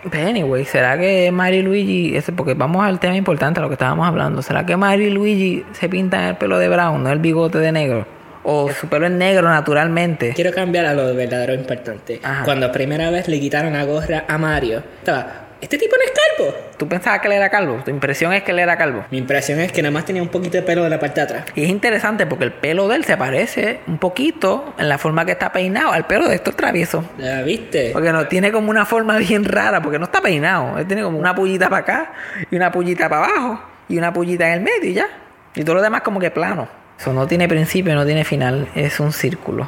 Pero 0.10 0.28
anyway, 0.28 0.66
¿será 0.66 0.98
que 0.98 1.32
Mari 1.32 1.62
Luigi, 1.62 2.16
ese, 2.16 2.32
porque 2.32 2.54
vamos 2.56 2.84
al 2.84 3.00
tema 3.00 3.16
importante, 3.16 3.60
a 3.60 3.64
lo 3.64 3.70
que 3.70 3.74
estábamos 3.74 4.08
hablando, 4.08 4.42
¿será 4.42 4.66
que 4.66 4.78
Mari 4.78 5.10
Luigi 5.10 5.66
se 5.74 5.90
pintan 5.90 6.24
el 6.24 6.38
pelo 6.38 6.58
de 6.58 6.70
brown, 6.70 7.04
no 7.04 7.12
el 7.12 7.20
bigote 7.20 7.60
de 7.60 7.72
negro? 7.72 8.17
O 8.50 8.72
su 8.72 8.88
pelo 8.88 9.08
es 9.08 9.12
negro 9.12 9.50
naturalmente. 9.50 10.32
Quiero 10.34 10.54
cambiar 10.54 10.86
a 10.86 10.94
lo 10.94 11.14
verdadero 11.14 11.54
importante. 11.54 12.22
Ajá. 12.24 12.46
Cuando 12.46 12.72
primera 12.72 13.12
vez 13.12 13.28
le 13.28 13.42
quitaron 13.42 13.74
la 13.74 13.84
gorra 13.84 14.24
a 14.26 14.38
Mario, 14.38 14.82
estaba, 15.00 15.48
¿este 15.60 15.78
tipo 15.78 15.98
no 15.98 16.04
es 16.04 16.12
calvo? 16.12 16.58
¿Tú 16.78 16.88
pensabas 16.88 17.20
que 17.20 17.28
él 17.28 17.34
era 17.34 17.50
calvo? 17.50 17.82
¿Tu 17.84 17.92
impresión 17.92 18.32
es 18.32 18.44
que 18.44 18.52
él 18.52 18.60
era 18.60 18.78
calvo? 18.78 19.04
Mi 19.12 19.18
impresión 19.18 19.60
es 19.60 19.74
que 19.74 19.82
nada 19.82 19.92
más 19.92 20.06
tenía 20.06 20.22
un 20.22 20.30
poquito 20.30 20.56
de 20.56 20.64
pelo 20.64 20.86
de 20.86 20.90
la 20.90 20.98
parte 20.98 21.20
de 21.20 21.26
atrás. 21.26 21.46
Y 21.56 21.64
es 21.64 21.70
interesante 21.70 22.26
porque 22.26 22.46
el 22.46 22.54
pelo 22.54 22.88
de 22.88 22.96
él 22.96 23.04
se 23.04 23.18
parece 23.18 23.82
un 23.86 23.98
poquito 23.98 24.74
en 24.78 24.88
la 24.88 24.98
forma 24.98 25.26
que 25.26 25.34
está 25.34 25.52
peinado 25.52 25.92
al 25.92 26.08
pelo 26.08 26.30
de 26.30 26.36
Héctor 26.36 26.54
Travieso. 26.54 27.04
¿Ya 27.18 27.42
viste? 27.42 27.90
Porque 27.92 28.14
no 28.14 28.30
tiene 28.30 28.54
como 28.54 28.70
una 28.70 28.86
forma 28.86 29.18
bien 29.18 29.44
rara, 29.44 29.82
porque 29.82 30.00
no 30.00 30.06
está 30.06 30.22
peinado. 30.22 30.78
Él 30.80 30.88
tiene 30.88 31.04
como 31.04 31.20
una 31.20 31.36
pullita 31.36 31.68
para 31.68 31.82
acá 31.82 32.14
y 32.50 32.56
una 32.56 32.72
pullita 32.72 33.10
para 33.10 33.26
abajo 33.26 33.62
y 33.90 33.98
una 33.98 34.14
pullita 34.14 34.48
en 34.48 34.54
el 34.54 34.62
medio 34.62 34.90
y 34.90 34.94
ya. 34.94 35.08
Y 35.54 35.66
todo 35.66 35.76
lo 35.76 35.82
demás 35.82 36.00
como 36.00 36.22
que 36.22 36.32
plano. 36.32 36.87
Eso 37.00 37.14
no 37.14 37.28
tiene 37.28 37.48
principio, 37.48 37.94
no 37.94 38.06
tiene 38.06 38.24
final, 38.24 38.68
es 38.74 39.00
un 39.00 39.12
círculo. 39.12 39.68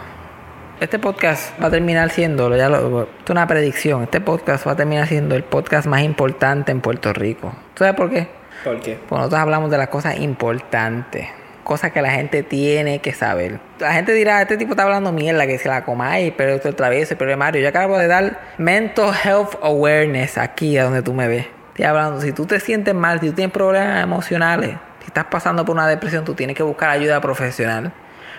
Este 0.79 0.97
podcast 0.97 1.61
va 1.61 1.67
a 1.67 1.69
terminar 1.69 2.09
siendo, 2.09 2.55
ya 2.55 2.69
lo, 2.69 3.03
esto 3.03 3.23
es 3.25 3.29
una 3.29 3.45
predicción, 3.45 4.03
este 4.03 4.19
podcast 4.19 4.65
va 4.65 4.71
a 4.71 4.75
terminar 4.75 5.07
siendo 5.07 5.35
el 5.35 5.43
podcast 5.43 5.85
más 5.87 6.01
importante 6.01 6.71
en 6.71 6.81
Puerto 6.81 7.13
Rico. 7.13 7.53
¿Tú 7.75 7.83
sabes 7.83 7.95
por 7.95 8.09
qué? 8.09 8.27
¿Por 8.63 8.79
qué? 8.79 8.97
Pues 9.07 9.19
nosotros 9.19 9.41
hablamos 9.41 9.69
de 9.69 9.77
las 9.77 9.89
cosas 9.89 10.19
importantes. 10.19 11.27
Cosas 11.63 11.91
que 11.91 12.01
la 12.01 12.09
gente 12.09 12.41
tiene 12.41 12.99
que 12.99 13.13
saber. 13.13 13.59
La 13.77 13.93
gente 13.93 14.11
dirá, 14.13 14.41
este 14.41 14.57
tipo 14.57 14.71
está 14.71 14.83
hablando 14.83 15.11
mierda, 15.11 15.45
que 15.45 15.59
se 15.59 15.69
la 15.69 15.85
comáis, 15.85 16.33
pero 16.35 16.53
esto 16.53 16.69
es 16.69 16.75
travieso, 16.75 17.15
pero 17.15 17.37
Mario. 17.37 17.61
Yo 17.61 17.69
acabo 17.69 17.97
de 17.99 18.07
dar 18.07 18.39
mental 18.57 19.13
health 19.23 19.55
awareness 19.61 20.37
aquí, 20.39 20.79
a 20.79 20.85
donde 20.85 21.03
tú 21.03 21.13
me 21.13 21.27
ves. 21.27 21.45
Estoy 21.69 21.85
hablando, 21.85 22.21
si 22.21 22.31
tú 22.31 22.47
te 22.47 22.59
sientes 22.59 22.95
mal, 22.95 23.19
si 23.19 23.27
tú 23.27 23.33
tienes 23.33 23.53
problemas 23.53 24.01
emocionales, 24.03 24.77
si 24.99 25.07
estás 25.07 25.25
pasando 25.25 25.65
por 25.65 25.75
una 25.75 25.87
depresión, 25.87 26.25
tú 26.25 26.33
tienes 26.33 26.55
que 26.55 26.63
buscar 26.63 26.89
ayuda 26.89 27.21
profesional. 27.21 27.91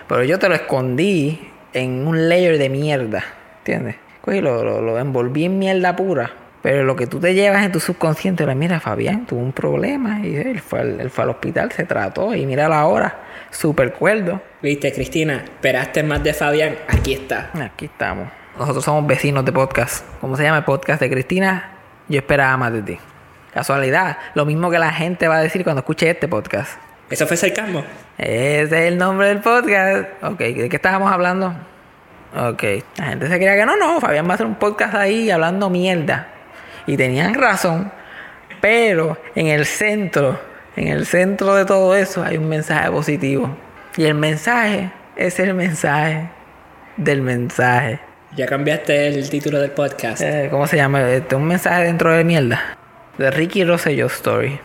Pero 0.07 0.23
yo 0.23 0.39
te 0.39 0.49
lo 0.49 0.55
escondí 0.55 1.51
en 1.73 2.07
un 2.07 2.29
layer 2.29 2.57
de 2.57 2.69
mierda, 2.69 3.23
¿entiendes? 3.59 3.95
Cogí, 4.21 4.41
lo, 4.41 4.63
lo, 4.63 4.81
lo 4.81 4.99
envolví 4.99 5.45
en 5.45 5.57
mierda 5.57 5.95
pura 5.95 6.29
Pero 6.61 6.83
lo 6.83 6.95
que 6.95 7.07
tú 7.07 7.19
te 7.19 7.33
llevas 7.33 7.63
en 7.65 7.71
tu 7.71 7.79
subconsciente, 7.79 8.45
la 8.45 8.53
mira, 8.53 8.79
Fabián 8.79 9.25
tuvo 9.25 9.39
un 9.39 9.51
problema 9.51 10.19
y 10.23 10.35
él 10.35 10.59
fue, 10.59 10.81
al, 10.81 10.99
él 10.99 11.09
fue 11.09 11.23
al 11.23 11.31
hospital, 11.31 11.71
se 11.71 11.85
trató 11.85 12.35
y 12.35 12.45
mira 12.45 12.69
la 12.69 12.85
hora, 12.85 13.19
súper 13.49 13.93
cuerdo. 13.93 14.41
Viste, 14.61 14.91
Cristina, 14.93 15.37
esperaste 15.43 16.03
más 16.03 16.23
de 16.23 16.33
Fabián, 16.33 16.75
aquí 16.87 17.13
está. 17.13 17.49
Aquí 17.59 17.85
estamos. 17.85 18.27
Nosotros 18.57 18.83
somos 18.83 19.07
vecinos 19.07 19.43
de 19.45 19.51
podcast. 19.51 20.05
¿Cómo 20.19 20.35
se 20.35 20.43
llama 20.43 20.59
el 20.59 20.65
podcast 20.65 21.01
de 21.01 21.09
Cristina? 21.09 21.71
Yo 22.09 22.17
esperaba 22.19 22.57
más 22.57 22.73
de 22.73 22.81
ti. 22.81 22.99
Casualidad, 23.53 24.17
lo 24.33 24.45
mismo 24.45 24.71
que 24.71 24.79
la 24.79 24.91
gente 24.93 25.27
va 25.27 25.37
a 25.37 25.41
decir 25.41 25.63
cuando 25.63 25.81
escuche 25.81 26.09
este 26.09 26.27
podcast. 26.27 26.79
¿Eso 27.09 27.27
fue 27.27 27.35
sarcasmo? 27.35 27.83
Ese 28.17 28.63
es 28.63 28.71
el 28.71 28.97
nombre 28.97 29.27
del 29.27 29.39
podcast. 29.39 30.07
Ok, 30.23 30.39
¿de 30.39 30.69
qué 30.69 30.75
estábamos 30.77 31.11
hablando? 31.11 31.53
Ok, 32.33 32.63
la 32.95 33.07
gente 33.07 33.27
se 33.27 33.35
creía 33.35 33.57
que 33.57 33.65
no, 33.65 33.75
no, 33.75 33.99
Fabián 33.99 34.25
va 34.25 34.31
a 34.31 34.33
hacer 34.35 34.45
un 34.45 34.55
podcast 34.55 34.95
ahí 34.95 35.29
hablando 35.29 35.69
mierda. 35.69 36.29
Y 36.87 36.95
tenían 36.95 37.33
razón, 37.33 37.91
pero 38.61 39.17
en 39.35 39.47
el 39.47 39.65
centro, 39.65 40.39
en 40.77 40.87
el 40.87 41.05
centro 41.05 41.53
de 41.55 41.65
todo 41.65 41.93
eso 41.93 42.23
hay 42.23 42.37
un 42.37 42.47
mensaje 42.47 42.89
positivo. 42.89 43.53
Y 43.97 44.05
el 44.05 44.15
mensaje 44.15 44.91
es 45.17 45.37
el 45.41 45.53
mensaje 45.53 46.29
del 46.95 47.21
mensaje. 47.21 47.99
Ya 48.33 48.45
cambiaste 48.45 49.07
el 49.07 49.29
título 49.29 49.59
del 49.59 49.71
podcast. 49.71 50.21
Eh, 50.21 50.47
¿Cómo 50.49 50.65
se 50.67 50.77
llama? 50.77 51.01
Este, 51.11 51.35
un 51.35 51.43
mensaje 51.43 51.83
dentro 51.83 52.13
de 52.13 52.23
mierda. 52.23 52.77
De 53.17 53.29
Ricky 53.29 53.65
Rosselló 53.65 54.05
Story. 54.07 54.57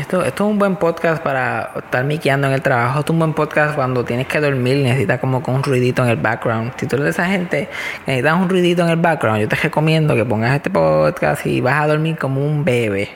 Esto, 0.00 0.24
esto 0.24 0.44
es 0.44 0.50
un 0.50 0.58
buen 0.58 0.76
podcast 0.76 1.22
para 1.22 1.70
estar 1.76 2.02
miqueando 2.04 2.46
en 2.48 2.54
el 2.54 2.62
trabajo. 2.62 3.00
Esto 3.00 3.12
es 3.12 3.14
un 3.14 3.18
buen 3.18 3.34
podcast 3.34 3.74
cuando 3.76 4.04
tienes 4.04 4.26
que 4.26 4.40
dormir 4.40 4.78
y 4.78 4.82
necesitas 4.84 5.20
como 5.20 5.42
con 5.42 5.56
un 5.56 5.62
ruidito 5.62 6.02
en 6.02 6.08
el 6.08 6.16
background. 6.16 6.72
Si 6.78 6.86
tú 6.86 6.96
eres 6.96 7.04
de 7.04 7.10
esa 7.10 7.26
gente 7.26 7.68
que 8.04 8.10
necesitas 8.10 8.40
un 8.40 8.48
ruidito 8.48 8.82
en 8.82 8.88
el 8.88 8.96
background, 8.96 9.42
yo 9.42 9.48
te 9.48 9.56
recomiendo 9.56 10.16
que 10.16 10.24
pongas 10.24 10.56
este 10.56 10.70
podcast 10.70 11.46
y 11.46 11.60
vas 11.60 11.82
a 11.82 11.86
dormir 11.86 12.16
como 12.16 12.44
un 12.44 12.64
bebé. 12.64 13.10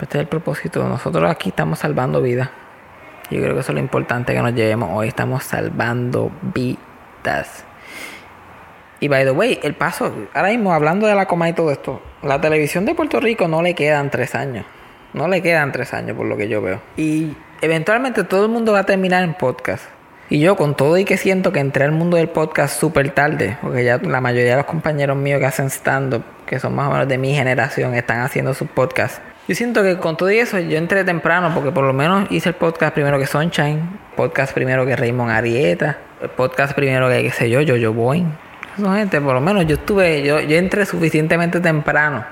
Este 0.00 0.18
es 0.18 0.22
el 0.22 0.28
propósito. 0.28 0.88
Nosotros 0.88 1.30
aquí 1.30 1.50
estamos 1.50 1.78
salvando 1.78 2.22
vidas. 2.22 2.48
Yo 3.30 3.40
creo 3.42 3.54
que 3.54 3.60
eso 3.60 3.72
es 3.72 3.74
lo 3.74 3.80
importante 3.80 4.32
que 4.32 4.40
nos 4.40 4.54
llevemos 4.54 4.88
hoy. 4.92 5.08
Estamos 5.08 5.44
salvando 5.44 6.32
vidas. 6.54 7.67
Y 9.00 9.08
by 9.08 9.24
the 9.24 9.30
way, 9.30 9.60
el 9.62 9.74
paso, 9.74 10.12
ahora 10.34 10.48
mismo 10.48 10.72
hablando 10.72 11.06
de 11.06 11.14
la 11.14 11.26
coma 11.26 11.48
y 11.48 11.52
todo 11.52 11.70
esto, 11.70 12.02
la 12.22 12.40
televisión 12.40 12.84
de 12.84 12.94
Puerto 12.94 13.20
Rico 13.20 13.46
no 13.46 13.62
le 13.62 13.74
quedan 13.74 14.10
tres 14.10 14.34
años. 14.34 14.66
No 15.12 15.28
le 15.28 15.40
quedan 15.40 15.72
tres 15.72 15.94
años 15.94 16.16
por 16.16 16.26
lo 16.26 16.36
que 16.36 16.48
yo 16.48 16.60
veo. 16.60 16.80
Y 16.96 17.34
eventualmente 17.60 18.24
todo 18.24 18.46
el 18.46 18.50
mundo 18.50 18.72
va 18.72 18.80
a 18.80 18.86
terminar 18.86 19.22
en 19.22 19.34
podcast. 19.34 19.84
Y 20.30 20.40
yo 20.40 20.56
con 20.56 20.76
todo 20.76 20.98
y 20.98 21.04
que 21.04 21.16
siento 21.16 21.52
que 21.52 21.60
entré 21.60 21.84
al 21.84 21.92
mundo 21.92 22.18
del 22.18 22.28
podcast 22.28 22.78
súper 22.78 23.10
tarde, 23.10 23.56
porque 23.62 23.82
ya 23.82 23.98
la 23.98 24.20
mayoría 24.20 24.50
de 24.50 24.56
los 24.56 24.66
compañeros 24.66 25.16
míos 25.16 25.40
que 25.40 25.46
hacen 25.46 25.70
stand-up, 25.70 26.22
que 26.44 26.58
son 26.58 26.74
más 26.74 26.88
o 26.88 26.92
menos 26.92 27.08
de 27.08 27.16
mi 27.16 27.34
generación, 27.34 27.94
están 27.94 28.20
haciendo 28.20 28.52
sus 28.52 28.68
podcasts. 28.68 29.22
Yo 29.46 29.54
siento 29.54 29.82
que 29.82 29.96
con 29.96 30.18
todo 30.18 30.30
y 30.30 30.38
eso 30.38 30.58
yo 30.58 30.76
entré 30.76 31.04
temprano 31.04 31.52
porque 31.54 31.70
por 31.70 31.84
lo 31.84 31.94
menos 31.94 32.30
hice 32.30 32.50
el 32.50 32.56
podcast 32.56 32.92
primero 32.92 33.18
que 33.18 33.26
Sunshine, 33.26 33.80
podcast 34.16 34.52
primero 34.52 34.84
que 34.84 34.94
Raymond 34.94 35.30
Arieta, 35.30 35.96
el 36.20 36.28
podcast 36.28 36.74
primero 36.74 37.08
que 37.08 37.22
qué 37.22 37.30
sé 37.30 37.48
yo, 37.48 37.60
Jojo 37.66 37.94
Boing. 37.94 38.47
Eso 38.78 38.92
gente, 38.94 39.20
por 39.20 39.34
lo 39.34 39.40
menos 39.40 39.66
yo 39.66 39.74
estuve, 39.74 40.22
yo, 40.22 40.38
yo 40.38 40.56
entré 40.56 40.86
suficientemente 40.86 41.58
temprano 41.58 42.24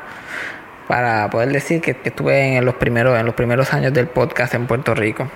para 0.87 1.29
poder 1.29 1.49
decir 1.49 1.81
que, 1.81 1.95
que 1.95 2.11
estuve 2.11 2.59
en 2.59 2.65
los 2.65 2.77
primeros, 2.77 3.19
en 3.19 3.27
los 3.27 3.35
primeros 3.35 3.75
años 3.75 3.93
del 3.93 4.07
podcast 4.07 4.55
en 4.55 4.69
Puerto 4.69 4.95
Rico. 4.95 5.29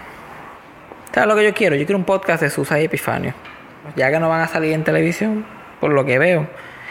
¿Sabes 1.12 1.28
lo 1.28 1.34
que 1.34 1.42
yo 1.42 1.52
quiero? 1.52 1.74
Yo 1.74 1.84
quiero 1.84 1.98
un 1.98 2.04
podcast 2.04 2.44
de 2.44 2.50
Susa 2.50 2.80
y 2.80 2.84
Epifanio. 2.84 3.34
Ya 3.96 4.12
que 4.12 4.20
no 4.20 4.28
van 4.28 4.42
a 4.42 4.46
salir 4.46 4.72
en 4.72 4.84
televisión, 4.84 5.44
por 5.80 5.90
lo 5.90 6.04
que 6.04 6.20
veo, 6.20 6.46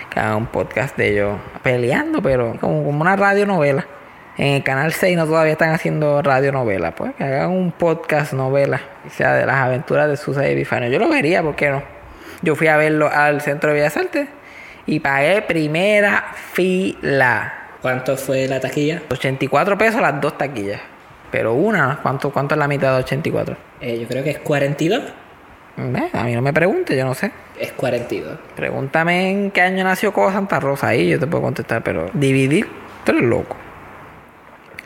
que 0.09 0.19
hagan 0.19 0.35
un 0.35 0.47
podcast 0.47 0.97
de 0.97 1.11
ellos 1.11 1.37
peleando, 1.63 2.21
pero 2.21 2.57
como, 2.59 2.83
como 2.83 2.99
una 2.99 3.15
radionovela. 3.15 3.85
En 4.37 4.55
el 4.55 4.63
canal 4.63 4.91
6 4.91 5.15
no 5.15 5.27
todavía 5.27 5.53
están 5.53 5.69
haciendo 5.69 6.21
radionovela, 6.21 6.93
pues 6.93 7.15
que 7.15 7.23
hagan 7.23 7.51
un 7.51 7.71
podcast 7.71 8.33
novela, 8.33 8.81
sea, 9.09 9.33
de 9.35 9.45
las 9.45 9.55
aventuras 9.55 10.09
de 10.09 10.17
Susa 10.17 10.45
y 10.45 10.51
Epifanio. 10.51 10.89
Yo 10.89 10.99
lo 10.99 11.07
vería, 11.07 11.41
¿por 11.41 11.55
qué 11.55 11.69
no? 11.69 11.98
Yo 12.41 12.55
fui 12.55 12.67
a 12.67 12.77
verlo 12.77 13.09
al 13.11 13.41
Centro 13.41 13.69
de 13.69 13.75
Bellas 13.75 13.97
Artes 13.97 14.27
y 14.85 14.99
pagué 14.99 15.41
primera 15.41 16.33
fila. 16.53 17.53
¿Cuánto 17.81 18.17
fue 18.17 18.47
la 18.47 18.59
taquilla? 18.59 19.01
84 19.09 19.77
pesos 19.77 20.01
las 20.01 20.19
dos 20.19 20.37
taquillas. 20.37 20.81
Pero 21.31 21.53
una, 21.53 21.99
¿cuánto, 22.01 22.31
cuánto 22.31 22.55
es 22.55 22.59
la 22.59 22.67
mitad 22.67 22.93
de 22.93 23.03
84? 23.03 23.55
Eh, 23.81 23.99
yo 24.01 24.07
creo 24.07 24.23
que 24.23 24.31
es 24.31 24.39
42. 24.39 25.03
Eh, 25.77 26.09
a 26.11 26.23
mí 26.23 26.33
no 26.33 26.41
me 26.41 26.51
pregunte, 26.51 26.97
yo 26.97 27.05
no 27.05 27.13
sé. 27.13 27.31
Es 27.59 27.71
42. 27.73 28.37
Pregúntame 28.55 29.29
en 29.29 29.51
qué 29.51 29.61
año 29.61 29.83
nació 29.83 30.11
Cobo 30.11 30.31
Santa 30.31 30.59
Rosa. 30.59 30.87
Ahí 30.87 31.09
yo 31.09 31.19
te 31.19 31.27
puedo 31.27 31.43
contestar, 31.43 31.83
pero 31.83 32.09
dividir, 32.13 32.67
tú 33.05 33.11
eres 33.11 33.23
loco. 33.23 33.55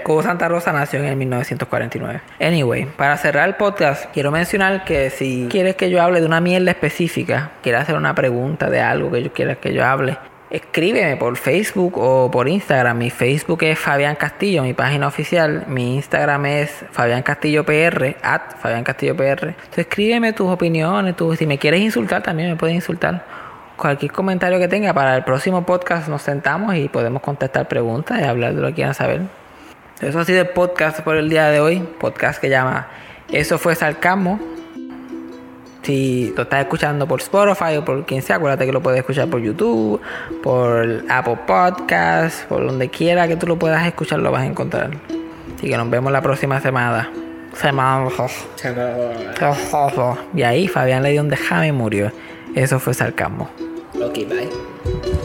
Cobo 0.04 0.22
Santa 0.22 0.48
Rosa 0.48 0.72
nació 0.74 1.00
en 1.00 1.06
el 1.06 1.16
1949. 1.16 2.22
Anyway, 2.40 2.86
para 2.86 3.18
cerrar 3.18 3.48
el 3.48 3.56
podcast, 3.56 4.06
quiero 4.14 4.32
mencionar 4.32 4.84
que 4.84 5.10
si 5.10 5.48
quieres 5.50 5.76
que 5.76 5.90
yo 5.90 6.02
hable 6.02 6.20
de 6.20 6.26
una 6.26 6.42
mierda 6.42 6.72
específica, 6.72 7.52
quieres 7.62 7.82
hacer 7.82 7.96
una 7.96 8.14
pregunta 8.14 8.70
de 8.70 8.82
algo 8.82 9.12
que 9.12 9.24
yo 9.24 9.34
quieras 9.34 9.58
que 9.58 9.74
yo 9.74 9.86
hable, 9.86 10.18
escríbeme 10.54 11.18
por 11.18 11.36
Facebook 11.36 11.98
o 11.98 12.30
por 12.30 12.48
Instagram. 12.48 12.98
Mi 12.98 13.10
Facebook 13.10 13.64
es 13.64 13.80
Fabián 13.80 14.16
Castillo, 14.16 14.64
mi 14.64 14.74
página 14.74 15.08
oficial. 15.08 15.66
Mi 15.68 15.96
Instagram 15.96 16.46
es 16.46 16.86
Fabián 16.92 17.24
Castillo 17.24 17.66
PR, 17.66 18.16
at 18.22 18.58
Fabián 18.62 18.84
Castillo 18.84 19.18
PR. 19.18 19.50
Entonces 19.50 19.88
escríbeme 19.88 20.32
tus 20.34 20.50
opiniones, 20.50 21.16
tus, 21.16 21.40
si 21.40 21.48
me 21.48 21.58
quieres 21.58 21.82
insultar 21.82 22.22
también 22.22 22.50
me 22.50 22.56
puedes 22.56 22.76
insultar. 22.76 23.26
Cualquier 23.76 24.12
comentario 24.12 24.60
que 24.60 24.68
tenga 24.68 24.94
para 24.94 25.16
el 25.16 25.24
próximo 25.24 25.66
podcast 25.66 26.08
nos 26.08 26.22
sentamos 26.22 26.76
y 26.76 26.88
podemos 26.88 27.24
contestar 27.24 27.68
preguntas 27.68 28.22
y 28.22 28.24
hablar 28.24 28.54
de 28.54 28.62
lo 28.62 28.68
que 28.68 28.76
quieran 28.76 28.94
saber. 28.94 29.43
Eso 30.04 30.20
ha 30.20 30.26
sido 30.26 30.42
el 30.42 30.50
podcast 30.50 31.00
por 31.02 31.16
el 31.16 31.30
día 31.30 31.48
de 31.48 31.60
hoy. 31.60 31.80
Podcast 31.80 32.42
que 32.42 32.50
llama 32.50 32.88
Eso 33.32 33.58
fue 33.58 33.76
Sarcasmo. 33.76 34.40
Si 35.82 36.34
lo 36.36 36.44
estás 36.44 36.62
escuchando 36.62 37.08
por 37.08 37.20
Spotify 37.22 37.78
o 37.78 37.86
por 37.86 38.06
quien 38.06 38.22
sea, 38.22 38.38
acuérdate 38.38 38.66
que 38.66 38.72
lo 38.72 38.82
puedes 38.82 39.00
escuchar 39.00 39.28
por 39.30 39.42
YouTube, 39.42 40.00
por 40.42 41.04
Apple 41.10 41.40
Podcast, 41.46 42.46
por 42.48 42.66
donde 42.66 42.90
quiera 42.90 43.28
que 43.28 43.36
tú 43.36 43.48
lo 43.48 43.60
puedas 43.60 43.86
escuchar, 43.86 44.20
lo 44.20 44.32
vas 44.32 44.44
a 44.44 44.46
encontrar. 44.46 44.92
Así 45.58 45.68
que 45.68 45.78
nos 45.78 45.90
vemos 45.90 46.12
la 46.12 46.22
próxima 46.22 46.60
semana. 46.62 47.12
Semana. 47.54 48.10
Y 50.34 50.44
ahí 50.44 50.68
Fabián 50.68 51.04
le 51.04 51.12
dio 51.12 51.22
un 51.22 51.30
déjame 51.30 51.68
y 51.68 51.72
murió. 51.72 52.12
Eso 52.56 52.80
fue 52.80 52.94
sarcasmo. 52.94 53.50
Ok, 54.02 54.16
bye. 54.30 55.23